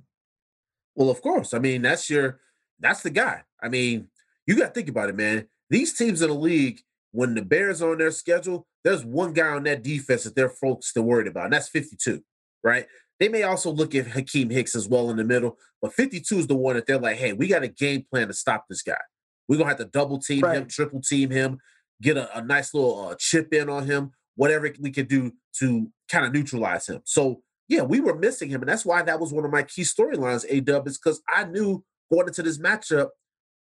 Well, 0.94 1.10
of 1.10 1.20
course. 1.20 1.52
I 1.52 1.58
mean, 1.58 1.82
that's 1.82 2.08
your 2.08 2.40
that's 2.80 3.02
the 3.02 3.10
guy. 3.10 3.42
I 3.62 3.68
mean, 3.68 4.08
you 4.46 4.56
got 4.56 4.68
to 4.68 4.72
think 4.72 4.88
about 4.88 5.08
it, 5.08 5.16
man. 5.16 5.46
These 5.70 5.94
teams 5.94 6.22
in 6.22 6.28
the 6.28 6.34
league, 6.34 6.80
when 7.12 7.34
the 7.34 7.42
Bears 7.42 7.82
are 7.82 7.92
on 7.92 7.98
their 7.98 8.10
schedule, 8.10 8.66
there's 8.84 9.04
one 9.04 9.32
guy 9.32 9.48
on 9.48 9.64
that 9.64 9.82
defense 9.82 10.24
that 10.24 10.34
they're 10.34 10.48
folks 10.48 10.88
still 10.88 11.02
worried 11.02 11.26
about, 11.26 11.44
and 11.44 11.52
that's 11.52 11.68
52, 11.68 12.22
right? 12.62 12.86
They 13.18 13.28
may 13.28 13.42
also 13.42 13.70
look 13.70 13.94
at 13.94 14.06
Akiem 14.06 14.50
Hicks 14.50 14.76
as 14.76 14.88
well 14.88 15.10
in 15.10 15.16
the 15.16 15.24
middle, 15.24 15.58
but 15.82 15.92
52 15.92 16.38
is 16.38 16.46
the 16.46 16.56
one 16.56 16.76
that 16.76 16.86
they're 16.86 16.98
like, 16.98 17.16
hey, 17.16 17.32
we 17.32 17.48
got 17.48 17.64
a 17.64 17.68
game 17.68 18.04
plan 18.10 18.28
to 18.28 18.34
stop 18.34 18.66
this 18.68 18.82
guy. 18.82 19.00
We're 19.48 19.56
gonna 19.56 19.70
have 19.70 19.78
to 19.78 19.86
double 19.86 20.18
team 20.18 20.44
him, 20.44 20.68
triple 20.68 21.00
team 21.00 21.30
him, 21.30 21.58
get 22.00 22.16
a, 22.16 22.38
a 22.38 22.42
nice 22.42 22.74
little 22.74 23.08
uh, 23.08 23.16
chip 23.18 23.52
in 23.52 23.68
on 23.68 23.86
him, 23.86 24.12
whatever 24.36 24.70
we 24.78 24.90
could 24.90 25.08
do 25.08 25.32
to 25.58 25.90
kind 26.10 26.26
of 26.26 26.32
neutralize 26.32 26.86
him. 26.86 27.00
So 27.04 27.42
yeah, 27.68 27.82
we 27.82 28.00
were 28.00 28.16
missing 28.16 28.48
him, 28.48 28.62
and 28.62 28.68
that's 28.68 28.86
why 28.86 29.02
that 29.02 29.20
was 29.20 29.32
one 29.32 29.44
of 29.44 29.50
my 29.50 29.62
key 29.62 29.82
storylines. 29.82 30.46
A 30.48 30.60
Dub 30.60 30.86
is 30.86 30.98
because 30.98 31.20
I 31.28 31.44
knew 31.44 31.84
going 32.12 32.28
into 32.28 32.42
this 32.42 32.58
matchup, 32.58 33.08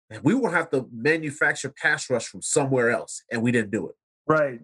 and 0.10 0.23
we 0.23 0.34
will 0.36 0.49
have 0.49 0.69
to 0.71 0.88
manufacture 0.91 1.69
pass 1.69 2.10
rush 2.10 2.27
from 2.27 2.41
somewhere 2.41 2.91
else, 2.91 3.23
and 3.32 3.41
we 3.41 3.51
didn't 3.51 3.71
do 3.71 3.88
it. 3.88 3.95
Right. 4.27 4.60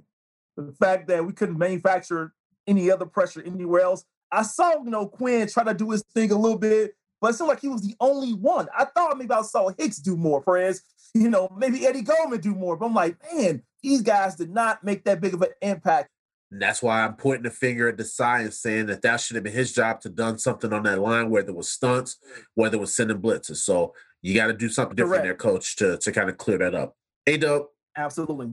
The 0.57 0.73
fact 0.73 1.07
that 1.07 1.25
we 1.25 1.33
couldn't 1.33 1.57
manufacture 1.57 2.33
any 2.67 2.91
other 2.91 3.05
pressure 3.05 3.41
anywhere 3.43 3.81
else. 3.81 4.05
I 4.31 4.43
saw, 4.43 4.83
you 4.83 4.91
know, 4.91 5.07
Quinn 5.07 5.47
try 5.47 5.63
to 5.63 5.73
do 5.73 5.89
his 5.91 6.03
thing 6.13 6.31
a 6.31 6.37
little 6.37 6.57
bit, 6.57 6.91
but 7.19 7.31
it 7.31 7.33
seemed 7.33 7.47
like 7.47 7.61
he 7.61 7.67
was 7.67 7.81
the 7.81 7.95
only 7.99 8.33
one. 8.33 8.67
I 8.77 8.85
thought 8.85 9.17
maybe 9.17 9.31
I 9.31 9.41
saw 9.41 9.69
Hicks 9.77 9.97
do 9.97 10.15
more, 10.15 10.41
Perez. 10.41 10.83
You 11.15 11.29
know, 11.29 11.49
maybe 11.57 11.87
Eddie 11.87 12.03
Goldman 12.03 12.39
do 12.39 12.53
more. 12.53 12.77
But 12.77 12.87
I'm 12.87 12.93
like, 12.93 13.17
man, 13.33 13.63
these 13.81 14.01
guys 14.01 14.35
did 14.35 14.51
not 14.51 14.83
make 14.83 15.03
that 15.05 15.19
big 15.19 15.33
of 15.33 15.41
an 15.41 15.49
impact. 15.61 16.11
And 16.51 16.61
that's 16.61 16.81
why 16.81 17.01
I'm 17.03 17.15
pointing 17.15 17.43
the 17.43 17.51
finger 17.51 17.87
at 17.89 17.97
the 17.97 18.03
science, 18.03 18.57
saying 18.59 18.87
that 18.87 19.01
that 19.03 19.19
should 19.21 19.35
have 19.35 19.43
been 19.43 19.53
his 19.53 19.71
job 19.71 20.01
to 20.01 20.09
done 20.09 20.37
something 20.39 20.73
on 20.73 20.83
that 20.83 20.99
line, 20.99 21.29
whether 21.29 21.49
it 21.49 21.55
was 21.55 21.71
stunts, 21.71 22.17
whether 22.55 22.77
it 22.77 22.79
was 22.79 22.95
sending 22.95 23.21
blitzes. 23.21 23.57
So 23.57 23.93
you 24.21 24.33
got 24.33 24.47
to 24.47 24.53
do 24.53 24.67
something 24.69 24.95
different 24.95 25.23
there, 25.23 25.35
coach, 25.35 25.75
to 25.77 25.97
to 25.99 26.11
kind 26.11 26.29
of 26.29 26.37
clear 26.37 26.57
that 26.57 26.73
up. 26.73 26.95
A 27.27 27.37
Dub, 27.37 27.65
Absolutely. 27.95 28.51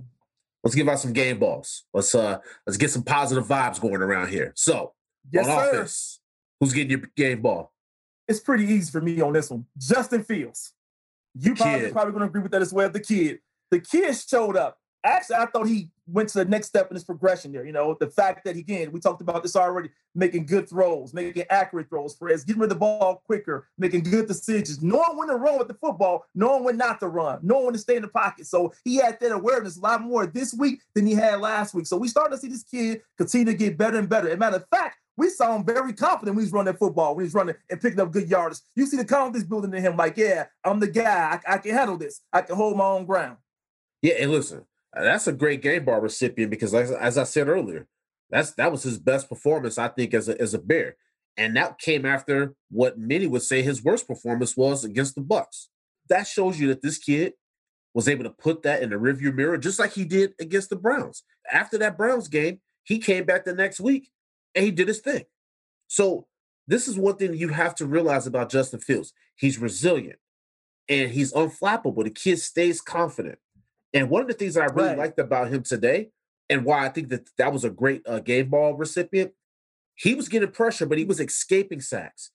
let's 0.63 0.75
give 0.75 0.89
out 0.89 0.99
some 1.01 1.13
game 1.15 1.39
balls. 1.39 1.85
Let's 1.95 2.15
uh 2.15 2.39
let's 2.67 2.77
get 2.77 2.91
some 2.91 3.03
positive 3.03 3.47
vibes 3.47 3.81
going 3.81 4.03
around 4.03 4.29
here. 4.29 4.53
So 4.57 4.93
Yes, 5.33 5.49
on 5.49 5.59
sir. 5.59 5.71
offense, 5.71 6.21
who's 6.61 6.73
getting 6.73 6.91
your 6.91 7.03
game 7.17 7.41
ball? 7.43 7.73
It's 8.29 8.41
pretty 8.41 8.65
easy 8.65 8.91
for 8.93 9.01
me 9.01 9.21
on 9.21 9.33
this 9.33 9.51
one. 9.51 9.65
Justin 9.79 10.23
Fields. 10.23 10.73
You 11.35 11.55
probably, 11.55 11.81
Kid. 11.87 11.93
probably 11.93 12.13
going 12.13 12.23
to 12.23 12.27
agree 12.29 12.43
with 12.43 12.53
that 12.53 12.63
as 12.63 12.73
well. 12.73 12.89
The 12.91 13.01
kid. 13.01 13.41
The 13.71 13.81
kid 13.81 14.15
showed 14.17 14.57
up. 14.57 14.79
Actually, 15.05 15.37
I 15.37 15.47
thought 15.47 15.67
he 15.69 15.91
went 16.07 16.29
to 16.31 16.39
the 16.39 16.45
next 16.45 16.69
step 16.69 16.89
in 16.91 16.95
his 16.95 17.05
progression 17.05 17.53
there. 17.53 17.65
You 17.65 17.73
know, 17.73 17.97
the 17.99 18.09
fact 18.09 18.45
that, 18.45 18.57
again, 18.57 18.93
we 18.93 19.01
talked 19.01 19.21
about 19.21 19.43
this 19.43 19.57
already, 19.57 19.91
making 20.15 20.47
good 20.47 20.69
throws, 20.69 21.13
making 21.13 21.45
accurate 21.51 21.89
throws, 21.89 22.15
Perez, 22.15 22.45
getting 22.45 22.61
rid 22.61 22.71
of 22.71 22.77
the 22.77 22.81
ball 22.81 23.23
quicker, 23.27 23.69
making 23.77 24.03
good 24.03 24.29
decisions, 24.29 24.83
knowing 24.83 25.17
when 25.17 25.29
to 25.29 25.37
run 25.37 25.59
with 25.59 25.69
the 25.69 25.75
football, 25.75 26.25
knowing 26.35 26.65
when 26.65 26.77
not 26.77 27.01
to 27.01 27.09
run, 27.09 27.41
knowing 27.43 27.65
when 27.65 27.75
to 27.75 27.79
stay 27.79 27.97
in 27.97 28.03
the 28.03 28.09
pocket. 28.09 28.47
So 28.47 28.73
he 28.85 28.97
had 28.97 29.19
that 29.21 29.33
awareness 29.33 29.77
a 29.77 29.81
lot 29.81 30.03
more 30.03 30.27
this 30.27 30.55
week 30.55 30.81
than 30.95 31.07
he 31.07 31.15
had 31.15 31.41
last 31.41 31.75
week. 31.75 31.87
So 31.87 31.97
we 31.97 32.09
started 32.09 32.37
to 32.37 32.41
see 32.41 32.49
this 32.49 32.63
kid 32.63 33.03
continue 33.17 33.47
to 33.47 33.55
get 33.55 33.77
better 33.77 33.99
and 33.99 34.09
better. 34.09 34.29
As 34.29 34.39
matter 34.39 34.57
of 34.57 34.67
fact, 34.71 34.99
we 35.17 35.31
saw 35.31 35.57
him 35.57 35.65
very 35.65 35.95
confident 35.95 36.37
when 36.37 36.45
he's 36.45 36.53
running 36.53 36.75
football, 36.75 37.15
when 37.15 37.25
he's 37.25 37.35
running 37.35 37.55
and 37.71 37.81
picking 37.81 38.01
up 38.01 38.13
good 38.13 38.29
yards. 38.29 38.63
You 38.75 38.87
see 38.87 38.99
the 38.99 39.05
confidence 39.05 39.45
building 39.45 39.73
in 39.73 39.83
him, 39.83 39.97
like, 39.97 40.17
yeah, 40.19 40.45
I'm 40.63 40.79
the 40.79 40.89
guy. 40.89 41.41
I, 41.47 41.55
I 41.55 41.59
can 41.59 41.73
handle 41.73 41.97
this. 41.97 42.21
I 42.33 42.43
can 42.43 42.55
hold 42.55 42.77
my 42.77 42.85
own 42.85 43.07
ground. 43.07 43.39
Yeah, 44.03 44.15
and 44.21 44.31
listen, 44.31 44.67
that's 45.05 45.27
a 45.27 45.33
great 45.33 45.63
game 45.63 45.85
ball 45.85 46.01
recipient 46.01 46.51
because, 46.51 46.75
as, 46.75 46.91
as 46.91 47.19
I 47.19 47.25
said 47.25 47.49
earlier, 47.49 47.87
that's 48.31 48.53
that 48.53 48.73
was 48.73 48.83
his 48.83 48.99
best 48.99 49.29
performance, 49.29 49.79
I 49.79 49.89
think, 49.89 50.15
as 50.15 50.29
a 50.29 50.41
as 50.41 50.55
a 50.55 50.59
Bear, 50.59 50.97
and 51.37 51.57
that 51.57 51.79
came 51.79 52.07
after 52.07 52.55
what 52.71 52.99
many 52.99 53.27
would 53.27 53.43
say 53.43 53.63
his 53.63 53.83
worst 53.83 54.07
performance 54.07 54.57
was 54.57 54.85
against 54.85 55.15
the 55.15 55.21
Bucks. 55.21 55.69
That 56.09 56.27
shows 56.27 56.59
you 56.59 56.69
that 56.69 56.83
this 56.83 56.99
kid 56.99 57.35
was 57.95 58.09
able 58.09 58.25
to 58.25 58.31
put 58.31 58.63
that 58.63 58.83
in 58.83 58.91
the 58.91 58.97
rearview 58.97 59.35
mirror, 59.35 59.57
just 59.57 59.79
like 59.79 59.93
he 59.93 60.05
did 60.05 60.35
against 60.39 60.71
the 60.71 60.77
Browns. 60.77 61.23
After 61.51 61.79
that 61.79 61.97
Browns 61.97 62.29
game, 62.29 62.61
he 62.85 62.99
came 62.99 63.25
back 63.25 63.45
the 63.45 63.55
next 63.55 63.81
week 63.81 64.11
and 64.55 64.65
he 64.65 64.71
did 64.71 64.87
his 64.87 65.01
thing. 65.01 65.25
So 65.89 66.27
this 66.67 66.89
is 66.89 66.99
one 66.99 67.17
thing 67.17 67.35
you 67.35 67.49
have 67.49 67.75
to 67.77 67.87
realize 67.87 68.27
about 68.27 68.51
Justin 68.51 68.81
Fields. 68.81 69.13
He's 69.35 69.59
resilient 69.59 70.19
and 70.89 71.11
he's 71.11 71.33
unflappable. 71.33 72.05
The 72.05 72.11
kid 72.11 72.39
stays 72.39 72.83
confident. 72.83 73.39
And 73.97 74.11
one 74.11 74.23
of 74.23 74.29
the 74.29 74.35
things 74.35 74.55
that 74.55 74.63
I 74.63 74.73
really 74.75 74.91
Right. 74.91 74.99
liked 74.99 75.19
about 75.19 75.49
him 75.49 75.63
today, 75.63 76.11
and 76.49 76.65
why 76.65 76.85
I 76.85 76.89
think 76.91 77.09
that 77.09 77.29
that 77.39 77.53
was 77.53 77.65
a 77.65 77.71
great 77.71 78.03
uh, 78.07 78.21
game 78.21 78.51
ball 78.51 78.75
recipient, 78.75 79.33
he 79.95 80.15
was 80.15 80.29
getting 80.29 80.51
pressure, 80.51 80.87
but 80.87 80.99
he 80.99 81.05
was 81.05 81.21
escaping 81.21 81.81
sacks. 81.81 82.31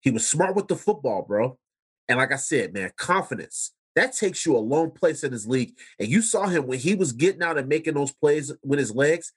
He 0.00 0.10
was 0.10 0.28
smart 0.28 0.54
with 0.54 0.68
the 0.68 0.76
football, 0.76 1.22
bro. 1.22 1.58
And 2.08 2.18
like 2.18 2.32
I 2.32 2.36
said, 2.36 2.72
man, 2.72 2.90
confidence 2.96 3.72
that 3.96 4.12
takes 4.12 4.46
you 4.46 4.56
a 4.56 4.58
long 4.58 4.90
place 4.90 5.24
in 5.24 5.32
his 5.32 5.46
league. 5.46 5.72
And 5.98 6.08
you 6.08 6.22
saw 6.22 6.46
him 6.46 6.66
when 6.66 6.78
he 6.78 6.94
was 6.94 7.12
getting 7.12 7.42
out 7.42 7.58
and 7.58 7.68
making 7.68 7.94
those 7.94 8.12
plays 8.12 8.52
with 8.62 8.78
his 8.78 8.94
legs. 8.94 9.32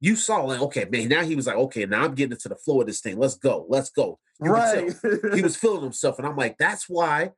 You 0.00 0.16
saw 0.16 0.42
like, 0.42 0.60
okay, 0.60 0.84
man. 0.90 1.08
Now 1.08 1.22
he 1.22 1.34
was 1.36 1.46
like, 1.46 1.56
okay, 1.56 1.86
now 1.86 2.04
I'm 2.04 2.14
getting 2.14 2.32
into 2.32 2.48
the 2.48 2.56
flow 2.56 2.80
of 2.80 2.86
this 2.86 3.00
thing. 3.00 3.18
Let's 3.18 3.36
go, 3.36 3.64
let's 3.68 3.90
go. 3.90 4.18
You 4.42 4.50
right. 4.50 4.92
he 5.34 5.42
was 5.42 5.56
feeling 5.56 5.82
himself. 5.82 6.18
And 6.18 6.26
I'm 6.26 6.36
like, 6.36 6.58
that's 6.58 6.88
why 6.88 7.30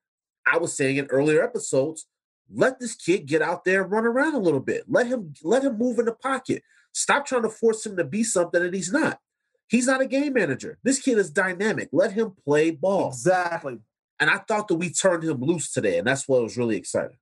I 0.46 0.58
was 0.58 0.76
saying 0.76 0.96
in 0.96 1.06
earlier 1.06 1.42
episodes, 1.42 2.06
let 2.52 2.78
this 2.78 2.94
kid 2.94 3.26
get 3.26 3.42
out 3.42 3.64
there 3.64 3.82
and 3.82 3.90
run 3.90 4.04
around 4.04 4.34
a 4.34 4.38
little 4.38 4.60
bit. 4.60 4.84
Let 4.88 5.06
him 5.06 5.34
let 5.42 5.64
him 5.64 5.78
move 5.78 5.98
in 5.98 6.06
the 6.06 6.12
pocket. 6.12 6.62
Stop 6.92 7.26
trying 7.26 7.42
to 7.42 7.50
force 7.50 7.84
him 7.84 7.96
to 7.96 8.04
be 8.04 8.22
something 8.24 8.62
that 8.62 8.74
he's 8.74 8.92
not. 8.92 9.20
He's 9.68 9.86
not 9.86 10.00
a 10.00 10.06
game 10.06 10.34
manager. 10.34 10.78
This 10.82 11.00
kid 11.00 11.18
is 11.18 11.30
dynamic. 11.30 11.88
Let 11.92 12.12
him 12.12 12.34
play 12.44 12.70
ball. 12.70 13.08
Exactly. 13.08 13.78
And 14.20 14.30
I 14.30 14.38
thought 14.38 14.68
that 14.68 14.76
we 14.76 14.90
turned 14.90 15.24
him 15.24 15.40
loose 15.40 15.72
today, 15.72 15.98
and 15.98 16.06
that's 16.06 16.26
what 16.26 16.42
was 16.42 16.56
really 16.56 16.76
exciting. 16.76 17.18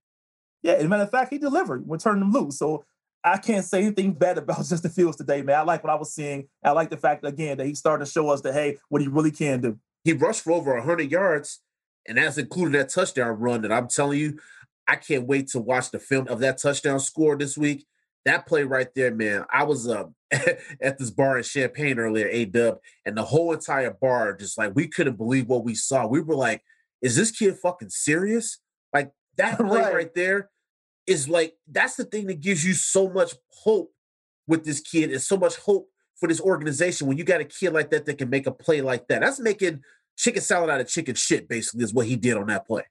Yeah, 0.62 0.74
as 0.74 0.84
a 0.84 0.88
matter 0.88 1.02
of 1.02 1.10
fact, 1.10 1.32
he 1.32 1.38
delivered. 1.38 1.86
We 1.86 1.98
turned 1.98 2.22
him 2.22 2.32
loose. 2.32 2.58
So 2.58 2.84
I 3.24 3.38
can't 3.38 3.64
say 3.64 3.82
anything 3.82 4.12
bad 4.18 4.38
about 4.38 4.64
Justin 4.64 4.90
Fields 4.90 5.16
today, 5.16 5.42
man. 5.42 5.58
I 5.58 5.62
like 5.62 5.82
what 5.82 5.92
I 5.92 5.96
was 5.96 6.14
seeing. 6.14 6.48
I 6.62 6.70
like 6.70 6.90
the 6.90 6.96
fact 6.96 7.24
again 7.24 7.56
that 7.58 7.66
he's 7.66 7.78
starting 7.78 8.04
to 8.04 8.10
show 8.10 8.28
us 8.28 8.42
that 8.42 8.52
hey, 8.52 8.78
what 8.88 9.02
he 9.02 9.08
really 9.08 9.30
can 9.30 9.60
do. 9.60 9.78
He 10.04 10.12
rushed 10.12 10.42
for 10.42 10.52
over 10.52 10.74
100 10.74 11.10
yards, 11.10 11.60
and 12.06 12.18
that's 12.18 12.36
including 12.36 12.72
that 12.72 12.90
touchdown 12.90 13.38
run. 13.38 13.62
that 13.62 13.72
I'm 13.72 13.88
telling 13.88 14.20
you, 14.20 14.38
I 14.86 14.96
can't 14.96 15.26
wait 15.26 15.48
to 15.48 15.60
watch 15.60 15.90
the 15.90 15.98
film 15.98 16.28
of 16.28 16.40
that 16.40 16.58
touchdown 16.60 17.00
score 17.00 17.36
this 17.36 17.56
week. 17.56 17.86
That 18.24 18.46
play 18.46 18.64
right 18.64 18.88
there, 18.94 19.14
man. 19.14 19.44
I 19.52 19.64
was 19.64 19.88
uh, 19.88 20.04
at 20.80 20.98
this 20.98 21.10
bar 21.10 21.36
in 21.38 21.44
Champaign 21.44 21.98
earlier, 21.98 22.28
A 22.28 22.44
Dub, 22.46 22.78
and 23.04 23.16
the 23.16 23.22
whole 23.22 23.52
entire 23.52 23.90
bar 23.90 24.34
just 24.36 24.56
like 24.56 24.74
we 24.74 24.88
couldn't 24.88 25.16
believe 25.16 25.46
what 25.48 25.64
we 25.64 25.74
saw. 25.74 26.06
We 26.06 26.20
were 26.20 26.34
like, 26.34 26.62
"Is 27.02 27.16
this 27.16 27.30
kid 27.30 27.56
fucking 27.58 27.90
serious?" 27.90 28.58
Like 28.92 29.12
that 29.36 29.58
play 29.58 29.80
Right. 29.80 29.94
right 29.94 30.14
there 30.14 30.50
is 31.06 31.28
like 31.28 31.54
that's 31.70 31.96
the 31.96 32.04
thing 32.04 32.26
that 32.28 32.40
gives 32.40 32.64
you 32.64 32.72
so 32.72 33.10
much 33.10 33.34
hope 33.50 33.92
with 34.46 34.64
this 34.64 34.80
kid 34.80 35.10
and 35.10 35.20
so 35.20 35.36
much 35.36 35.56
hope 35.56 35.88
for 36.16 36.28
this 36.28 36.40
organization 36.40 37.06
when 37.06 37.18
you 37.18 37.24
got 37.24 37.40
a 37.40 37.44
kid 37.44 37.72
like 37.72 37.90
that 37.90 38.06
that 38.06 38.18
can 38.18 38.30
make 38.30 38.46
a 38.46 38.52
play 38.52 38.80
like 38.80 39.06
that. 39.08 39.20
That's 39.20 39.40
making 39.40 39.82
chicken 40.16 40.40
salad 40.42 40.70
out 40.70 40.80
of 40.80 40.88
chicken 40.88 41.14
shit, 41.14 41.48
basically, 41.48 41.84
is 41.84 41.92
what 41.92 42.06
he 42.06 42.16
did 42.16 42.36
on 42.36 42.46
that 42.46 42.66
play. 42.66 42.84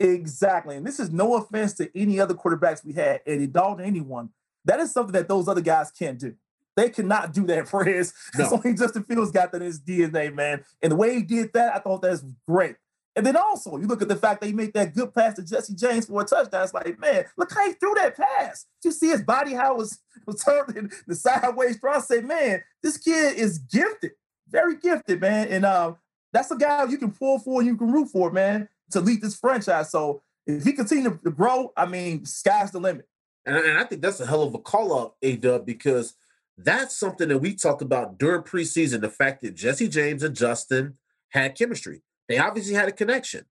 Exactly. 0.00 0.76
And 0.76 0.86
this 0.86 1.00
is 1.00 1.10
no 1.10 1.36
offense 1.36 1.74
to 1.74 1.90
any 1.98 2.20
other 2.20 2.34
quarterbacks 2.34 2.84
we 2.84 2.92
had, 2.92 3.20
Andy 3.26 3.46
Dalton, 3.46 3.84
anyone. 3.84 4.30
That 4.64 4.80
is 4.80 4.92
something 4.92 5.12
that 5.12 5.28
those 5.28 5.48
other 5.48 5.60
guys 5.60 5.90
can't 5.90 6.18
do. 6.18 6.34
They 6.76 6.90
cannot 6.90 7.32
do 7.32 7.44
that 7.46 7.68
for 7.70 7.84
his. 7.84 8.12
It's 8.38 8.52
only 8.52 8.74
Justin 8.74 9.02
Fields 9.04 9.32
got 9.32 9.52
that 9.52 9.60
in 9.60 9.66
his 9.66 9.80
DNA, 9.80 10.32
man. 10.32 10.64
And 10.82 10.92
the 10.92 10.96
way 10.96 11.14
he 11.14 11.22
did 11.22 11.52
that, 11.54 11.74
I 11.74 11.78
thought 11.80 12.02
that's 12.02 12.22
great. 12.46 12.76
And 13.16 13.26
then 13.26 13.36
also, 13.36 13.76
you 13.78 13.88
look 13.88 14.00
at 14.00 14.06
the 14.06 14.14
fact 14.14 14.40
that 14.40 14.46
he 14.46 14.52
made 14.52 14.72
that 14.74 14.94
good 14.94 15.12
pass 15.12 15.34
to 15.34 15.42
Jesse 15.42 15.74
James 15.74 16.06
for 16.06 16.22
a 16.22 16.24
touchdown. 16.24 16.62
It's 16.62 16.72
like, 16.72 17.00
man, 17.00 17.24
look 17.36 17.52
how 17.52 17.66
he 17.66 17.72
threw 17.72 17.92
that 17.94 18.16
pass. 18.16 18.66
Did 18.80 18.90
you 18.90 18.92
see 18.92 19.08
his 19.08 19.22
body 19.22 19.54
how 19.54 19.74
it 19.74 19.78
was, 19.78 19.98
was 20.26 20.40
turned 20.40 20.76
in 20.76 20.90
the 21.08 21.16
sideways 21.16 21.78
throw? 21.78 21.94
I 21.94 21.98
say, 21.98 22.20
man, 22.20 22.62
this 22.80 22.96
kid 22.96 23.36
is 23.36 23.58
gifted, 23.58 24.12
very 24.48 24.76
gifted, 24.76 25.20
man. 25.20 25.48
And 25.48 25.64
um, 25.64 25.96
that's 26.32 26.52
a 26.52 26.56
guy 26.56 26.84
you 26.84 26.96
can 26.96 27.10
pull 27.10 27.40
for 27.40 27.60
you 27.60 27.76
can 27.76 27.90
root 27.90 28.08
for, 28.08 28.30
man, 28.30 28.68
to 28.92 29.00
lead 29.00 29.20
this 29.20 29.36
franchise. 29.36 29.90
So 29.90 30.22
if 30.46 30.64
he 30.64 30.72
continues 30.72 31.12
to 31.24 31.30
grow, 31.30 31.72
I 31.76 31.86
mean, 31.86 32.24
sky's 32.24 32.70
the 32.70 32.80
limit. 32.80 33.06
And, 33.46 33.56
and 33.56 33.78
I 33.78 33.84
think 33.84 34.02
that's 34.02 34.20
a 34.20 34.26
hell 34.26 34.42
of 34.42 34.54
a 34.54 34.58
call 34.58 34.98
out, 34.98 35.14
A 35.22 35.36
Dub, 35.36 35.66
because 35.66 36.14
that's 36.56 36.96
something 36.96 37.28
that 37.28 37.38
we 37.38 37.54
talked 37.54 37.82
about 37.82 38.18
during 38.18 38.42
preseason. 38.42 39.00
The 39.00 39.10
fact 39.10 39.42
that 39.42 39.54
Jesse 39.54 39.88
James 39.88 40.22
and 40.22 40.34
Justin 40.34 40.94
had 41.30 41.56
chemistry. 41.56 42.02
They 42.28 42.38
obviously 42.38 42.74
had 42.74 42.88
a 42.88 42.92
connection. 42.92 43.44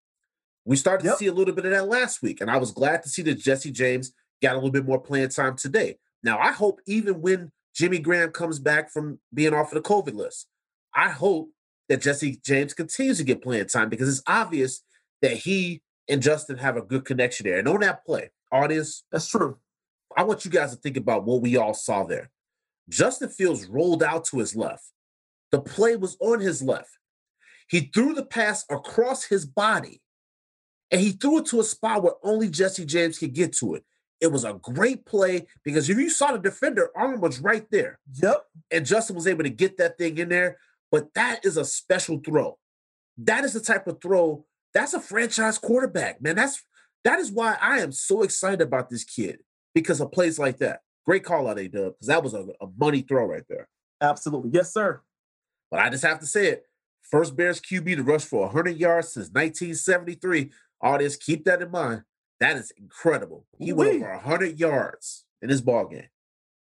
We 0.66 0.76
started 0.76 1.06
Yep. 1.06 1.14
to 1.14 1.18
see 1.20 1.28
a 1.28 1.34
little 1.34 1.56
bit 1.56 1.66
of 1.66 1.72
that 1.72 1.88
last 1.88 2.22
week, 2.22 2.42
and 2.42 2.52
I 2.52 2.58
was 2.58 2.72
glad 2.72 3.02
to 3.04 3.10
see 3.10 3.22
that 3.24 3.40
Jesse 3.40 3.72
James 3.72 4.12
got 4.42 4.54
a 4.54 4.56
little 4.56 4.72
bit 4.72 4.86
more 4.86 5.00
playing 5.00 5.30
time 5.30 5.56
today. 5.56 5.98
Now, 6.24 6.38
I 6.40 6.52
hope 6.52 6.82
even 6.86 7.22
when 7.22 7.52
Jimmy 7.74 8.00
Graham 8.00 8.32
comes 8.32 8.60
back 8.60 8.92
from 8.92 9.20
being 9.34 9.54
off 9.54 9.72
of 9.72 9.82
the 9.82 9.88
COVID 9.88 10.14
list, 10.14 10.48
I 10.94 11.10
hope 11.10 11.52
that 11.90 12.02
Jesse 12.02 12.40
James 12.44 12.74
continues 12.74 13.18
to 13.20 13.24
get 13.24 13.42
playing 13.42 13.68
time 13.68 13.90
because 13.90 14.10
it's 14.10 14.24
obvious 14.28 14.82
that 15.22 15.34
he 15.34 15.82
and 16.10 16.22
Justin 16.22 16.58
have 16.58 16.78
a 16.78 16.82
good 16.82 17.06
connection 17.06 17.46
there. 17.46 17.60
And 17.60 17.68
on 17.68 17.82
that 17.82 18.06
play, 18.06 18.32
audience, 18.52 19.04
That's 19.12 19.28
true. 19.28 19.58
I 20.16 20.24
want 20.24 20.46
you 20.46 20.52
guys 20.52 20.72
to 20.74 20.78
think 20.78 20.98
about 20.98 21.26
what 21.26 21.42
we 21.42 21.58
all 21.58 21.74
saw 21.74 22.04
there. 22.04 22.32
Justin 22.90 23.30
Fields 23.30 23.66
rolled 23.68 24.02
out 24.02 24.26
to 24.26 24.40
his 24.40 24.56
left. 24.56 24.86
The 25.52 25.60
play 25.60 25.96
was 25.96 26.18
on 26.20 26.40
his 26.40 26.62
left. 26.62 26.90
He 27.70 27.82
threw 27.94 28.14
the 28.14 28.26
pass 28.26 28.66
across 28.70 29.26
his 29.26 29.46
body 29.46 30.02
and 30.90 31.02
he 31.02 31.12
threw 31.12 31.40
it 31.40 31.46
to 31.48 31.60
a 31.60 31.64
spot 31.66 32.02
where 32.04 32.14
only 32.24 32.50
Jesse 32.50 32.86
James 32.86 33.20
could 33.20 33.34
get 33.34 33.54
to 33.58 33.76
it. 33.76 33.84
It 34.22 34.32
was 34.32 34.46
a 34.46 34.54
great 34.54 35.06
play 35.06 35.46
because 35.64 35.90
if 35.90 35.98
you 35.98 36.10
saw 36.10 36.32
the 36.32 36.40
defender, 36.40 36.90
arm 36.96 37.20
was 37.22 37.40
right 37.40 37.70
there 37.70 38.00
Yep. 38.24 38.46
and 38.72 38.86
Justin 38.86 39.16
was 39.16 39.28
able 39.28 39.44
to 39.44 39.50
get 39.50 39.78
that 39.78 39.98
thing 39.98 40.18
in 40.18 40.30
there. 40.30 40.58
But 40.92 41.14
that 41.16 41.46
is 41.46 41.58
a 41.58 41.66
special 41.66 42.20
throw. 42.26 42.58
That 43.18 43.44
is 43.44 43.54
the 43.54 43.60
type 43.60 43.88
of 43.88 44.02
throw. 44.02 44.46
That's 44.78 44.94
a 44.94 45.00
franchise 45.00 45.58
quarterback, 45.58 46.22
man. 46.22 46.36
That's 46.36 46.64
that 47.04 47.18
is 47.18 47.32
why 47.32 47.58
I 47.60 47.80
am 47.80 47.92
so 47.92 48.22
excited 48.22 48.62
about 48.62 48.92
this 48.92 49.04
kid 49.04 49.40
because 49.74 50.00
of 50.00 50.12
plays 50.12 50.38
like 50.38 50.60
that. 50.60 50.82
Great 51.04 51.24
call 51.24 51.48
out, 51.48 51.58
A 51.58 51.68
Dub, 51.68 51.94
because 51.94 52.10
that 52.10 52.22
was 52.24 52.36
a, 52.36 52.46
a 52.62 52.68
money 52.78 53.02
throw 53.02 53.26
right 53.26 53.42
there. 53.50 53.68
Absolutely. 54.02 54.52
Yes, 54.54 54.72
sir. 54.72 55.02
But 55.72 55.80
I 55.80 55.90
just 55.90 56.04
have 56.04 56.20
to 56.20 56.28
say 56.28 56.50
it. 56.50 56.66
First 57.02 57.36
Bears 57.36 57.60
QB 57.60 57.96
to 57.96 58.04
rush 58.04 58.26
for 58.26 58.42
100 58.42 58.78
yards 58.78 59.14
since 59.14 59.30
1973. 59.30 60.52
Audience, 60.80 61.16
keep 61.16 61.46
that 61.46 61.64
in 61.64 61.72
mind. 61.72 62.04
That 62.40 62.58
is 62.58 62.72
incredible. 62.78 63.48
He 63.58 63.74
went 63.74 63.96
Ooh-wee. 63.96 64.04
over 64.04 64.12
100 64.12 64.60
yards 64.60 65.26
in 65.42 65.50
his 65.50 65.62
ball 65.62 65.88
game. 65.88 66.10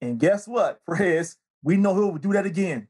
And 0.01 0.18
guess 0.18 0.48
what, 0.48 0.80
Perez? 0.86 1.36
We 1.62 1.76
know 1.76 1.94
he'll 1.94 2.16
do 2.16 2.32
that 2.32 2.46
again. 2.46 2.88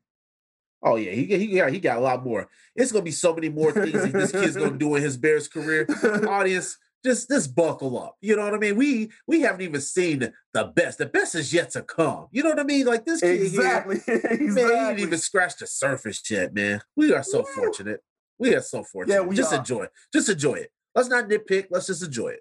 Oh 0.82 0.96
yeah, 0.96 1.12
he 1.12 1.24
he 1.26 1.56
got 1.56 1.72
he 1.72 1.78
got 1.78 1.98
a 1.98 2.00
lot 2.00 2.24
more. 2.24 2.48
It's 2.74 2.92
gonna 2.92 3.04
be 3.04 3.10
so 3.10 3.34
many 3.34 3.48
more 3.48 3.72
things 3.72 3.92
that 3.92 4.12
this 4.12 4.32
kid's 4.32 4.56
gonna 4.56 4.78
do 4.78 4.94
in 4.94 5.02
his 5.02 5.16
Bears 5.16 5.46
career. 5.46 5.86
Audience, 6.28 6.78
just 7.04 7.28
just 7.28 7.54
buckle 7.54 7.98
up. 7.98 8.16
You 8.22 8.36
know 8.36 8.44
what 8.44 8.54
I 8.54 8.58
mean? 8.58 8.76
We 8.76 9.10
we 9.26 9.42
haven't 9.42 9.60
even 9.60 9.80
seen 9.80 10.32
the 10.54 10.64
best. 10.64 10.98
The 10.98 11.06
best 11.06 11.34
is 11.34 11.52
yet 11.52 11.70
to 11.72 11.82
come. 11.82 12.28
You 12.30 12.42
know 12.42 12.50
what 12.50 12.60
I 12.60 12.64
mean? 12.64 12.86
Like 12.86 13.04
this 13.04 13.20
kid 13.20 13.42
exactly. 13.42 14.00
here, 14.06 14.20
man, 14.24 14.38
he 14.38 14.44
exactly. 14.44 14.74
didn't 14.74 14.98
even 15.00 15.18
scratch 15.18 15.56
the 15.58 15.66
surface 15.66 16.22
yet, 16.30 16.54
man. 16.54 16.80
We 16.96 17.12
are 17.12 17.22
so 17.22 17.40
Woo. 17.40 17.46
fortunate. 17.54 18.00
We 18.38 18.54
are 18.54 18.62
so 18.62 18.82
fortunate. 18.82 19.14
Yeah, 19.14 19.20
we 19.20 19.36
just 19.36 19.52
are. 19.52 19.58
enjoy 19.58 19.82
it. 19.82 19.90
Just 20.12 20.30
enjoy 20.30 20.54
it. 20.54 20.70
Let's 20.94 21.08
not 21.08 21.28
nitpick. 21.28 21.66
Let's 21.70 21.86
just 21.88 22.02
enjoy 22.02 22.28
it. 22.28 22.40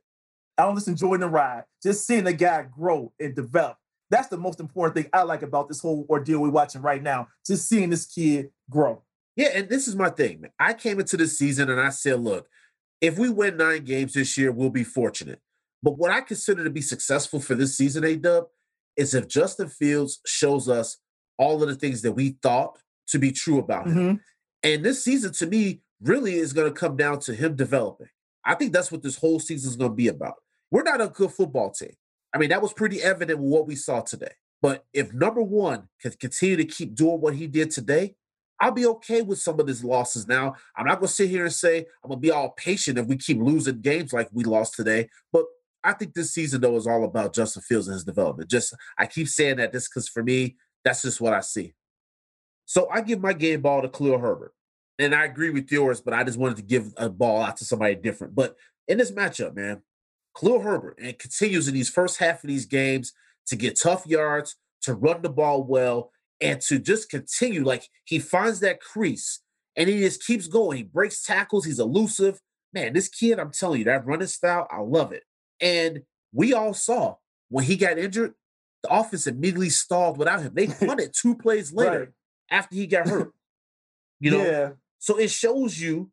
I'm 0.58 0.76
just 0.76 0.88
enjoying 0.88 1.22
the 1.22 1.28
ride. 1.28 1.64
Just 1.84 2.06
seeing 2.08 2.24
the 2.24 2.34
guy 2.34 2.64
grow 2.64 3.14
and 3.20 3.36
develop. 3.36 3.78
That's 4.10 4.28
the 4.28 4.38
most 4.38 4.60
important 4.60 4.96
thing 4.96 5.10
I 5.14 5.22
like 5.24 5.44
about 5.44 5.68
this 5.68 5.82
whole 5.82 6.06
ordeal 6.10 6.40
we're 6.40 6.50
watching 6.50 6.82
right 6.82 7.02
now. 7.02 7.28
Just 7.46 7.70
seeing 7.70 7.90
this 7.90 8.06
kid 8.06 8.50
grow. 8.70 9.04
Yeah, 9.36 9.50
and 9.54 9.70
this 9.70 9.88
is 9.88 9.96
my 9.96 10.10
thing, 10.10 10.42
man. 10.42 10.52
I 10.60 10.74
came 10.74 11.00
into 11.00 11.16
this 11.16 11.38
season 11.38 11.70
and 11.70 11.80
I 11.80 11.90
said, 11.90 12.20
look, 12.20 12.48
if 13.02 13.18
we 13.18 13.30
win 13.30 13.58
nine 13.58 13.86
games 13.86 14.14
this 14.14 14.38
year, 14.38 14.52
we'll 14.52 14.70
be 14.70 14.84
fortunate. 14.84 15.40
But 15.82 15.98
what 15.98 16.12
I 16.12 16.22
consider 16.22 16.64
to 16.64 16.70
be 16.70 16.82
successful 16.82 17.40
for 17.40 17.56
this 17.56 17.78
season, 17.78 18.04
A 18.04 18.16
Dub, 18.16 18.48
is 18.98 19.14
if 19.14 19.28
Justin 19.28 19.70
Fields 19.70 20.20
shows 20.26 20.68
us 20.68 20.98
all 21.38 21.64
of 21.64 21.70
the 21.70 21.76
things 21.76 22.02
that 22.02 22.12
we 22.12 22.38
thought 22.42 22.78
to 23.08 23.20
be 23.20 23.32
true 23.32 23.60
about 23.60 23.88
him. 23.88 23.96
Mhm. 23.96 24.20
And 24.64 24.86
this 24.86 25.04
season, 25.04 25.32
to 25.34 25.48
me, 25.48 25.82
really 26.02 26.36
is 26.36 26.52
going 26.52 26.68
to 26.68 26.78
come 26.78 26.98
down 26.98 27.20
to 27.22 27.34
him 27.34 27.56
developing. 27.56 28.10
I 28.44 28.56
think 28.56 28.74
that's 28.74 28.92
what 28.92 29.04
this 29.04 29.16
whole 29.16 29.40
season 29.40 29.70
is 29.70 29.78
going 29.78 29.92
to 29.92 29.96
be 29.96 30.08
about. 30.08 30.36
We're 30.70 30.84
not 30.84 31.00
a 31.00 31.08
good 31.08 31.32
football 31.32 31.72
team. 31.72 31.94
I 32.34 32.38
mean, 32.38 32.50
that 32.50 32.62
was 32.62 32.74
pretty 32.74 33.02
evident 33.02 33.40
with 33.40 33.52
what 33.52 33.68
we 33.68 33.76
saw 33.76 34.02
today. 34.02 34.34
But 34.62 34.86
if 34.94 35.14
number 35.14 35.42
one 35.42 35.88
can 36.02 36.12
continue 36.12 36.58
to 36.58 36.66
keep 36.66 36.96
doing 36.96 37.22
what 37.22 37.36
he 37.36 37.48
did 37.48 37.72
today, 37.72 38.16
I'll 38.60 38.72
be 38.72 38.86
okay 38.86 39.22
with 39.22 39.40
some 39.40 39.60
of 39.60 39.68
these 39.68 39.84
losses 39.84 40.28
now. 40.28 40.56
I'm 40.76 40.86
not 40.86 41.00
going 41.00 41.08
to 41.08 41.14
sit 41.14 41.30
here 41.30 41.46
and 41.46 41.54
say 41.54 41.86
I'm 42.04 42.10
going 42.10 42.18
to 42.18 42.22
be 42.22 42.32
all 42.32 42.52
patient 42.52 42.98
if 42.98 43.06
we 43.06 43.16
keep 43.16 43.40
losing 43.40 43.80
games 43.80 44.12
like 44.12 44.30
we 44.34 44.44
lost 44.44 44.76
today. 44.76 45.10
But 45.32 45.46
I 45.84 45.94
think 45.94 46.14
this 46.14 46.34
season, 46.34 46.60
though, 46.60 46.76
is 46.76 46.86
all 46.86 47.06
about 47.06 47.34
Justin 47.34 47.62
Fields 47.62 47.88
and 47.88 47.94
his 47.94 48.04
development. 48.04 48.50
Just, 48.50 48.76
I 48.98 49.06
keep 49.06 49.30
saying 49.30 49.58
that 49.58 49.72
just 49.72 49.90
because 49.90 50.10
for 50.10 50.24
me, 50.24 50.58
that's 50.84 51.04
just 51.04 51.22
what 51.22 51.34
I 51.34 51.40
see. 51.40 51.74
So 52.66 52.90
I 52.90 53.02
give 53.02 53.22
my 53.22 53.34
game 53.34 53.62
ball 53.62 53.82
to 53.82 53.90
Khalil 53.90 54.20
Herbert. 54.20 54.54
And 55.00 55.16
I 55.16 55.24
agree 55.24 55.50
with 55.50 55.72
yours, 55.72 56.02
but 56.02 56.14
I 56.14 56.26
just 56.26 56.38
wanted 56.38 56.58
to 56.58 56.64
give 56.64 56.94
a 56.98 57.10
ball 57.10 57.42
out 57.42 57.56
to 57.58 57.66
somebody 57.66 57.96
different. 57.96 58.36
But 58.36 58.58
in 58.90 58.98
this 58.98 59.12
matchup, 59.12 59.56
man, 59.56 59.82
Khalil 60.38 60.62
Herbert 60.62 60.98
and 61.02 61.18
continues 61.20 61.68
in 61.68 61.74
these 61.74 61.90
first 61.90 62.18
half 62.20 62.44
of 62.44 62.48
these 62.48 62.66
games 62.66 63.14
to 63.48 63.56
get 63.56 63.80
tough 63.82 64.06
yards, 64.06 64.56
to 64.84 64.94
run 64.94 65.22
the 65.22 65.30
ball 65.30 65.64
well, 65.64 66.12
and 66.42 66.62
to 66.62 66.80
just 66.80 67.10
continue. 67.10 67.64
Like 67.64 67.90
he 68.06 68.20
finds 68.20 68.60
that 68.62 68.80
crease 68.82 69.42
and 69.76 69.90
he 69.90 70.00
just 70.00 70.26
keeps 70.26 70.48
going. 70.48 70.78
He 70.78 70.84
breaks 70.84 71.24
tackles, 71.24 71.66
he's 71.66 71.80
elusive. 71.80 72.40
Man, 72.74 72.94
this 72.94 73.08
kid, 73.08 73.40
I'm 73.40 73.52
telling 73.52 73.80
you, 73.80 73.86
that 73.86 74.06
running 74.06 74.28
style, 74.28 74.68
I 74.72 74.80
love 74.82 75.12
it. 75.12 75.24
And 75.60 76.02
we 76.32 76.54
all 76.54 76.74
saw 76.74 77.16
when 77.50 77.66
he 77.66 77.76
got 77.76 77.98
injured, 77.98 78.34
the 78.84 78.94
offense 78.94 79.26
immediately 79.28 79.70
stalled 79.70 80.18
without 80.18 80.42
him. 80.42 80.54
They 80.54 80.68
punted 80.86 81.14
two 81.20 81.36
plays 81.36 81.74
later 81.74 82.00
Right. 82.00 82.10
after 82.52 82.76
he 82.76 82.88
got 82.88 83.08
hurt. 83.08 83.34
You 84.22 84.32
know, 84.32 84.44
yeah. 84.44 84.70
so 84.98 85.18
it 85.18 85.32
shows 85.32 85.80
you 85.80 86.12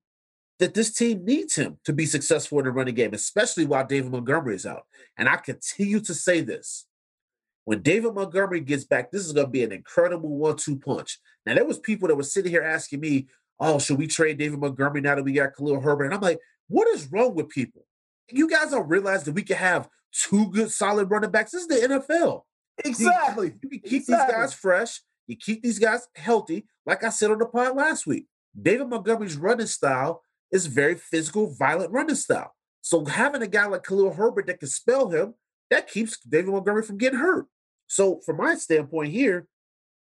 that 0.58 0.74
this 0.74 0.92
team 0.92 1.24
needs 1.24 1.54
him 1.54 1.78
to 1.84 1.92
be 1.92 2.06
successful 2.06 2.58
in 2.58 2.64
the 2.64 2.70
running 2.70 2.94
game, 2.94 3.12
especially 3.12 3.66
while 3.66 3.86
David 3.86 4.10
Montgomery 4.10 4.54
is 4.54 4.66
out. 4.66 4.84
And 5.18 5.28
I 5.28 5.36
continue 5.36 6.00
to 6.00 6.14
say 6.14 6.40
this. 6.40 6.86
When 7.64 7.82
David 7.82 8.14
Montgomery 8.14 8.60
gets 8.60 8.84
back, 8.84 9.10
this 9.10 9.26
is 9.26 9.32
going 9.32 9.46
to 9.46 9.50
be 9.50 9.64
an 9.64 9.72
incredible 9.72 10.30
one-two 10.38 10.78
punch. 10.78 11.18
Now, 11.44 11.54
there 11.54 11.64
was 11.64 11.78
people 11.80 12.08
that 12.08 12.14
were 12.14 12.22
sitting 12.22 12.50
here 12.52 12.62
asking 12.62 13.00
me, 13.00 13.26
oh, 13.58 13.78
should 13.78 13.98
we 13.98 14.06
trade 14.06 14.38
David 14.38 14.60
Montgomery 14.60 15.00
now 15.00 15.16
that 15.16 15.24
we 15.24 15.32
got 15.32 15.54
Khalil 15.56 15.80
Herbert? 15.80 16.04
And 16.04 16.14
I'm 16.14 16.20
like, 16.20 16.38
what 16.68 16.86
is 16.88 17.10
wrong 17.10 17.34
with 17.34 17.48
people? 17.48 17.84
You 18.30 18.48
guys 18.48 18.70
don't 18.70 18.88
realize 18.88 19.24
that 19.24 19.32
we 19.32 19.42
can 19.42 19.56
have 19.56 19.88
two 20.12 20.50
good, 20.50 20.70
solid 20.70 21.10
running 21.10 21.30
backs. 21.30 21.52
This 21.52 21.62
is 21.62 21.68
the 21.68 21.74
NFL. 22.08 22.42
Exactly. 22.84 23.54
You 23.62 23.68
can 23.68 23.80
keep 23.80 24.02
Exactly. 24.02 24.26
these 24.26 24.36
guys 24.36 24.54
fresh. 24.54 25.00
You 25.26 25.36
keep 25.36 25.62
these 25.62 25.78
guys 25.78 26.06
healthy. 26.14 26.66
Like 26.84 27.02
I 27.04 27.08
said 27.10 27.30
on 27.30 27.38
the 27.38 27.46
pod 27.46 27.76
last 27.76 28.06
week, 28.06 28.26
David 28.60 28.88
Montgomery's 28.88 29.36
running 29.36 29.66
style 29.66 30.22
is 30.52 30.66
very 30.66 30.94
physical, 30.94 31.54
violent 31.54 31.92
running 31.92 32.16
style. 32.16 32.54
So 32.82 33.04
having 33.04 33.42
a 33.42 33.46
guy 33.46 33.66
like 33.66 33.84
Khalil 33.84 34.12
Herbert 34.12 34.46
that 34.46 34.60
can 34.60 34.68
spell 34.68 35.08
him, 35.10 35.34
that 35.70 35.88
keeps 35.88 36.18
David 36.20 36.52
Montgomery 36.52 36.82
from 36.82 36.98
getting 36.98 37.18
hurt. 37.18 37.46
So 37.88 38.20
from 38.24 38.36
my 38.38 38.54
standpoint 38.54 39.12
here, 39.12 39.46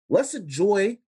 let's 0.08 0.34
enjoy 0.34 0.98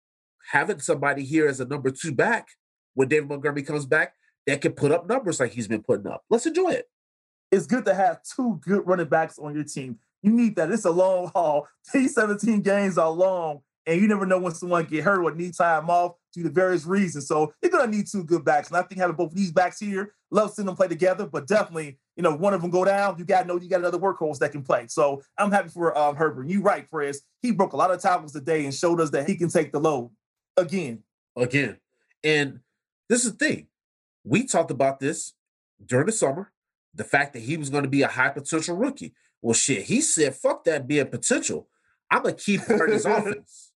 having 0.51 0.81
somebody 0.81 1.25
here 1.25 1.47
as 1.47 1.61
a 1.61 1.67
number 1.67 1.91
two 1.91 2.13
back 2.13 2.49
when 2.95 3.09
David 3.09 3.29
Montgomery 3.29 3.63
comes 3.63 3.87
back 3.87 4.15
that 4.47 4.63
can 4.63 4.73
put 4.73 4.93
up 4.93 5.07
numbers 5.07 5.41
like 5.41 5.53
he's 5.53 5.69
been 5.69 5.83
putting 5.83 6.07
up. 6.07 6.23
Let's 6.31 6.47
enjoy 6.47 6.71
it. 6.71 6.87
It's 7.51 7.67
good 7.67 7.85
to 7.85 7.95
have 7.95 8.21
two 8.23 8.59
good 8.63 8.87
running 8.87 9.09
backs 9.09 9.39
on 9.39 9.55
your 9.55 9.65
team. 9.65 9.99
You 10.23 10.33
need 10.33 10.57
that. 10.57 10.71
It's 10.71 10.85
a 10.85 10.91
long 10.91 11.31
haul. 11.35 11.69
These 11.93 12.15
17 12.15 12.63
games 12.63 12.99
are 12.99 13.11
long, 13.11 13.61
and 13.89 14.01
you 14.03 14.07
never 14.07 14.27
know 14.27 14.39
when 14.39 14.55
someone 14.55 14.85
get 14.85 15.03
hurt 15.03 15.25
or 15.25 15.35
need 15.35 15.55
time 15.55 15.89
off 15.89 16.13
due 16.35 16.43
to 16.43 16.51
various 16.51 16.85
reasons. 16.85 17.27
So 17.27 17.55
you're 17.63 17.73
gonna 17.73 17.91
need 17.91 18.07
two 18.07 18.23
good 18.23 18.45
backs. 18.45 18.69
And 18.69 18.77
I 18.77 18.83
think 18.83 19.01
having 19.01 19.17
both 19.17 19.31
of 19.31 19.37
these 19.37 19.51
backs 19.51 19.81
here, 19.81 20.13
love 20.31 20.53
seeing 20.53 20.67
them 20.67 20.77
play 20.77 20.89
together, 20.89 21.27
but 21.27 21.47
definitely, 21.47 21.99
you 22.15 22.23
know, 22.23 22.37
one 22.37 22.53
of 22.53 22.61
them 22.61 22.71
go 22.71 22.85
down, 22.85 23.19
you 23.19 23.25
gotta 23.25 23.49
know 23.49 23.59
you 23.59 23.69
got 23.69 23.81
another 23.81 23.99
workhorse 23.99 24.39
that 24.41 24.53
can 24.53 24.63
play. 24.63 24.87
So 24.89 25.23
I'm 25.39 25.51
happy 25.51 25.71
for 25.71 25.97
um, 25.97 26.17
Herbert. 26.17 26.49
You 26.49 26.61
right, 26.61 26.89
Prez. 26.89 27.23
He 27.41 27.51
broke 27.51 27.73
a 27.73 27.77
lot 27.77 27.91
of 27.91 28.01
tackles 28.01 28.33
today 28.33 28.65
and 28.65 28.75
showed 28.75 29.01
us 29.01 29.09
that 29.11 29.27
he 29.27 29.37
can 29.37 29.49
take 29.49 29.73
the 29.73 29.81
load. 29.81 30.11
Again, 30.59 31.03
again. 31.35 31.79
And 32.23 32.61
this 33.09 33.25
is 33.25 33.33
the 33.33 33.39
thing. 33.39 33.69
We 34.23 34.45
talked 34.45 34.71
about 34.71 35.01
this 35.01 35.33
during 35.85 36.07
the 36.07 36.13
summer. 36.13 36.53
The 36.95 37.05
fact 37.05 37.33
that 37.33 37.41
he 37.41 37.57
was 37.57 37.71
going 37.71 37.85
to 37.85 37.89
be 37.89 38.03
a 38.03 38.09
high 38.09 38.31
potential 38.31 38.77
rookie. 38.77 39.15
Well, 39.41 39.55
shit, 39.55 39.85
he 39.85 40.01
said, 40.01 40.35
fuck 40.35 40.65
that 40.65 40.89
being 40.89 41.07
potential. 41.07 41.69
I'm 42.11 42.27
a 42.27 42.33
key 42.33 42.59
part 42.59 42.91
of 42.91 42.91
this 42.91 43.05
offense. 43.07 43.68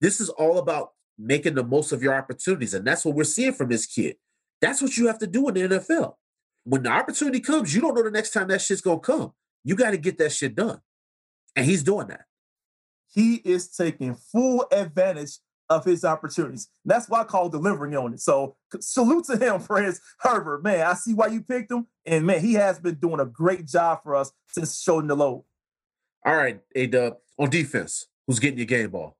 This 0.00 0.20
is 0.20 0.28
all 0.30 0.58
about 0.58 0.90
making 1.18 1.54
the 1.54 1.64
most 1.64 1.92
of 1.92 2.02
your 2.02 2.14
opportunities. 2.14 2.74
And 2.74 2.86
that's 2.86 3.04
what 3.04 3.14
we're 3.14 3.24
seeing 3.24 3.52
from 3.52 3.68
this 3.68 3.86
kid. 3.86 4.16
That's 4.60 4.82
what 4.82 4.96
you 4.96 5.06
have 5.06 5.18
to 5.20 5.26
do 5.26 5.48
in 5.48 5.54
the 5.54 5.60
NFL. 5.78 6.14
When 6.64 6.82
the 6.82 6.90
opportunity 6.90 7.40
comes, 7.40 7.74
you 7.74 7.80
don't 7.80 7.94
know 7.94 8.02
the 8.02 8.10
next 8.10 8.30
time 8.32 8.48
that 8.48 8.60
shit's 8.60 8.80
going 8.80 9.00
to 9.00 9.06
come. 9.06 9.32
You 9.64 9.76
got 9.76 9.90
to 9.92 9.96
get 9.98 10.18
that 10.18 10.32
shit 10.32 10.54
done. 10.54 10.80
And 11.54 11.64
he's 11.64 11.82
doing 11.82 12.08
that. 12.08 12.24
he 13.08 13.36
is 13.36 13.68
taking 13.68 14.14
full 14.14 14.66
advantage 14.70 15.38
of 15.68 15.84
his 15.84 16.04
opportunities. 16.04 16.68
That's 16.84 17.08
why 17.08 17.22
I 17.22 17.24
call 17.24 17.48
delivering 17.48 17.96
on 17.96 18.14
it. 18.14 18.20
So 18.20 18.56
salute 18.78 19.24
to 19.24 19.36
him 19.36 19.60
for 19.66 19.82
his 19.82 20.00
Herbert. 20.20 20.62
Man, 20.62 20.86
I 20.86 20.94
see 20.94 21.14
why 21.14 21.28
you 21.28 21.40
picked 21.42 21.72
him. 21.72 21.86
And 22.04 22.26
man, 22.26 22.40
he 22.40 22.54
has 22.54 22.78
been 22.78 22.96
doing 22.96 23.20
a 23.20 23.24
great 23.26 23.66
job 23.66 24.02
for 24.02 24.14
us 24.14 24.30
since 24.48 24.80
showing 24.80 25.06
the 25.06 25.16
load. 25.16 25.44
All 26.24 26.36
right, 26.36 26.60
A 26.74 26.86
Dub, 26.86 27.16
on 27.38 27.50
defense, 27.50 28.06
who's 28.26 28.38
getting 28.38 28.58
your 28.58 28.66
game 28.66 28.90
ball? 28.90 29.16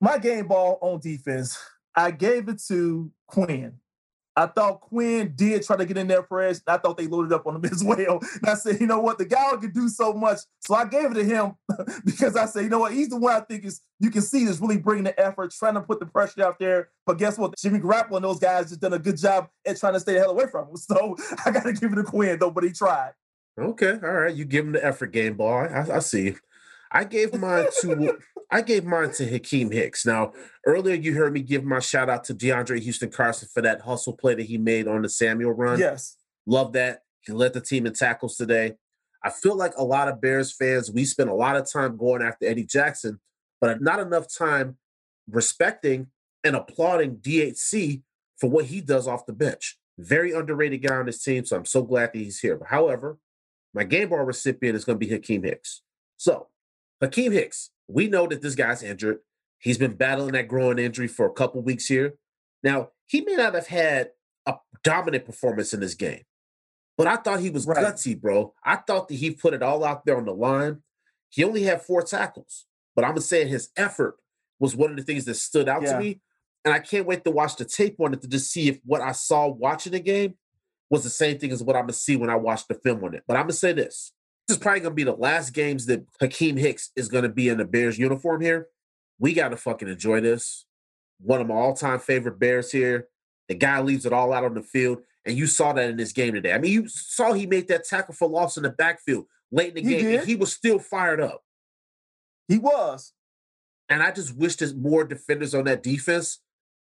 My 0.00 0.18
game 0.18 0.48
ball 0.48 0.78
on 0.80 1.00
defense, 1.00 1.58
I 1.94 2.10
gave 2.10 2.48
it 2.48 2.62
to 2.68 3.10
Quinn. 3.26 3.78
I 4.36 4.46
thought 4.46 4.80
Quinn 4.80 5.32
did 5.34 5.64
try 5.64 5.76
to 5.76 5.84
get 5.84 5.98
in 5.98 6.06
there 6.06 6.26
us. 6.30 6.62
I 6.66 6.78
thought 6.78 6.96
they 6.96 7.06
loaded 7.06 7.32
up 7.32 7.46
on 7.46 7.56
him 7.56 7.64
as 7.70 7.84
well. 7.84 8.20
And 8.20 8.48
I 8.48 8.54
said, 8.54 8.80
you 8.80 8.86
know 8.86 9.00
what, 9.00 9.18
the 9.18 9.24
guy 9.24 9.50
could 9.56 9.74
do 9.74 9.88
so 9.88 10.14
much. 10.14 10.38
So 10.60 10.74
I 10.74 10.86
gave 10.86 11.10
it 11.10 11.14
to 11.14 11.24
him 11.24 11.54
because 12.04 12.36
I 12.36 12.46
said, 12.46 12.62
you 12.62 12.70
know 12.70 12.78
what, 12.78 12.92
he's 12.92 13.08
the 13.08 13.16
one 13.16 13.34
I 13.34 13.40
think 13.40 13.64
is 13.64 13.80
you 13.98 14.10
can 14.10 14.22
see 14.22 14.44
is 14.44 14.60
really 14.60 14.78
bringing 14.78 15.04
the 15.04 15.20
effort, 15.20 15.52
trying 15.52 15.74
to 15.74 15.80
put 15.80 16.00
the 16.00 16.06
pressure 16.06 16.44
out 16.44 16.58
there. 16.58 16.88
But 17.04 17.18
guess 17.18 17.36
what, 17.36 17.56
Jimmy 17.58 17.80
Garoppolo 17.80 18.16
and 18.16 18.24
those 18.24 18.38
guys 18.38 18.68
just 18.68 18.80
done 18.80 18.94
a 18.94 18.98
good 18.98 19.18
job 19.18 19.48
at 19.66 19.78
trying 19.78 19.94
to 19.94 20.00
stay 20.00 20.14
the 20.14 20.20
hell 20.20 20.30
away 20.30 20.46
from 20.50 20.68
him. 20.68 20.76
So 20.76 21.16
I 21.44 21.50
got 21.50 21.64
to 21.64 21.72
give 21.72 21.92
it 21.92 21.96
to 21.96 22.04
Quinn 22.04 22.38
though, 22.38 22.50
but 22.50 22.64
he 22.64 22.70
tried. 22.70 23.12
Okay, 23.58 23.98
all 24.02 24.12
right. 24.12 24.34
You 24.34 24.44
give 24.44 24.64
him 24.64 24.72
the 24.72 24.84
effort 24.84 25.12
game 25.12 25.34
ball. 25.34 25.68
I, 25.68 25.86
I 25.92 25.98
see. 25.98 26.36
I 26.92 27.04
gave 27.04 27.34
mine 27.38 27.66
to 27.82 28.18
I 28.50 28.62
gave 28.62 28.84
mine 28.84 29.12
to 29.12 29.30
Akiem 29.30 29.72
Hicks. 29.72 30.04
Now, 30.04 30.32
earlier 30.66 30.96
you 30.96 31.14
heard 31.14 31.32
me 31.32 31.40
give 31.40 31.64
my 31.64 31.78
shout 31.78 32.10
out 32.10 32.24
to 32.24 32.34
DeAndre 32.34 32.80
Houston 32.80 33.10
Carson 33.10 33.48
for 33.52 33.62
that 33.62 33.82
hustle 33.82 34.16
play 34.16 34.34
that 34.34 34.46
he 34.46 34.58
made 34.58 34.88
on 34.88 35.02
the 35.02 35.08
Samuel 35.08 35.52
run. 35.52 35.78
Yes. 35.78 36.16
Love 36.46 36.72
that. 36.72 37.02
He 37.20 37.32
led 37.32 37.52
the 37.52 37.60
team 37.60 37.86
in 37.86 37.92
tackles 37.92 38.36
today. 38.36 38.74
I 39.22 39.30
feel 39.30 39.54
like 39.54 39.74
a 39.76 39.84
lot 39.84 40.08
of 40.08 40.20
Bears 40.20 40.52
fans, 40.52 40.90
we 40.90 41.04
spend 41.04 41.30
a 41.30 41.34
lot 41.34 41.56
of 41.56 41.70
time 41.70 41.96
going 41.96 42.22
after 42.22 42.46
Eddie 42.46 42.64
Jackson, 42.64 43.20
but 43.60 43.80
not 43.80 44.00
enough 44.00 44.26
time 44.32 44.78
respecting 45.30 46.08
and 46.42 46.56
applauding 46.56 47.16
DHC 47.16 48.02
for 48.38 48.48
what 48.48 48.64
he 48.66 48.80
does 48.80 49.06
off 49.06 49.26
the 49.26 49.32
bench. 49.32 49.78
Very 49.98 50.32
underrated 50.32 50.82
guy 50.82 50.96
on 50.96 51.06
this 51.06 51.22
team, 51.22 51.44
so 51.44 51.56
I'm 51.56 51.66
so 51.66 51.82
glad 51.82 52.12
that 52.12 52.18
he's 52.18 52.40
here. 52.40 52.56
But 52.56 52.68
however, 52.68 53.18
my 53.74 53.84
game 53.84 54.08
ball 54.08 54.24
recipient 54.24 54.76
is 54.76 54.84
going 54.84 54.98
to 54.98 55.06
be 55.06 55.12
Akiem 55.12 55.44
Hicks. 55.44 55.82
So, 56.16 56.48
Akiem 57.02 57.32
Hicks, 57.32 57.70
we 57.88 58.08
know 58.08 58.26
that 58.26 58.42
this 58.42 58.54
guy's 58.54 58.82
injured. 58.82 59.18
He's 59.58 59.78
been 59.78 59.94
battling 59.94 60.32
that 60.32 60.48
groin 60.48 60.78
injury 60.78 61.08
for 61.08 61.26
a 61.26 61.32
couple 61.32 61.62
weeks 61.62 61.86
here. 61.86 62.14
Now, 62.62 62.90
he 63.06 63.20
may 63.22 63.34
not 63.36 63.54
have 63.54 63.66
had 63.66 64.10
a 64.46 64.54
dominant 64.82 65.24
performance 65.24 65.72
in 65.74 65.80
this 65.80 65.94
game, 65.94 66.22
but 66.96 67.06
I 67.06 67.16
thought 67.16 67.40
he 67.40 67.50
was 67.50 67.66
Right. 67.66 67.78
gutsy, 67.84 68.18
bro. 68.18 68.54
I 68.64 68.76
thought 68.76 69.08
that 69.08 69.14
he 69.14 69.30
put 69.32 69.54
it 69.54 69.62
all 69.62 69.84
out 69.84 70.04
there 70.04 70.16
on 70.16 70.24
the 70.24 70.34
line. 70.34 70.82
He 71.28 71.44
only 71.44 71.62
had 71.62 71.82
four 71.82 72.02
tackles, 72.02 72.66
but 72.94 73.04
I'm 73.04 73.18
saying 73.20 73.48
his 73.48 73.70
effort 73.76 74.16
was 74.58 74.76
one 74.76 74.90
of 74.90 74.96
the 74.96 75.02
things 75.02 75.24
that 75.26 75.34
stood 75.34 75.68
out 75.68 75.82
Yeah. 75.82 75.92
to 75.94 75.98
me. 75.98 76.20
And 76.64 76.74
I 76.74 76.78
can't 76.78 77.06
wait 77.06 77.24
to 77.24 77.30
watch 77.30 77.56
the 77.56 77.64
tape 77.64 77.98
on 78.00 78.12
it 78.12 78.20
to 78.22 78.28
just 78.28 78.50
see 78.50 78.68
if 78.68 78.80
what 78.84 79.00
I 79.00 79.12
saw 79.12 79.46
watching 79.48 79.92
the 79.92 80.00
game 80.00 80.36
was 80.90 81.04
the 81.04 81.08
same 81.10 81.38
thing 81.38 81.52
as 81.52 81.62
what 81.62 81.76
I'm 81.76 81.84
gonna 81.84 81.92
see 81.94 82.16
when 82.16 82.28
I 82.28 82.36
watch 82.36 82.66
the 82.66 82.74
film 82.74 83.02
on 83.04 83.14
it. 83.14 83.24
But 83.26 83.36
I'm 83.36 83.44
gonna 83.44 83.52
say 83.54 83.72
this: 83.72 84.12
this 84.50 84.56
is 84.56 84.62
probably 84.62 84.80
gonna 84.80 84.94
be 84.96 85.04
the 85.04 85.12
last 85.12 85.50
games 85.54 85.86
that 85.86 86.04
Akiem 86.18 86.58
Hicks 86.58 86.90
is 86.96 87.08
gonna 87.08 87.28
be 87.28 87.48
in 87.48 87.58
the 87.58 87.64
Bears 87.64 87.96
uniform 87.96 88.40
here. 88.40 88.66
We 89.20 89.32
gotta 89.32 89.56
fucking 89.56 89.86
enjoy 89.86 90.20
this. 90.22 90.66
One 91.20 91.40
of 91.40 91.46
my 91.46 91.54
all-time 91.54 92.00
favorite 92.00 92.40
Bears 92.40 92.72
here. 92.72 93.06
The 93.48 93.54
guy 93.54 93.80
leaves 93.80 94.06
it 94.06 94.12
all 94.12 94.32
out 94.32 94.42
on 94.42 94.54
the 94.54 94.62
field, 94.62 95.02
and 95.24 95.36
you 95.36 95.46
saw 95.46 95.72
that 95.74 95.88
in 95.88 95.96
this 95.96 96.10
game 96.10 96.34
today. 96.34 96.52
I 96.52 96.58
mean, 96.58 96.72
you 96.72 96.88
saw 96.88 97.32
he 97.32 97.46
made 97.46 97.68
that 97.68 97.84
tackle 97.84 98.12
for 98.12 98.28
loss 98.28 98.56
in 98.56 98.64
the 98.64 98.70
backfield 98.70 99.26
late 99.52 99.68
in 99.68 99.84
the 99.84 99.88
He 99.88 99.96
game, 99.96 100.04
did. 100.10 100.18
and 100.20 100.28
he 100.28 100.34
was 100.34 100.52
still 100.52 100.80
fired 100.80 101.20
up. 101.20 101.44
He 102.48 102.58
was. 102.58 103.12
And 103.88 104.02
I 104.02 104.10
just 104.10 104.36
wish 104.36 104.56
there's 104.56 104.74
more 104.74 105.04
defenders 105.04 105.54
on 105.54 105.62
that 105.66 105.84
defense 105.84 106.40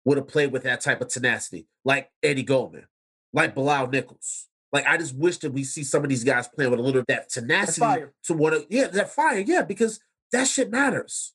would 0.06 0.18
have 0.18 0.30
played 0.30 0.54
with 0.54 0.64
that 0.64 0.80
type 0.80 1.02
of 1.02 1.10
tenacity, 1.10 1.68
like 1.84 2.10
Eddie 2.24 2.44
Goldman, 2.44 2.88
like 3.34 3.54
Bilal 3.54 3.88
Nichols. 3.88 4.48
Like 4.72 4.86
I 4.86 4.98
just 4.98 5.16
wish 5.16 5.38
that 5.40 5.52
we 5.52 5.64
see 5.64 5.84
some 5.84 6.04
of 6.04 6.10
these 6.10 6.24
guys 6.24 6.48
playing 6.48 6.72
with 6.72 6.80
a 6.80 6.84
little 6.84 7.02
of 7.02 7.08
that 7.08 7.30
tenacity 7.30 8.06
to 8.26 8.34
what, 8.34 8.52
to, 8.52 8.66
yeah, 8.70 8.88
that 8.88 9.12
fire, 9.12 9.40
yeah, 9.40 9.64
because 9.64 10.00
that 10.32 10.48
shit 10.48 10.70
matters. 10.70 11.34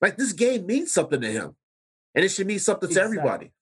Like 0.00 0.16
this 0.16 0.32
game 0.32 0.66
means 0.66 0.92
something 0.92 1.20
to 1.20 1.30
him, 1.30 1.54
and 2.14 2.24
it 2.24 2.28
should 2.28 2.46
mean 2.46 2.58
something 2.58 2.90
to 2.90 3.00
everybody. 3.00 3.52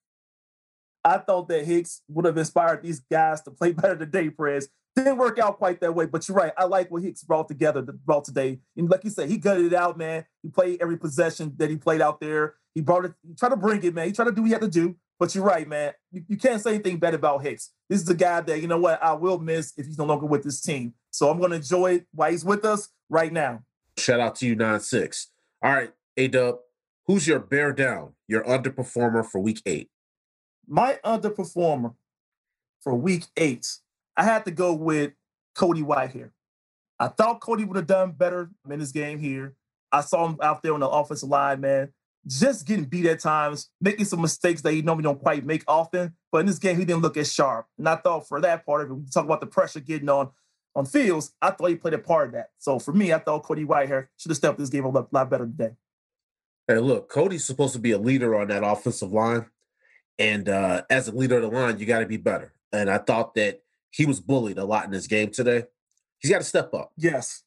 I 1.04 1.18
thought 1.18 1.48
that 1.48 1.66
Hicks 1.66 2.00
would 2.08 2.24
have 2.24 2.38
inspired 2.38 2.82
these 2.82 3.00
guys 3.00 3.42
to 3.42 3.50
play 3.50 3.72
better 3.74 3.96
today, 3.96 4.30
Prez. 4.30 4.68
Didn't 4.96 5.18
work 5.18 5.38
out 5.38 5.58
quite 5.58 5.80
that 5.80 5.94
way, 5.94 6.06
but 6.06 6.26
you're 6.28 6.36
right. 6.36 6.52
I 6.56 6.64
like 6.64 6.90
what 6.90 7.02
Hicks 7.02 7.22
brought 7.24 7.48
together, 7.48 7.82
brought 7.82 8.24
today. 8.24 8.60
And 8.76 8.88
like 8.88 9.04
you 9.04 9.10
said, 9.10 9.28
he 9.28 9.38
gutted 9.38 9.66
it 9.66 9.74
out, 9.74 9.98
man. 9.98 10.24
He 10.42 10.48
played 10.48 10.80
every 10.80 10.96
possession 10.96 11.52
that 11.56 11.68
he 11.68 11.76
played 11.76 12.00
out 12.00 12.20
there. 12.20 12.54
He 12.74 12.80
brought 12.80 13.04
it, 13.04 13.12
he 13.26 13.34
tried 13.34 13.50
to 13.50 13.56
bring 13.56 13.82
it, 13.82 13.92
man. 13.92 14.06
He 14.06 14.12
tried 14.12 14.26
to 14.26 14.32
do 14.32 14.42
what 14.42 14.46
he 14.46 14.52
had 14.52 14.62
to 14.62 14.68
do. 14.68 14.96
But 15.18 15.34
you're 15.34 15.44
right, 15.44 15.68
man. 15.68 15.92
You, 16.10 16.24
you 16.28 16.36
can't 16.36 16.60
say 16.60 16.74
anything 16.74 16.98
bad 16.98 17.14
about 17.14 17.42
Hicks. 17.42 17.70
This 17.88 18.00
is 18.00 18.06
the 18.06 18.14
guy 18.14 18.40
that, 18.40 18.60
you 18.60 18.68
know 18.68 18.78
what, 18.78 19.02
I 19.02 19.12
will 19.12 19.38
miss 19.38 19.72
if 19.76 19.86
he's 19.86 19.98
no 19.98 20.04
longer 20.04 20.26
with 20.26 20.42
this 20.42 20.60
team. 20.60 20.94
So 21.10 21.30
I'm 21.30 21.38
going 21.38 21.50
to 21.50 21.56
enjoy 21.56 21.94
it 21.94 22.06
while 22.12 22.30
he's 22.30 22.44
with 22.44 22.64
us 22.64 22.88
right 23.08 23.32
now. 23.32 23.62
Shout 23.96 24.20
out 24.20 24.34
to 24.36 24.46
you, 24.46 24.56
9-6. 24.56 25.26
All 25.62 25.72
right, 25.72 25.92
A-Dub, 26.16 26.56
who's 27.06 27.26
your 27.28 27.38
bear 27.38 27.72
down, 27.72 28.14
your 28.26 28.42
underperformer 28.44 29.24
for 29.24 29.40
week 29.40 29.62
eight? 29.66 29.88
my 30.66 30.98
underperformer 31.04 31.94
for 32.80 32.94
week 32.94 33.24
eight, 33.36 33.66
I 34.16 34.24
had 34.24 34.44
to 34.44 34.50
go 34.50 34.72
with 34.72 35.12
Cody 35.54 35.82
White 35.82 36.10
here. 36.10 36.32
I 36.98 37.08
thought 37.08 37.40
Cody 37.40 37.64
would 37.64 37.76
have 37.76 37.86
done 37.86 38.12
better 38.12 38.50
in 38.70 38.78
this 38.78 38.92
game 38.92 39.18
here. 39.18 39.54
I 39.90 40.00
saw 40.00 40.26
him 40.26 40.38
out 40.42 40.62
there 40.62 40.74
on 40.74 40.80
the 40.80 40.88
offensive 40.88 41.28
line, 41.28 41.60
man, 41.60 41.92
just 42.26 42.66
getting 42.66 42.84
beat 42.84 43.06
at 43.06 43.20
times, 43.20 43.70
making 43.80 44.06
some 44.06 44.20
mistakes 44.20 44.62
that 44.62 44.72
he 44.72 44.82
normally 44.82 45.04
don't 45.04 45.20
quite 45.20 45.44
make 45.44 45.64
often. 45.68 46.14
But 46.32 46.38
in 46.38 46.46
this 46.46 46.58
game, 46.58 46.78
he 46.78 46.84
didn't 46.84 47.02
look 47.02 47.16
as 47.16 47.32
sharp. 47.32 47.66
And 47.78 47.88
I 47.88 47.96
thought 47.96 48.28
for 48.28 48.40
that 48.40 48.64
part 48.64 48.82
of 48.82 48.90
it, 48.90 48.94
we 48.94 49.06
talk 49.06 49.24
about 49.24 49.40
the 49.40 49.46
pressure 49.46 49.80
getting 49.80 50.08
on 50.08 50.30
on 50.76 50.86
fields, 50.86 51.32
I 51.40 51.50
thought 51.50 51.68
he 51.68 51.76
played 51.76 51.94
a 51.94 51.98
part 51.98 52.28
of 52.28 52.32
that. 52.32 52.50
So 52.58 52.78
for 52.78 52.92
me, 52.92 53.12
I 53.12 53.18
thought 53.18 53.44
Cody 53.44 53.64
Whitehair 53.64 54.08
should 54.16 54.30
have 54.30 54.36
stepped 54.36 54.58
this 54.58 54.70
game 54.70 54.86
up 54.86 54.94
a 54.94 55.06
lot 55.12 55.30
better 55.30 55.46
today. 55.46 55.70
Hey, 56.66 56.78
look, 56.78 57.08
Cody's 57.08 57.44
supposed 57.44 57.74
to 57.74 57.78
be 57.78 57.92
a 57.92 57.98
leader 57.98 58.34
on 58.34 58.48
that 58.48 58.64
offensive 58.64 59.12
line. 59.12 59.46
And 60.18 60.48
uh, 60.48 60.82
as 60.90 61.08
a 61.08 61.12
leader 61.12 61.36
of 61.36 61.42
the 61.42 61.48
line, 61.48 61.78
you 61.78 61.86
got 61.86 62.00
to 62.00 62.06
be 62.06 62.16
better. 62.16 62.52
And 62.72 62.90
I 62.90 62.98
thought 62.98 63.34
that 63.34 63.62
he 63.90 64.06
was 64.06 64.20
bullied 64.20 64.58
a 64.58 64.64
lot 64.64 64.84
in 64.84 64.90
this 64.90 65.06
game 65.06 65.30
today. 65.30 65.64
He's 66.18 66.30
got 66.30 66.38
to 66.38 66.44
step 66.44 66.74
up. 66.74 66.92
Yes. 66.96 67.43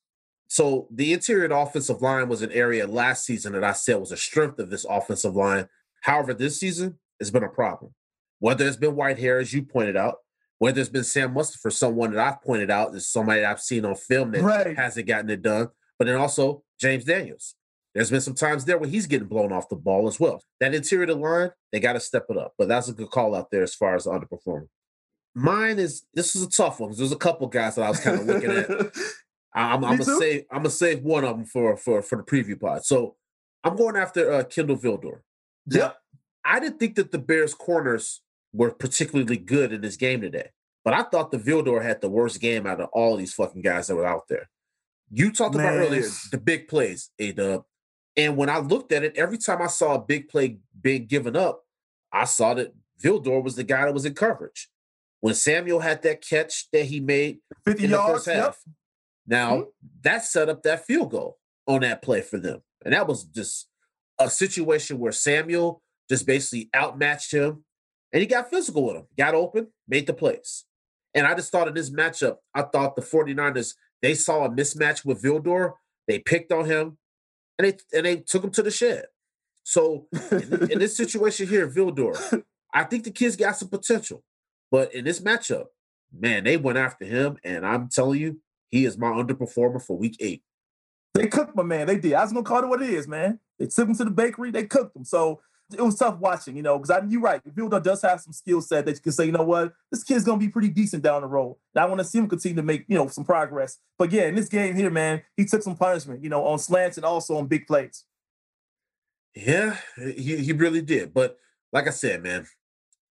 So 0.48 0.88
the 0.91 1.14
interior 1.14 1.45
of 1.45 1.52
offensive 1.52 2.02
line 2.02 2.30
was 2.30 2.41
an 2.41 2.52
area 2.52 2.88
last 2.88 3.26
season 3.26 3.54
that 3.54 3.64
I 3.64 3.74
said 3.74 3.95
was 4.00 4.12
a 4.12 4.18
strength 4.18 4.60
of 4.60 4.70
this 4.70 4.86
offensive 4.89 5.36
line. 5.36 5.68
However, 6.02 6.34
this 6.34 6.60
season 6.60 7.00
it's 7.20 7.32
been 7.32 7.43
a 7.43 7.50
problem. 7.50 7.93
Whether 8.39 8.68
it's 8.68 8.78
been 8.78 8.95
Whitehair, 8.95 9.41
as 9.41 9.52
you 9.54 9.64
pointed 9.64 9.98
out, 9.98 10.18
whether 10.60 10.80
it's 10.80 10.89
been 10.89 11.04
Sam 11.04 11.34
Mustipher, 11.34 11.72
someone 11.74 12.14
that 12.14 12.26
I've 12.26 12.41
pointed 12.41 12.70
out 12.72 12.93
is 12.95 13.10
somebody 13.12 13.43
I've 13.43 13.60
seen 13.60 13.86
on 13.86 13.95
film 13.95 14.32
that 14.32 14.43
Right. 14.43 14.78
hasn't 14.78 15.08
gotten 15.08 15.30
it 15.30 15.41
done. 15.41 15.70
But 15.98 16.06
then 16.06 16.16
also 16.16 16.64
James 16.80 17.04
Daniels. 17.06 17.56
There's 17.95 18.12
been 18.12 18.22
some 18.22 18.36
times 18.36 18.66
there 18.66 18.78
where 18.78 18.89
he's 18.89 19.08
getting 19.08 19.28
blown 19.28 19.52
off 19.52 19.70
the 19.70 19.76
ball 19.76 20.08
as 20.08 20.20
well. 20.20 20.43
That 20.60 20.76
interior 20.76 21.12
line, 21.16 21.52
they 21.72 21.80
got 21.80 21.93
to 21.93 22.00
step 22.00 22.28
it 22.30 22.38
up. 22.38 22.54
But 22.58 22.68
that's 22.68 22.88
a 22.89 22.93
good 22.93 23.10
call 23.10 23.34
out 23.34 23.50
there 23.50 23.64
as 23.64 23.74
far 23.74 23.95
as 23.95 24.04
the 24.04 24.12
underperforming. 24.12 24.68
Mine 25.34 25.80
is 25.80 26.04
this 26.14 26.36
is 26.36 26.43
a 26.43 26.50
tough 26.50 26.80
one 26.80 26.89
because 26.89 27.00
there's 27.00 27.12
a 27.12 27.16
couple 27.16 27.48
guys 27.48 27.76
that 27.76 27.84
I 27.84 27.89
was 27.89 28.00
kind 28.00 28.20
of 28.20 28.26
looking 28.28 28.52
at. 28.52 28.70
I'm, 29.54 29.84
I'm 29.84 29.98
gonna 29.98 30.18
save 30.20 30.45
I'm 30.52 30.60
gonna 30.60 30.70
save 30.70 31.04
one 31.04 31.24
of 31.24 31.36
them 31.36 31.45
for 31.45 31.78
for 31.78 32.02
for 32.02 32.18
the 32.18 32.24
preview 32.24 32.60
pod. 32.60 32.86
So 32.86 33.16
I'm 33.64 33.76
going 33.76 33.95
after 33.95 34.32
uh, 34.32 34.43
Kindle 34.43 34.78
Vildor. 34.78 35.22
yep. 35.68 35.98
I 36.45 36.60
didn't 36.60 36.80
think 36.80 36.95
that 36.95 37.12
the 37.12 37.20
Bears 37.20 37.54
corners 37.54 38.22
were 38.54 38.72
particularly 38.72 39.38
good 39.38 39.74
in 39.74 39.82
this 39.82 39.98
game 39.98 40.22
today, 40.22 40.50
but 40.86 40.93
I 40.93 41.04
thought 41.04 41.32
the 41.32 41.38
Vildor 41.38 41.84
had 41.84 42.02
the 42.02 42.10
worst 42.10 42.39
game 42.39 42.66
out 42.66 42.80
of 42.80 42.89
all 42.93 43.18
these 43.18 43.34
fucking 43.34 43.62
guys 43.62 43.88
that 43.88 43.95
were 43.95 44.06
out 44.06 44.28
there. 44.30 44.50
You 45.10 45.32
talked 45.32 45.56
about 45.56 45.74
earlier 45.74 46.06
the 46.32 46.38
big 46.38 46.68
plays, 46.68 47.12
A 47.20 47.32
Dub. 47.32 47.64
And 48.16 48.36
when 48.36 48.50
I 48.50 48.60
looked 48.60 48.91
at 48.91 49.04
it, 49.04 49.16
every 49.16 49.38
time 49.38 49.62
I 49.62 49.68
saw 49.68 49.95
a 49.95 50.00
big 50.00 50.28
play 50.28 50.58
being 50.82 51.06
given 51.06 51.36
up, 51.36 51.64
I 52.12 52.26
saw 52.26 52.54
that 52.56 52.74
Vildor 53.02 53.43
was 53.43 53.56
the 53.56 53.64
guy 53.64 53.86
that 53.86 53.93
was 53.93 54.06
in 54.06 54.16
coverage. 54.16 54.70
When 55.20 55.34
Samuel 55.34 55.80
had 55.80 56.02
that 56.04 56.22
catch 56.28 56.70
that 56.72 56.86
he 56.86 57.00
made 57.00 57.39
50 57.66 57.84
in 57.84 57.91
the 57.91 57.98
yards. 57.98 58.26
first 58.26 58.28
Yep. 58.28 58.56
Now 59.28 59.57
Mhm. 59.57 59.67
that 60.03 60.23
set 60.25 60.49
up 60.49 60.63
that 60.63 60.86
field 60.86 61.11
goal 61.11 61.38
on 61.67 61.82
that 61.82 62.01
play 62.01 62.21
for 62.21 62.39
them. 62.39 62.63
And 62.86 62.93
that 62.93 63.07
was 63.07 63.25
just 63.25 63.67
a 64.19 64.30
situation 64.30 64.99
where 64.99 65.11
Samuel 65.11 65.82
just 66.09 66.25
basically 66.25 66.69
outmatched 66.75 67.32
him 67.34 67.65
and 68.13 68.21
he 68.21 68.25
got 68.28 68.49
physical 68.49 68.86
with 68.86 68.95
him, 68.95 69.07
got 69.17 69.36
open, 69.36 69.67
made 69.88 70.07
the 70.07 70.13
plays. 70.13 70.63
And 71.13 71.28
I 71.28 71.34
just 71.36 71.51
thought 71.51 71.67
in 71.67 71.73
this 71.73 71.89
matchup, 71.89 72.38
I 72.53 72.61
thought 72.63 72.95
the 72.95 73.01
49ers, 73.01 73.75
they 74.01 74.13
saw 74.13 74.45
a 74.45 74.49
mismatch 74.49 75.03
with 75.03 75.21
Vildor, 75.21 75.73
they 76.07 76.19
picked 76.19 76.51
on 76.51 76.65
him, 76.65 76.97
and 77.59 77.67
they 77.67 77.78
and 77.97 78.05
they 78.05 78.17
took 78.17 78.43
him 78.43 78.51
to 78.51 78.63
the 78.63 78.71
shed. 78.71 79.07
So 79.63 80.07
in, 80.32 80.71
in 80.71 80.80
this 80.80 80.95
situation 81.03 81.47
here, 81.47 81.67
Vildor, 81.69 82.43
I 82.73 82.84
think 82.86 83.03
the 83.03 83.11
kid's 83.11 83.36
got 83.36 83.57
some 83.57 83.67
potential. 83.69 84.23
But 84.71 84.93
in 84.93 85.03
this 85.05 85.19
matchup, 85.19 85.65
man, 86.13 86.43
they 86.45 86.55
went 86.57 86.78
after 86.78 87.03
him, 87.05 87.38
and 87.43 87.65
I'm 87.65 87.89
telling 87.89 88.21
you, 88.21 88.39
he 88.70 88.86
is 88.86 88.97
my 88.97 89.07
underperformer 89.07 89.82
for 89.82 89.97
week 89.97 90.18
eight. 90.20 90.43
They 91.13 91.28
cooked 91.28 91.55
my 91.55 91.63
man. 91.63 91.88
They 91.88 91.97
did. 91.97 92.13
I 92.13 92.24
was 92.24 92.32
gonna 92.32 92.43
call 92.43 92.63
it 92.63 92.68
what 92.68 92.82
it 92.82 92.89
is, 92.89 93.07
man. 93.07 93.39
They 93.59 93.68
took 93.68 93.88
him 93.88 93.95
to 93.95 94.05
the 94.05 94.11
bakery. 94.11 94.51
They 94.51 94.65
cooked 94.65 94.95
him. 94.95 95.03
So 95.03 95.41
it 95.74 95.82
was 95.82 95.95
tough 95.95 96.20
watching, 96.20 96.55
you 96.55 96.61
know, 96.61 96.78
because 96.78 96.89
I 96.89 97.05
you're 97.07 97.22
right. 97.22 97.41
Vildor 97.55 97.84
does 97.84 98.01
have 98.01 98.22
some 98.22 98.34
skill 98.34 98.61
set 98.61 98.86
that 98.86 98.95
you 98.95 99.01
can 99.01 99.11
say, 99.11 99.26
you 99.26 99.32
know 99.32 99.43
what, 99.43 99.74
this 99.91 100.03
kid's 100.03 100.24
gonna 100.24 100.38
be 100.38 100.49
pretty 100.49 100.70
decent 100.70 101.03
down 101.03 101.22
the 101.22 101.28
road. 101.28 101.57
And 101.76 101.84
I 101.84 101.86
want 101.86 101.99
to 101.99 102.05
see 102.05 102.20
him 102.20 102.30
continue 102.30 102.55
to 102.55 102.63
make, 102.63 102.86
you 102.88 102.95
know, 102.95 103.07
some 103.07 103.26
progress. 103.26 103.78
But 103.97 104.11
yeah, 104.11 104.28
in 104.28 104.36
this 104.36 104.47
game 104.47 104.76
here, 104.76 104.89
man, 104.89 105.24
he 105.36 105.45
took 105.45 105.63
some 105.63 105.76
punishment, 105.76 106.24
you 106.24 106.30
know, 106.30 106.45
on 106.45 106.59
slants 106.59 106.97
and 106.97 107.05
also 107.05 107.38
on 107.38 107.47
big 107.47 107.68
plays. 107.68 108.05
Yeah, 109.36 109.78
he, 109.97 110.38
he 110.38 110.53
really 110.53 110.82
did. 110.82 111.13
But 111.13 111.38
like 111.74 111.88
I 111.88 111.91
said, 111.91 112.24
man, 112.24 112.47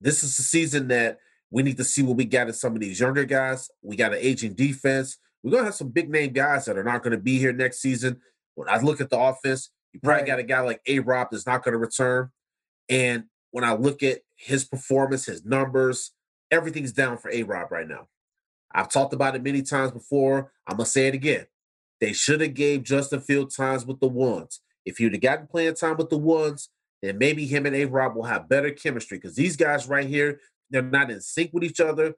this 0.00 0.24
is 0.24 0.36
the 0.36 0.42
season 0.42 0.88
that 0.88 1.18
we 1.50 1.62
need 1.62 1.76
to 1.76 1.84
see 1.84 2.02
what 2.02 2.16
we 2.16 2.24
got 2.24 2.48
in 2.48 2.54
some 2.54 2.74
of 2.74 2.80
these 2.80 2.98
younger 2.98 3.24
guys. 3.24 3.70
We 3.82 3.96
got 3.96 4.12
an 4.12 4.18
aging 4.20 4.54
defense. 4.54 5.18
We're 5.42 5.52
gonna 5.52 5.64
have 5.64 5.74
some 5.74 5.90
big 5.90 6.10
name 6.10 6.32
guys 6.32 6.64
that 6.64 6.76
are 6.76 6.84
not 6.84 7.02
gonna 7.02 7.18
be 7.18 7.38
here 7.38 7.52
next 7.52 7.80
season. 7.80 8.20
When 8.54 8.68
I 8.68 8.80
look 8.80 9.00
at 9.00 9.10
the 9.10 9.18
offense, 9.18 9.70
you 9.92 10.00
probably 10.00 10.22
Right. 10.22 10.26
got 10.26 10.38
a 10.38 10.42
guy 10.44 10.60
like 10.60 10.80
A 10.86 10.98
Rob 11.00 11.28
that's 11.30 11.46
not 11.46 11.62
gonna 11.62 11.78
return. 11.78 12.30
And 12.88 13.24
when 13.50 13.64
I 13.64 13.74
look 13.74 14.02
at 14.02 14.22
his 14.34 14.64
performance, 14.64 15.26
his 15.26 15.44
numbers, 15.44 16.12
everything's 16.50 16.92
down 16.92 17.18
for 17.18 17.30
A 17.30 17.42
Rob 17.42 17.70
right 17.70 17.88
now. 17.88 18.08
I've 18.72 18.90
talked 18.90 19.14
about 19.14 19.36
it 19.36 19.42
many 19.42 19.62
times 19.62 19.92
before. 19.92 20.52
I'm 20.66 20.76
gonna 20.76 20.86
say 20.86 21.06
it 21.06 21.14
again. 21.14 21.46
They 22.00 22.12
should 22.12 22.40
have 22.40 22.54
gave 22.54 22.82
Justin 22.82 23.20
Field 23.20 23.54
times 23.54 23.86
with 23.86 24.00
the 24.00 24.08
ones. 24.08 24.60
If 24.84 25.00
you'd 25.00 25.12
have 25.14 25.22
gotten 25.22 25.46
playing 25.46 25.74
time 25.74 25.96
with 25.96 26.10
the 26.10 26.18
ones, 26.18 26.68
then 27.02 27.18
maybe 27.18 27.46
him 27.46 27.66
and 27.66 27.74
A 27.74 27.84
Rob 27.86 28.14
will 28.14 28.24
have 28.24 28.48
better 28.48 28.70
chemistry 28.70 29.18
because 29.18 29.36
these 29.36 29.56
guys 29.56 29.86
right 29.86 30.06
here, 30.06 30.40
they're 30.70 30.82
not 30.82 31.10
in 31.10 31.20
sync 31.20 31.52
with 31.52 31.64
each 31.64 31.80
other. 31.80 32.14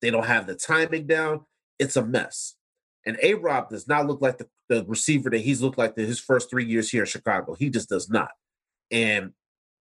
They 0.00 0.10
don't 0.10 0.26
have 0.26 0.46
the 0.46 0.54
timing 0.54 1.06
down. 1.06 1.46
It's 1.78 1.96
a 1.96 2.04
mess. 2.04 2.56
And 3.04 3.18
A 3.22 3.34
Rob 3.34 3.70
does 3.70 3.88
not 3.88 4.06
look 4.06 4.20
like 4.20 4.38
the, 4.38 4.48
the 4.68 4.84
receiver 4.86 5.30
that 5.30 5.40
he's 5.40 5.60
looked 5.60 5.78
like 5.78 5.96
the, 5.96 6.04
his 6.04 6.20
first 6.20 6.50
three 6.50 6.64
years 6.64 6.90
here 6.90 7.02
in 7.02 7.06
Chicago. 7.06 7.54
He 7.54 7.68
just 7.68 7.88
does 7.88 8.08
not. 8.08 8.30
And 8.90 9.32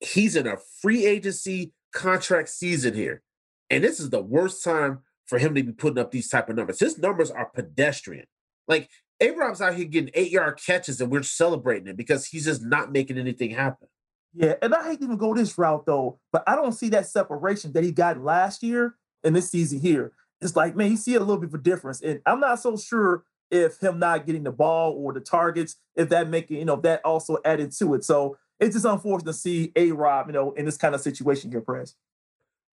he's 0.01 0.37
in 0.37 0.47
a 0.47 0.57
free 0.81 1.05
agency 1.05 1.73
contract 1.93 2.49
season 2.49 2.95
here. 2.95 3.23
And 3.69 3.85
this 3.85 4.01
is 4.01 4.11
the 4.11 4.23
worst 4.23 4.65
time 4.65 5.01
for 5.27 5.39
him 5.39 5.55
to 5.55 5.63
be 5.63 5.73
putting 5.73 5.99
up 5.99 6.11
these 6.11 6.29
type 6.29 6.49
of 6.49 6.57
numbers. 6.57 6.81
His 6.81 6.99
numbers 6.99 7.31
are 7.31 7.47
pedestrian. 7.47 8.27
Like 8.67 8.89
A 9.21 9.31
Rob's 9.33 9.61
out 9.61 9.75
here 9.75 9.85
getting 9.85 10.11
eight 10.15 10.33
yard 10.33 10.59
catches 10.65 11.01
and 11.01 11.11
we're 11.11 11.23
celebrating 11.23 11.89
it 11.89 11.97
because 11.97 12.27
he's 12.27 12.47
just 12.47 12.63
not 12.63 12.93
making 12.93 13.19
anything 13.19 13.51
happen. 13.51 13.89
Yeah, 14.33 14.55
and 14.63 14.75
I 14.75 14.85
hate 14.85 15.01
to 15.01 15.05
even 15.05 15.17
go 15.17 15.35
this 15.35 15.59
route 15.59 15.87
though, 15.87 16.21
but 16.33 16.45
I 16.47 16.55
don't 16.55 16.73
see 16.73 16.89
that 16.91 17.07
separation 17.07 17.73
that 17.73 17.85
he 17.85 17.91
got 17.91 18.23
last 18.23 18.63
year 18.63 18.95
and 19.25 19.35
this 19.35 19.51
season 19.51 19.81
here. 19.81 20.13
It's 20.41 20.57
like, 20.57 20.75
man, 20.77 20.91
you 20.91 20.97
see 20.97 21.15
a 21.15 21.21
little 21.21 21.39
bit 21.39 21.51
of 21.51 21.55
a 21.55 21.59
difference. 21.59 22.01
And 22.01 22.21
I'm 22.25 22.41
not 22.41 22.61
so 22.61 22.77
sure 22.77 23.25
if 23.51 23.81
him 23.81 23.99
not 23.99 24.27
getting 24.27 24.45
the 24.45 24.53
ball 24.53 24.93
or 24.93 25.13
the 25.13 25.21
targets, 25.21 25.77
if 25.97 26.09
that 26.11 26.29
making, 26.29 26.59
you 26.59 26.65
know, 26.65 26.77
that 26.77 27.05
also 27.05 27.39
added 27.45 27.73
to 27.73 27.95
it. 27.95 28.05
So 28.05 28.37
it's 28.59 28.75
just 28.75 28.85
unfortunate 28.87 29.33
to 29.33 29.39
see 29.39 29.73
A 29.77 29.91
Rob, 29.93 30.29
you 30.29 30.33
know, 30.33 30.53
in 30.53 30.65
this 30.65 30.77
kind 30.77 30.95
of 30.95 31.01
situation 31.01 31.51
here, 31.51 31.61
Press. 31.61 31.95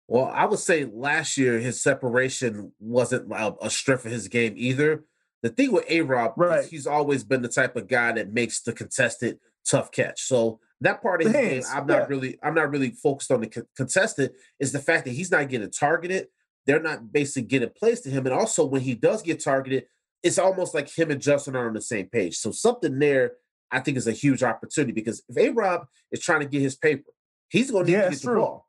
Well, 0.09 0.27
I 0.27 0.45
would 0.45 0.59
say 0.61 0.85
last 0.85 1.37
year 1.37 1.59
his 1.59 1.83
separation 1.83 2.73
wasn't 2.79 3.33
a, 3.33 3.55
a 3.62 3.71
strength 3.71 4.05
of 4.07 4.12
his 4.12 4.29
game 4.29 4.55
either. 4.57 5.05
The 5.43 5.49
thing 5.49 5.73
with 5.73 5.85
A 5.89 6.03
Rob, 6.03 6.35
Right. 6.37 6.64
he's 6.64 6.87
always 6.87 7.25
been 7.25 7.43
the 7.43 7.49
type 7.49 7.77
of 7.77 7.89
guy 7.89 8.12
that 8.12 8.33
makes 8.33 8.61
the 8.61 8.73
contested 8.73 9.39
tough 9.69 9.91
catch. 9.91 10.23
So 10.23 10.61
that 10.81 11.03
part 11.03 11.23
of 11.23 11.33
The 11.33 11.39
his 11.39 11.67
game, 11.67 11.77
I'm 11.77 11.87
not 11.87 12.03
yeah. 12.03 12.07
really, 12.09 12.39
I'm 12.43 12.55
not 12.55 12.71
really 12.71 12.91
focused 12.91 13.31
on 13.33 13.41
the 13.41 13.67
contested. 13.77 14.33
Is 14.61 14.73
the 14.73 14.79
fact 14.79 15.07
that 15.07 15.12
he's 15.12 15.31
not 15.31 15.49
getting 15.49 15.71
targeted. 15.71 16.29
They're 16.67 16.83
not 16.83 17.12
basically 17.12 17.43
getting 17.49 17.71
placed 17.71 18.05
to 18.05 18.11
him, 18.11 18.27
and 18.27 18.35
also 18.35 18.64
when 18.64 18.83
he 18.83 18.95
does 18.95 19.23
get 19.23 19.43
targeted, 19.43 19.87
it's 20.23 20.39
almost 20.39 20.75
like 20.75 20.89
him 20.97 21.11
and 21.11 21.21
Justin 21.21 21.55
are 21.57 21.69
on 21.69 21.75
the 21.75 21.81
same 21.81 22.07
page. 22.07 22.37
So 22.37 22.51
something 22.51 22.99
there, 22.99 23.33
I 23.71 23.81
think, 23.81 23.97
is 23.97 24.09
a 24.09 24.12
huge 24.12 24.43
opportunity 24.43 24.93
because 24.93 25.23
if 25.29 25.37
A 25.37 25.51
Rob 25.51 25.87
is 26.11 26.21
trying 26.21 26.41
to 26.41 26.47
get 26.47 26.62
his 26.62 26.75
paper, 26.75 27.11
he's 27.49 27.71
going 27.71 27.87
to 27.87 27.91
need 27.93 27.97
Yeah, 27.99 28.05
to 28.07 28.11
get 28.11 28.21
the 28.21 28.27
true. 28.27 28.41
ball. 28.41 28.69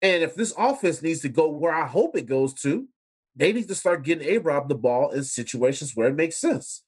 And 0.00 0.22
if 0.22 0.34
this 0.34 0.54
offense 0.56 1.02
needs 1.02 1.20
to 1.20 1.28
go 1.28 1.48
where 1.48 1.74
I 1.74 1.86
hope 1.86 2.16
it 2.16 2.26
goes 2.26 2.54
to, 2.62 2.86
they 3.36 3.52
need 3.52 3.68
to 3.68 3.74
start 3.74 4.04
getting 4.04 4.26
A 4.28 4.38
Rob 4.38 4.68
the 4.68 4.74
ball 4.74 5.10
in 5.10 5.24
situations 5.24 5.92
where 5.94 6.08
it 6.08 6.14
makes 6.14 6.38
sense. 6.38 6.84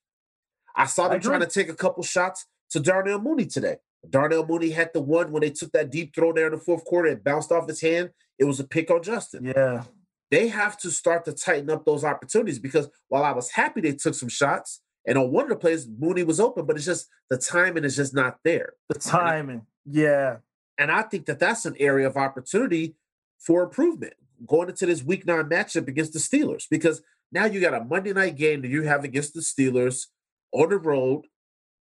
I 0.75 0.87
saw 0.87 1.07
I 1.07 1.09
them 1.11 1.21
trying 1.21 1.41
to 1.41 1.47
take 1.47 1.69
a 1.69 1.75
couple 1.75 2.03
shots 2.03 2.47
to 2.71 2.81
Darnell 2.81 3.21
Mooney 3.21 3.47
today. 3.47 3.77
Darnell 4.09 4.47
Mooney 4.47 4.71
had 4.71 4.91
the 4.95 5.01
one 5.03 5.31
when 5.33 5.43
they 5.43 5.51
took 5.51 5.73
that 5.73 5.91
deep 5.91 6.15
throw 6.15 6.33
there 6.33 6.47
in 6.47 6.53
the 6.53 6.59
fourth 6.59 6.85
quarter. 6.85 7.09
It 7.09 7.23
bounced 7.25 7.53
off 7.53 7.69
his 7.69 7.81
hand. 7.83 8.11
It 8.39 8.45
was 8.45 8.59
a 8.61 8.65
pick 8.65 8.91
on 8.91 9.03
Justin. 9.03 9.45
Yeah. 9.45 9.85
They 10.31 10.49
have 10.49 10.77
to 10.79 10.91
start 10.91 11.25
to 11.25 11.33
tighten 11.33 11.71
up 11.71 11.85
those 11.85 12.05
opportunities 12.05 12.59
because 12.59 12.89
while 13.09 13.25
I 13.25 13.33
was 13.33 13.51
happy 13.51 13.81
they 13.81 13.93
took 13.93 14.15
some 14.15 14.29
shots, 14.29 14.81
and 15.07 15.17
on 15.19 15.33
one 15.33 15.45
of 15.45 15.51
the 15.51 15.57
plays, 15.57 15.89
Mooney 15.89 16.23
was 16.23 16.41
open, 16.41 16.67
but 16.67 16.77
it's 16.77 16.85
just 16.85 17.09
the 17.31 17.39
timing 17.39 17.85
is 17.85 17.97
just 17.97 18.15
not 18.15 18.39
there. 18.45 18.75
The 18.89 18.99
timing. 18.99 19.67
Yeah. 19.85 20.39
And 20.79 20.91
I 20.91 21.03
think 21.03 21.27
that 21.27 21.39
that's 21.39 21.67
an 21.67 21.75
area 21.79 22.07
of 22.07 22.17
opportunity 22.17 22.95
for 23.39 23.63
improvement 23.63 24.15
going 24.47 24.69
into 24.69 24.87
this 24.87 25.03
week 25.03 25.27
nine 25.27 25.45
matchup 25.45 25.89
against 25.89 26.13
the 26.13 26.19
Steelers 26.19 26.65
because 26.71 27.03
now 27.33 27.45
you 27.45 27.61
got 27.61 27.75
a 27.75 27.85
Monday 27.85 28.13
night 28.13 28.37
game 28.37 28.63
that 28.63 28.69
you 28.69 28.83
have 28.83 29.05
against 29.05 29.35
the 29.35 29.41
Steelers 29.41 30.07
on 30.53 30.69
the 30.69 30.79
road. 30.79 31.27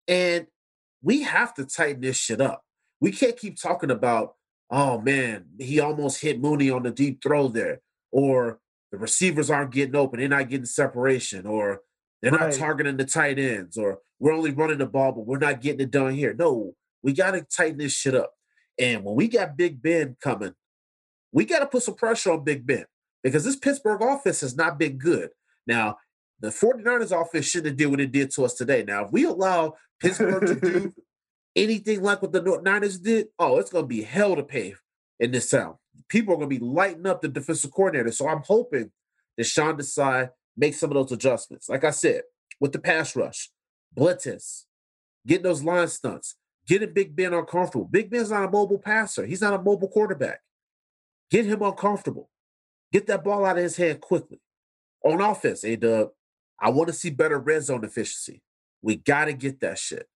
And 0.07 0.47
we 1.01 1.23
have 1.23 1.53
to 1.55 1.65
tighten 1.65 2.01
this 2.01 2.17
shit 2.17 2.41
up. 2.41 2.63
We 2.99 3.11
can't 3.11 3.37
keep 3.37 3.59
talking 3.59 3.91
about, 3.91 4.35
oh 4.69 4.99
man, 4.99 5.45
he 5.59 5.79
almost 5.79 6.21
hit 6.21 6.39
Mooney 6.39 6.69
on 6.69 6.83
the 6.83 6.91
deep 6.91 7.21
throw 7.21 7.47
there, 7.47 7.81
or 8.13 8.59
the 8.91 8.97
receivers 8.97 9.49
aren't 9.49 9.71
getting 9.71 9.95
open, 9.95 10.19
they're 10.19 10.29
not 10.29 10.47
getting 10.47 10.65
separation, 10.67 11.45
or 11.47 11.81
they're 12.21 12.31
not 12.31 12.41
Right. 12.41 12.53
targeting 12.53 12.95
the 12.95 13.05
tight 13.05 13.39
ends, 13.39 13.75
or 13.75 13.99
we're 14.19 14.31
only 14.33 14.51
running 14.51 14.77
the 14.77 14.85
ball, 14.85 15.11
but 15.11 15.25
we're 15.25 15.39
not 15.39 15.59
getting 15.61 15.81
it 15.81 15.91
done 15.91 16.13
here. 16.13 16.33
No, 16.33 16.75
we 17.01 17.11
got 17.11 17.31
to 17.31 17.41
tighten 17.41 17.79
this 17.79 17.91
shit 17.91 18.15
up. 18.15 18.31
And 18.79 19.03
when 19.03 19.15
we 19.15 19.27
got 19.27 19.57
Big 19.57 19.81
Ben 19.81 20.15
coming, 20.21 20.53
we 21.31 21.43
got 21.43 21.59
to 21.59 21.65
put 21.65 21.83
some 21.83 21.95
pressure 21.95 22.31
on 22.31 22.43
Big 22.43 22.65
Ben 22.65 22.85
because 23.23 23.43
this 23.43 23.55
Pittsburgh 23.55 24.01
offense 24.01 24.41
has 24.41 24.55
not 24.55 24.77
been 24.77 24.97
good. 24.97 25.31
Now, 25.65 25.97
the 26.39 26.49
49ers 26.49 27.11
offense 27.11 27.45
shouldn't 27.45 27.67
have 27.67 27.77
did 27.77 27.87
what 27.87 27.99
it 27.99 28.11
did 28.11 28.31
to 28.31 28.45
us 28.45 28.53
today. 28.53 28.83
Now, 28.87 29.05
if 29.05 29.11
we 29.11 29.25
allow 29.25 29.73
Pittsburgh 29.99 30.45
to 30.45 30.55
do 30.55 30.93
anything 31.55 32.01
like 32.03 32.21
what 32.21 32.31
the 32.31 32.61
Niners 32.63 32.99
did, 32.99 33.27
oh, 33.39 33.57
it's 33.57 33.71
going 33.71 33.85
to 33.85 33.87
be 33.87 34.03
hell 34.03 34.35
to 34.35 34.43
pay 34.43 34.75
in 35.23 35.31
this 35.31 35.49
town. 35.49 35.75
People 36.09 36.33
are 36.33 36.37
going 36.37 36.49
to 36.49 36.59
be 36.59 36.63
lighting 36.63 37.07
up 37.07 37.21
the 37.21 37.29
defensive 37.29 37.71
coordinator. 37.71 38.11
So 38.11 38.27
I'm 38.27 38.43
hoping 38.45 38.91
that 39.37 39.45
Sean 39.45 39.77
Desai 39.77 40.29
makes 40.57 40.79
some 40.79 40.91
of 40.91 40.95
those 40.95 41.11
adjustments. 41.13 41.69
Like 41.69 41.85
I 41.85 41.91
said, 41.91 42.23
with 42.59 42.73
the 42.73 42.79
pass 42.79 43.15
rush, 43.15 43.49
blitzes, 43.97 44.65
getting 45.25 45.43
those 45.43 45.63
line 45.63 45.87
stunts, 45.87 46.35
getting 46.67 46.93
Big 46.93 47.15
Ben 47.15 47.33
uncomfortable. 47.33 47.85
Big 47.85 48.09
Ben's 48.09 48.31
not 48.31 48.43
a 48.43 48.51
mobile 48.51 48.77
passer. 48.77 49.25
He's 49.25 49.41
not 49.41 49.53
a 49.53 49.61
mobile 49.61 49.87
quarterback. 49.87 50.41
Get 51.31 51.45
him 51.45 51.61
uncomfortable. 51.61 52.29
Get 52.91 53.07
that 53.07 53.23
ball 53.23 53.45
out 53.45 53.57
of 53.57 53.63
his 53.63 53.77
hand 53.77 54.01
quickly. 54.01 54.41
On 55.05 55.21
offense, 55.21 55.63
A 55.63 55.75
Dub, 55.77 56.09
I 56.59 56.69
want 56.69 56.87
to 56.87 56.93
see 56.93 57.09
better 57.09 57.39
red 57.39 57.63
zone 57.63 57.83
efficiency. 57.83 58.41
We 58.81 58.97
got 58.97 59.25
to 59.25 59.33
get 59.33 59.61
that 59.61 59.79
shit. 59.79 60.07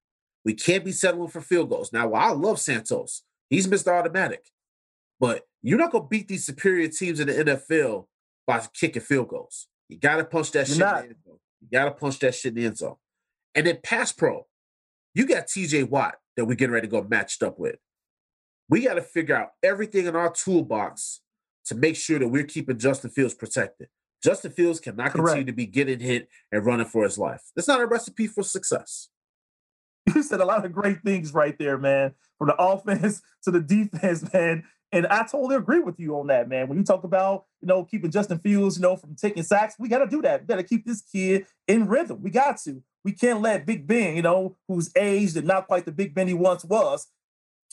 We 0.44 0.54
can't 0.54 0.86
be 0.86 0.92
settling 0.92 1.30
for 1.30 1.42
field 1.42 1.70
goals. 1.70 1.92
Now, 1.92 2.14
I 2.14 2.32
love 2.32 2.60
Santos, 2.60 3.24
he's 3.50 3.68
Mr. 3.68 3.92
Automatic, 3.92 4.46
but 5.20 5.44
you're 5.62 5.78
not 5.78 5.92
gonna 5.92 6.08
beat 6.08 6.28
these 6.28 6.46
superior 6.46 6.88
teams 6.88 7.20
in 7.20 7.28
the 7.28 7.34
NFL 7.34 8.08
by 8.46 8.66
kicking 8.74 9.02
field 9.02 9.28
goals. 9.30 9.68
You 9.90 9.98
gotta 9.98 10.24
punch 10.26 10.52
that 10.52 10.68
You're 10.68 10.76
shit 10.76 10.80
not. 10.80 11.04
in 11.04 11.10
the 11.10 11.10
end 11.10 11.24
zone. 11.26 11.40
You 11.62 11.68
gotta 11.72 11.92
punch 11.92 12.20
that 12.20 12.36
shit 12.36 12.50
in 12.50 12.56
the 12.62 12.66
end 12.66 12.78
zone. 12.78 12.96
And 13.56 13.66
then 13.66 13.80
pass 13.84 14.12
pro, 14.12 14.46
you 15.14 15.26
got 15.26 15.48
TJ 15.48 15.90
Watt 15.90 16.16
that 16.36 16.46
we're 16.46 16.54
getting 16.56 16.74
ready 16.74 16.88
to 16.88 16.92
go 16.92 17.04
matched 17.10 17.42
up 17.42 17.58
with. 17.58 17.78
We 18.70 18.82
got 18.82 18.96
to 18.96 19.02
figure 19.02 19.36
out 19.36 19.52
everything 19.64 20.06
in 20.06 20.16
our 20.16 20.32
toolbox 20.32 21.22
to 21.66 21.76
make 21.76 21.96
sure 21.96 22.20
that 22.20 22.28
we're 22.28 22.44
keeping 22.44 22.78
Justin 22.78 23.10
Fields 23.10 23.34
protected. 23.34 23.88
Justin 24.24 24.52
Fields 24.52 24.80
cannot 24.80 25.12
continue 25.14 25.46
to 25.46 25.54
be 25.54 25.66
getting 25.66 26.00
hit 26.00 26.28
and 26.52 26.66
running 26.66 26.86
for 26.86 27.04
his 27.04 27.18
life. 27.18 27.42
That's 27.56 27.68
not 27.68 27.82
a 27.82 27.86
recipe 27.86 28.28
for 28.28 28.44
success. 28.44 29.10
You 30.16 30.24
said 30.24 30.42
a 30.42 30.46
lot 30.46 30.66
of 30.66 30.74
great 30.74 31.02
things 31.04 31.34
right 31.34 31.58
there, 31.58 31.78
man. 31.78 32.14
From 32.38 32.48
the 32.48 32.56
offense 32.60 33.22
to 33.44 33.52
the 33.52 33.60
defense, 33.60 34.32
man. 34.34 34.64
And 34.92 35.06
I 35.08 35.24
totally 35.24 35.58
agree 35.58 35.80
with 35.80 36.00
you 36.00 36.18
on 36.18 36.28
that, 36.28 36.48
man. 36.48 36.70
When 36.70 36.78
you 36.78 36.84
talk 36.84 37.04
about, 37.04 37.46
you 37.62 37.68
know, 37.68 37.84
keeping 37.84 38.10
Justin 38.10 38.40
Fields, 38.40 38.78
you 38.78 38.82
know, 38.82 38.96
from 38.96 39.16
taking 39.16 39.44
sacks, 39.44 39.76
we 39.78 39.90
got 39.90 40.00
to 40.00 40.08
do 40.08 40.22
that. 40.22 40.42
We 40.42 40.48
got 40.48 40.56
to 40.56 40.64
keep 40.64 40.86
this 40.86 41.02
kid 41.02 41.46
in 41.68 41.88
rhythm. 41.88 42.22
We 42.22 42.30
got 42.30 42.58
to. 42.62 42.82
We 43.04 43.12
can't 43.12 43.42
let 43.42 43.66
Big 43.66 43.86
Ben, 43.86 44.16
you 44.16 44.22
know, 44.22 44.56
who's 44.68 44.92
aged 44.96 45.36
and 45.36 45.48
not 45.48 45.68
quite 45.68 45.86
the 45.86 45.92
Big 45.92 46.14
Ben 46.14 46.28
he 46.28 46.34
once 46.34 46.64
was, 46.64 47.08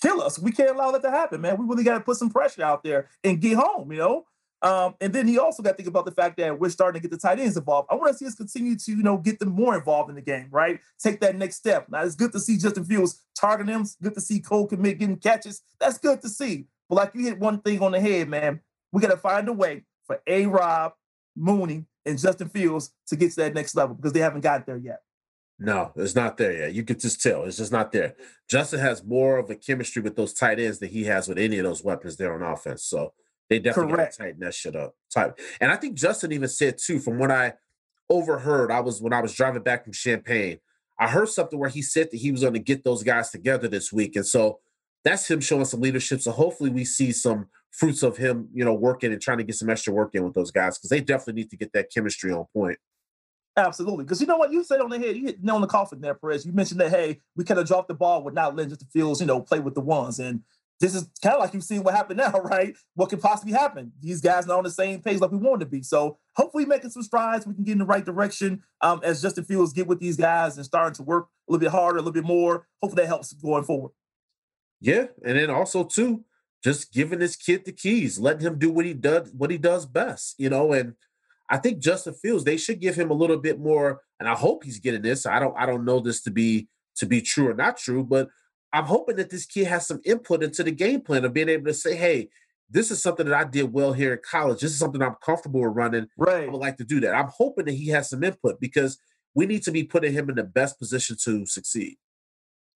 kill 0.02 0.20
us. 0.20 0.38
We 0.38 0.50
can't 0.50 0.70
allow 0.70 0.90
that 0.90 1.02
to 1.02 1.10
happen, 1.10 1.40
man. 1.40 1.56
We 1.56 1.66
really 1.66 1.84
got 1.84 1.94
to 1.94 2.04
put 2.04 2.16
some 2.16 2.30
pressure 2.30 2.62
out 2.62 2.82
there 2.82 3.08
and 3.22 3.40
get 3.40 3.56
home, 3.56 3.92
you 3.92 3.98
know. 3.98 4.26
Um, 4.64 4.94
and 5.02 5.12
then 5.12 5.28
he 5.28 5.38
also 5.38 5.62
got 5.62 5.72
to 5.72 5.76
think 5.76 5.90
about 5.90 6.06
the 6.06 6.10
fact 6.10 6.38
that 6.38 6.58
we're 6.58 6.70
starting 6.70 7.00
to 7.00 7.06
get 7.06 7.14
the 7.14 7.20
tight 7.20 7.38
ends 7.38 7.58
involved. 7.58 7.86
I 7.90 7.96
want 7.96 8.12
to 8.12 8.16
see 8.16 8.26
us 8.26 8.34
continue 8.34 8.76
to, 8.76 8.90
you 8.92 9.02
know, 9.02 9.18
get 9.18 9.38
them 9.38 9.50
more 9.50 9.76
involved 9.76 10.08
in 10.08 10.16
the 10.16 10.22
game, 10.22 10.48
right? 10.50 10.80
Take 10.98 11.20
that 11.20 11.36
next 11.36 11.56
step. 11.56 11.86
Now 11.90 12.02
it's 12.02 12.14
good 12.14 12.32
to 12.32 12.40
see 12.40 12.56
Justin 12.56 12.84
Fields 12.84 13.22
targeting 13.38 13.74
them. 13.74 13.82
It's 13.82 13.96
good 13.96 14.14
to 14.14 14.22
see 14.22 14.40
Cole 14.40 14.66
Kmet 14.66 14.98
getting 14.98 15.18
catches. 15.18 15.60
That's 15.78 15.98
good 15.98 16.22
to 16.22 16.30
see. 16.30 16.64
But 16.88 16.96
like 16.96 17.14
you 17.14 17.26
hit 17.26 17.38
one 17.38 17.60
thing 17.60 17.82
on 17.82 17.92
the 17.92 18.00
head, 18.00 18.30
man. 18.30 18.60
We 18.90 19.02
got 19.02 19.10
to 19.10 19.18
find 19.18 19.46
a 19.48 19.52
way 19.52 19.84
for 20.06 20.22
A. 20.26 20.46
Rob, 20.46 20.94
Mooney, 21.36 21.84
and 22.06 22.18
Justin 22.18 22.48
Fields 22.48 22.90
to 23.08 23.16
get 23.16 23.32
to 23.32 23.36
that 23.36 23.52
next 23.52 23.74
level 23.74 23.94
because 23.94 24.14
they 24.14 24.20
haven't 24.20 24.40
got 24.40 24.64
there 24.64 24.78
yet. 24.78 25.00
No, 25.58 25.92
it's 25.96 26.14
not 26.14 26.38
there 26.38 26.52
yet. 26.52 26.72
You 26.72 26.84
could 26.84 27.00
just 27.00 27.20
tell 27.20 27.44
it's 27.44 27.58
just 27.58 27.70
not 27.70 27.92
there. 27.92 28.14
Justin 28.48 28.80
has 28.80 29.04
more 29.04 29.36
of 29.36 29.50
a 29.50 29.56
chemistry 29.56 30.00
with 30.00 30.16
those 30.16 30.32
tight 30.32 30.58
ends 30.58 30.78
than 30.78 30.88
he 30.88 31.04
has 31.04 31.28
with 31.28 31.38
any 31.38 31.58
of 31.58 31.64
those 31.64 31.84
weapons 31.84 32.16
there 32.16 32.34
on 32.34 32.42
offense. 32.42 32.84
So 32.84 33.12
they 33.50 33.58
definitely 33.58 33.96
got 33.96 34.12
to 34.12 34.18
tighten 34.18 34.40
that 34.40 34.54
shit 34.54 34.76
up. 34.76 34.94
Tight. 35.12 35.32
And 35.60 35.70
I 35.70 35.76
think 35.76 35.94
Justin 35.96 36.32
even 36.32 36.48
said 36.48 36.78
too, 36.78 36.98
from 36.98 37.18
what 37.18 37.30
I 37.30 37.54
overheard, 38.08 38.70
I 38.70 38.80
was 38.80 39.00
when 39.00 39.12
I 39.12 39.20
was 39.20 39.34
driving 39.34 39.62
back 39.62 39.84
from 39.84 39.92
Champaign, 39.92 40.58
I 40.98 41.08
heard 41.08 41.28
something 41.28 41.58
where 41.58 41.70
he 41.70 41.82
said 41.82 42.10
that 42.10 42.18
he 42.18 42.30
was 42.30 42.42
going 42.42 42.54
to 42.54 42.58
get 42.58 42.84
those 42.84 43.02
guys 43.02 43.30
together 43.30 43.68
this 43.68 43.92
week. 43.92 44.16
And 44.16 44.26
so 44.26 44.60
that's 45.04 45.28
him 45.30 45.40
showing 45.40 45.64
some 45.64 45.80
leadership. 45.80 46.20
So 46.20 46.30
hopefully 46.30 46.70
we 46.70 46.84
see 46.84 47.12
some 47.12 47.48
fruits 47.70 48.02
of 48.02 48.16
him, 48.16 48.48
you 48.54 48.64
know, 48.64 48.74
working 48.74 49.12
and 49.12 49.20
trying 49.20 49.38
to 49.38 49.44
get 49.44 49.56
some 49.56 49.68
extra 49.68 49.92
work 49.92 50.14
in 50.14 50.24
with 50.24 50.34
those 50.34 50.50
guys 50.50 50.78
because 50.78 50.90
they 50.90 51.00
definitely 51.00 51.42
need 51.42 51.50
to 51.50 51.56
get 51.56 51.72
that 51.72 51.90
chemistry 51.92 52.32
on 52.32 52.46
point. 52.54 52.78
Absolutely. 53.56 54.04
Because 54.04 54.20
you 54.20 54.26
know 54.26 54.36
what? 54.36 54.52
You 54.52 54.64
said 54.64 54.80
on 54.80 54.90
the 54.90 54.98
head, 54.98 55.16
you 55.16 55.26
hit 55.26 55.42
nail 55.42 55.56
on 55.56 55.60
the 55.60 55.66
coffin 55.66 56.00
there, 56.00 56.14
Perez. 56.14 56.44
You 56.44 56.52
mentioned 56.52 56.80
that, 56.80 56.90
hey, 56.90 57.20
we 57.36 57.44
kind 57.44 57.60
of 57.60 57.66
dropped 57.66 57.88
the 57.88 57.94
ball 57.94 58.22
with 58.22 58.34
not 58.34 58.56
letting 58.56 58.70
just 58.70 58.80
the 58.80 58.86
Fields, 58.86 59.20
you 59.20 59.26
know, 59.26 59.40
play 59.40 59.60
with 59.60 59.74
the 59.74 59.80
ones. 59.80 60.18
And 60.18 60.42
this 60.80 60.94
is 60.94 61.08
kind 61.22 61.34
of 61.34 61.40
like 61.40 61.54
you've 61.54 61.64
seen 61.64 61.82
what 61.82 61.94
happened 61.94 62.18
now, 62.18 62.30
right? 62.44 62.74
What 62.94 63.10
could 63.10 63.20
possibly 63.20 63.52
happen? 63.52 63.92
These 64.00 64.20
guys 64.20 64.46
not 64.46 64.58
on 64.58 64.64
the 64.64 64.70
same 64.70 65.00
page 65.00 65.20
like 65.20 65.30
we 65.30 65.38
want 65.38 65.60
to 65.60 65.66
be. 65.66 65.82
So 65.82 66.18
hopefully 66.36 66.66
making 66.66 66.90
some 66.90 67.02
strides, 67.02 67.46
we 67.46 67.54
can 67.54 67.64
get 67.64 67.72
in 67.72 67.78
the 67.78 67.84
right 67.84 68.04
direction 68.04 68.62
um, 68.80 69.00
as 69.02 69.22
Justin 69.22 69.44
Fields 69.44 69.72
get 69.72 69.86
with 69.86 70.00
these 70.00 70.16
guys 70.16 70.56
and 70.56 70.66
starting 70.66 70.94
to 70.94 71.02
work 71.02 71.28
a 71.48 71.52
little 71.52 71.60
bit 71.60 71.70
harder, 71.70 71.98
a 71.98 72.00
little 72.00 72.12
bit 72.12 72.24
more. 72.24 72.66
Hopefully 72.82 73.02
that 73.02 73.08
helps 73.08 73.32
going 73.32 73.64
forward. 73.64 73.92
Yeah, 74.80 75.06
and 75.24 75.38
then 75.38 75.48
also 75.48 75.84
too, 75.84 76.24
just 76.62 76.92
giving 76.92 77.18
this 77.18 77.36
kid 77.36 77.64
the 77.64 77.72
keys, 77.72 78.18
letting 78.18 78.46
him 78.46 78.58
do 78.58 78.70
what 78.70 78.84
he 78.84 78.94
does, 78.94 79.30
what 79.32 79.50
he 79.50 79.58
does 79.58 79.86
best, 79.86 80.34
you 80.38 80.50
know. 80.50 80.72
And 80.72 80.94
I 81.48 81.58
think 81.58 81.78
Justin 81.78 82.14
Fields, 82.14 82.44
they 82.44 82.56
should 82.56 82.80
give 82.80 82.94
him 82.94 83.10
a 83.10 83.14
little 83.14 83.36
bit 83.36 83.58
more. 83.58 84.00
And 84.18 84.28
I 84.28 84.34
hope 84.34 84.64
he's 84.64 84.78
getting 84.78 85.02
this. 85.02 85.26
I 85.26 85.38
don't, 85.38 85.54
I 85.58 85.66
don't 85.66 85.84
know 85.84 86.00
this 86.00 86.22
to 86.22 86.30
be 86.30 86.68
to 86.96 87.06
be 87.06 87.20
true 87.20 87.48
or 87.48 87.54
not 87.54 87.76
true, 87.76 88.04
but 88.04 88.28
I'm 88.74 88.86
hoping 88.86 89.14
that 89.16 89.30
this 89.30 89.46
kid 89.46 89.68
has 89.68 89.86
some 89.86 90.00
input 90.04 90.42
into 90.42 90.64
the 90.64 90.72
game 90.72 91.00
plan 91.00 91.24
of 91.24 91.32
being 91.32 91.48
able 91.48 91.66
to 91.66 91.74
say, 91.74 91.94
hey, 91.94 92.28
this 92.68 92.90
is 92.90 93.00
something 93.00 93.26
that 93.26 93.34
I 93.34 93.44
did 93.48 93.72
well 93.72 93.92
here 93.92 94.14
in 94.14 94.18
college. 94.28 94.60
This 94.60 94.72
is 94.72 94.78
something 94.78 95.00
I'm 95.00 95.14
comfortable 95.22 95.60
with 95.60 95.76
running. 95.76 96.08
Right. 96.18 96.48
I 96.48 96.50
would 96.50 96.60
like 96.60 96.78
to 96.78 96.84
do 96.84 96.98
that. 97.00 97.14
I'm 97.14 97.28
hoping 97.28 97.66
that 97.66 97.74
he 97.74 97.88
has 97.90 98.10
some 98.10 98.24
input 98.24 98.60
because 98.60 98.98
we 99.32 99.46
need 99.46 99.62
to 99.62 99.70
be 99.70 99.84
putting 99.84 100.12
him 100.12 100.28
in 100.28 100.34
the 100.34 100.42
best 100.42 100.76
position 100.80 101.16
to 101.22 101.46
succeed. 101.46 101.98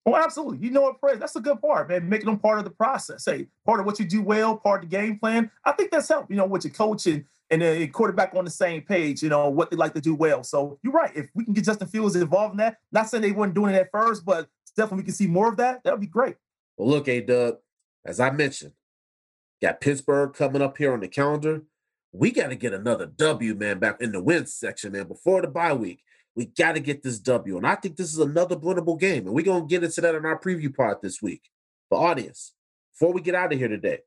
Oh, 0.05 0.15
absolutely. 0.15 0.65
You 0.65 0.71
know 0.71 0.83
what, 0.83 1.01
Perez? 1.01 1.19
That's 1.19 1.35
a 1.35 1.41
good 1.41 1.61
part, 1.61 1.89
man. 1.89 2.07
Making 2.07 2.27
them 2.27 2.39
part 2.39 2.59
of 2.59 2.63
the 2.63 2.71
process. 2.71 3.25
Hey, 3.25 3.47
part 3.65 3.81
of 3.81 3.85
what 3.85 3.99
you 3.99 4.05
do 4.05 4.21
well, 4.21 4.55
part 4.55 4.85
of 4.85 4.89
the 4.89 4.95
game 4.95 5.19
plan. 5.19 5.51
I 5.65 5.73
think 5.73 5.91
that's 5.91 6.07
helped, 6.07 6.29
you 6.29 6.37
know, 6.37 6.45
with 6.45 6.63
your 6.63 6.73
coaching 6.73 7.25
and 7.51 7.61
the 7.61 7.87
quarterback 7.87 8.33
on 8.35 8.45
the 8.45 8.51
same 8.51 8.83
page, 8.83 9.21
you 9.21 9.27
know, 9.27 9.49
what 9.49 9.69
they 9.69 9.75
like 9.75 9.93
to 9.95 10.01
do 10.01 10.15
well. 10.15 10.43
So 10.43 10.79
you're 10.81 10.93
right. 10.93 11.11
If 11.13 11.29
we 11.35 11.43
can 11.43 11.53
get 11.53 11.65
Justin 11.65 11.87
Fields 11.87 12.15
involved 12.15 12.53
in 12.53 12.57
that, 12.59 12.77
not 12.91 13.09
saying 13.09 13.21
they 13.21 13.31
weren't 13.31 13.53
doing 13.53 13.75
it 13.75 13.79
at 13.79 13.91
first, 13.91 14.23
but 14.23 14.47
definitely 14.71 15.03
we 15.03 15.05
can 15.05 15.13
see 15.13 15.27
more 15.27 15.49
of 15.49 15.57
that. 15.57 15.83
That 15.83 15.91
would 15.91 16.01
be 16.01 16.07
great. 16.07 16.35
Well, 16.77 16.89
look, 16.89 17.07
A 17.07 17.21
Dub, 17.21 17.55
as 18.05 18.19
I 18.19 18.31
mentioned, 18.31 18.73
got 19.61 19.81
Pittsburgh 19.81 20.33
coming 20.33 20.61
up 20.61 20.77
here 20.77 20.93
on 20.93 21.01
the 21.01 21.07
calendar. 21.07 21.63
We 22.11 22.31
got 22.31 22.47
to 22.47 22.55
get 22.55 22.73
another 22.73 23.05
W, 23.05 23.53
man, 23.55 23.79
back 23.79 24.01
in 24.01 24.11
the 24.11 24.23
win 24.23 24.45
section, 24.45 24.93
man, 24.93 25.07
before 25.07 25.41
the 25.41 25.47
bye 25.47 25.73
week. 25.73 26.01
We 26.35 26.45
got 26.45 26.73
to 26.73 26.79
get 26.79 27.03
this 27.03 27.19
W. 27.19 27.57
And 27.57 27.67
I 27.67 27.75
think 27.75 27.97
this 27.97 28.13
is 28.13 28.19
another 28.19 28.55
winnable 28.55 28.99
game. 28.99 29.25
And 29.25 29.35
we're 29.35 29.45
going 29.45 29.63
to 29.63 29.67
get 29.67 29.83
into 29.83 30.01
that 30.01 30.15
in 30.15 30.25
our 30.25 30.39
preview 30.39 30.73
part 30.75 31.01
this 31.01 31.21
week. 31.21 31.41
But, 31.89 31.97
audience, 31.97 32.53
before 32.93 33.13
we 33.13 33.21
get 33.21 33.35
out 33.35 33.51
of 33.51 33.59
here 33.59 33.67
today, 33.67 33.99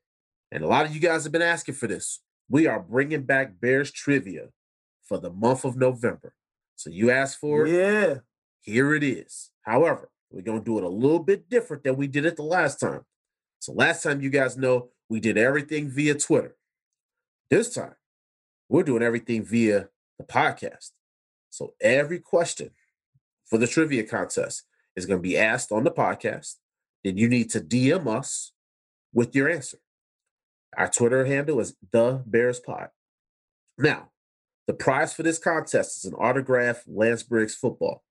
and 0.51 0.65
a 0.65 0.67
lot 0.67 0.87
of 0.87 0.95
you 0.95 1.01
guys 1.01 1.25
have 1.25 1.33
been 1.33 1.43
asking 1.43 1.75
for 1.75 1.87
this, 1.87 2.21
we 2.49 2.67
are 2.67 2.81
bringing 2.81 3.23
back 3.23 3.61
Bears 3.61 3.91
trivia 3.91 4.49
for 5.05 5.19
the 5.19 5.31
month 5.31 5.65
of 5.65 5.77
November. 5.77 6.35
So 6.77 6.91
you 6.91 7.11
asked 7.11 7.39
for 7.39 7.67
it. 7.67 7.73
Yeah. 7.73 8.15
Here 8.61 8.95
it 8.95 9.03
is. 9.03 9.51
However, 9.63 10.11
we're 10.33 10.43
going 10.43 10.59
to 10.59 10.65
do 10.65 10.79
it 10.79 10.85
a 10.85 10.89
little 10.89 11.19
bit 11.19 11.49
different 11.49 11.85
than 11.85 11.97
we 11.97 12.07
did 12.07 12.25
it 12.25 12.37
the 12.37 12.43
last 12.43 12.81
time. 12.81 13.05
So, 13.59 13.73
last 13.73 14.03
time, 14.03 14.21
you 14.21 14.31
guys 14.31 14.57
know, 14.57 14.89
we 15.09 15.21
did 15.21 15.39
everything 15.39 15.89
via 15.89 16.15
Twitter. 16.15 16.57
This 17.51 17.73
time, 17.73 17.95
we're 18.69 18.83
doing 18.83 19.03
everything 19.03 19.45
via 19.45 19.89
the 20.19 20.25
podcast. 20.25 20.91
So, 21.51 21.75
every 21.81 22.19
question 22.19 22.71
for 23.45 23.59
the 23.59 23.67
trivia 23.67 24.05
contest 24.05 24.65
is 24.97 25.07
going 25.07 25.19
to 25.19 25.29
be 25.29 25.37
asked 25.37 25.71
on 25.71 25.85
the 25.85 25.91
podcast. 25.91 26.57
Then 27.05 27.19
you 27.19 27.29
need 27.29 27.51
to 27.51 27.61
DM 27.61 28.07
us 28.07 28.53
with 29.13 29.35
your 29.35 29.51
answer. 29.51 29.79
Our 30.77 30.89
Twitter 30.89 31.27
handle 31.27 31.61
is 31.61 31.77
the 31.93 32.23
Bears 32.27 32.61
Pod. 32.61 32.89
Now, 33.77 34.11
the 34.67 34.73
prize 34.75 35.13
for 35.13 35.23
this 35.23 35.39
contest 35.39 35.99
is 35.99 36.11
an 36.11 36.15
autographed 36.15 36.89
Lance 36.89 37.23
Briggs 37.23 37.55
football. 37.55 38.03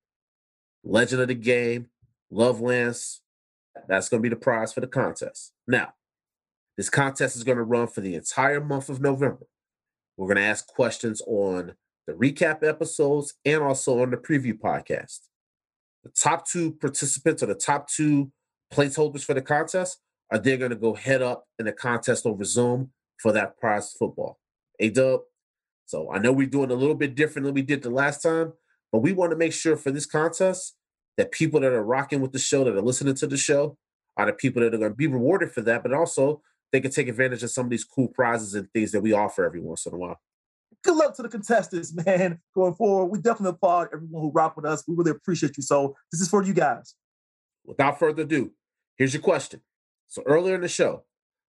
Legend 0.84 1.22
of 1.22 1.28
the 1.28 1.34
game, 1.34 1.88
love 2.32 2.60
Lance. 2.60 3.20
That's 3.88 4.08
going 4.08 4.20
to 4.20 4.28
be 4.28 4.34
the 4.34 4.40
prize 4.40 4.72
for 4.72 4.80
the 4.80 4.86
contest. 4.86 5.52
Now, 5.66 5.94
this 6.76 6.90
contest 6.90 7.36
is 7.36 7.44
going 7.44 7.58
to 7.58 7.64
run 7.64 7.86
for 7.86 8.00
the 8.00 8.14
entire 8.14 8.60
month 8.60 8.88
of 8.88 9.00
November. 9.00 9.46
We're 10.16 10.26
going 10.26 10.36
to 10.36 10.42
ask 10.42 10.66
questions 10.66 11.22
on 11.26 11.74
the 12.06 12.14
recap 12.14 12.62
episodes 12.62 13.34
and 13.44 13.62
also 13.62 14.02
on 14.02 14.10
the 14.10 14.16
preview 14.16 14.58
podcast. 14.58 15.20
The 16.04 16.10
top 16.10 16.48
two 16.48 16.72
participants 16.72 17.42
or 17.42 17.46
the 17.46 17.54
top 17.54 17.88
two 17.88 18.32
placeholders 18.72 19.24
for 19.24 19.34
the 19.34 19.42
contest 19.42 19.98
are 20.30 20.38
they're 20.38 20.56
going 20.56 20.70
to 20.70 20.76
go 20.76 20.94
head 20.94 21.22
up 21.22 21.46
in 21.58 21.66
the 21.66 21.72
contest 21.72 22.26
over 22.26 22.44
Zoom 22.44 22.90
for 23.18 23.32
that 23.32 23.58
prize 23.58 23.92
football. 23.92 24.38
A 24.80 24.90
dub. 24.90 25.20
So 25.86 26.10
I 26.10 26.18
know 26.18 26.32
we're 26.32 26.46
doing 26.46 26.70
a 26.70 26.74
little 26.74 26.94
bit 26.94 27.14
different 27.14 27.44
than 27.46 27.54
we 27.54 27.62
did 27.62 27.82
the 27.82 27.90
last 27.90 28.22
time, 28.22 28.54
but 28.90 29.00
we 29.00 29.12
want 29.12 29.30
to 29.30 29.36
make 29.36 29.52
sure 29.52 29.76
for 29.76 29.90
this 29.90 30.06
contest 30.06 30.74
that 31.16 31.32
people 31.32 31.60
that 31.60 31.72
are 31.72 31.84
rocking 31.84 32.20
with 32.20 32.32
the 32.32 32.38
show, 32.38 32.64
that 32.64 32.76
are 32.76 32.82
listening 32.82 33.14
to 33.14 33.26
the 33.26 33.36
show, 33.36 33.76
are 34.16 34.26
the 34.26 34.32
people 34.32 34.62
that 34.62 34.74
are 34.74 34.78
going 34.78 34.90
to 34.90 34.96
be 34.96 35.06
rewarded 35.06 35.50
for 35.52 35.60
that, 35.62 35.82
but 35.82 35.92
also 35.92 36.42
they 36.72 36.80
can 36.80 36.90
take 36.90 37.08
advantage 37.08 37.42
of 37.42 37.50
some 37.50 37.66
of 37.66 37.70
these 37.70 37.84
cool 37.84 38.08
prizes 38.08 38.54
and 38.54 38.70
things 38.72 38.92
that 38.92 39.00
we 39.00 39.12
offer 39.12 39.44
every 39.44 39.60
once 39.60 39.86
in 39.86 39.94
a 39.94 39.96
while. 39.96 40.20
Good 40.82 40.96
luck 40.96 41.14
to 41.16 41.22
the 41.22 41.28
contestants, 41.28 41.94
man, 42.06 42.40
going 42.54 42.74
forward. 42.74 43.06
We 43.06 43.20
definitely 43.20 43.50
applaud 43.50 43.88
everyone 43.92 44.22
who 44.22 44.32
rocked 44.32 44.56
with 44.56 44.66
us. 44.66 44.84
We 44.86 44.94
really 44.96 45.10
appreciate 45.12 45.56
you. 45.56 45.62
So 45.62 45.96
this 46.10 46.20
is 46.20 46.28
for 46.28 46.42
you 46.42 46.54
guys. 46.54 46.94
Without 47.64 47.98
further 47.98 48.22
ado, 48.22 48.52
here's 48.96 49.14
your 49.14 49.22
question. 49.22 49.60
So 50.08 50.22
earlier 50.26 50.56
in 50.56 50.62
the 50.62 50.68
show, 50.68 51.04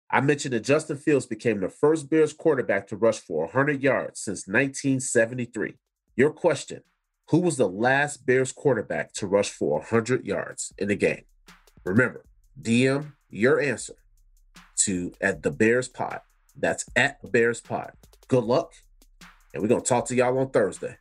I 0.10 0.20
mentioned 0.20 0.54
that 0.54 0.66
Justin 0.66 0.98
Fields 0.98 1.26
became 1.26 1.62
the 1.62 1.70
first 1.70 2.10
Bears 2.10 2.34
quarterback 2.34 2.88
to 2.88 2.98
rush 2.98 3.20
for 3.20 3.46
100 3.46 3.82
yards 3.82 4.20
since 4.20 4.46
1973. 4.46 5.76
Your 6.18 6.32
question 6.32 6.82
Who 7.32 7.40
was 7.40 7.56
the 7.56 7.70
last 7.70 8.26
Bears 8.26 8.52
quarterback 8.52 9.14
to 9.14 9.26
rush 9.26 9.50
for 9.50 9.80
100 9.80 10.26
yards 10.26 10.74
in 10.78 10.92
a 10.92 10.96
game? 10.96 11.24
Remember, 11.86 12.26
DM 12.62 13.14
your 13.30 13.62
answer 13.62 13.94
to 14.80 15.14
at 15.22 15.42
the 15.42 15.50
Bears 15.50 15.88
Pod. 15.88 16.20
That's 16.58 16.84
at 16.94 17.32
Bears 17.32 17.62
Pod. 17.62 17.94
Good 18.28 18.44
luck, 18.44 18.74
and 19.54 19.64
we're 19.64 19.70
going 19.70 19.82
to 19.82 19.88
talk 19.88 20.08
to 20.08 20.16
y'all 20.16 20.38
on 20.40 20.50
Thursday. 20.50 20.98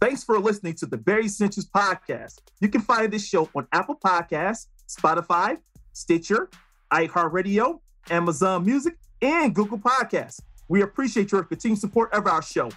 Thanks 0.00 0.24
for 0.24 0.38
listening 0.38 0.72
to 0.76 0.86
the 0.86 0.96
Barry 0.96 1.26
Essentials 1.26 1.66
podcast. 1.66 2.38
You 2.62 2.68
can 2.68 2.80
find 2.80 3.12
this 3.12 3.28
show 3.28 3.50
on 3.54 3.68
Apple 3.72 3.98
Podcasts, 4.02 4.68
Spotify, 4.88 5.58
Stitcher, 5.92 6.48
iHeartRadio, 6.90 7.80
Amazon 8.08 8.64
Music, 8.64 8.96
and 9.20 9.54
Google 9.54 9.78
Podcasts. 9.78 10.40
We 10.68 10.80
appreciate 10.80 11.30
your 11.30 11.44
continued 11.44 11.80
support 11.80 12.10
of 12.14 12.26
our 12.26 12.40
show. 12.40 12.70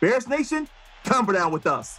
Bears 0.00 0.26
Nation, 0.26 0.66
come 1.04 1.26
down 1.26 1.52
with 1.52 1.66
us. 1.66 1.98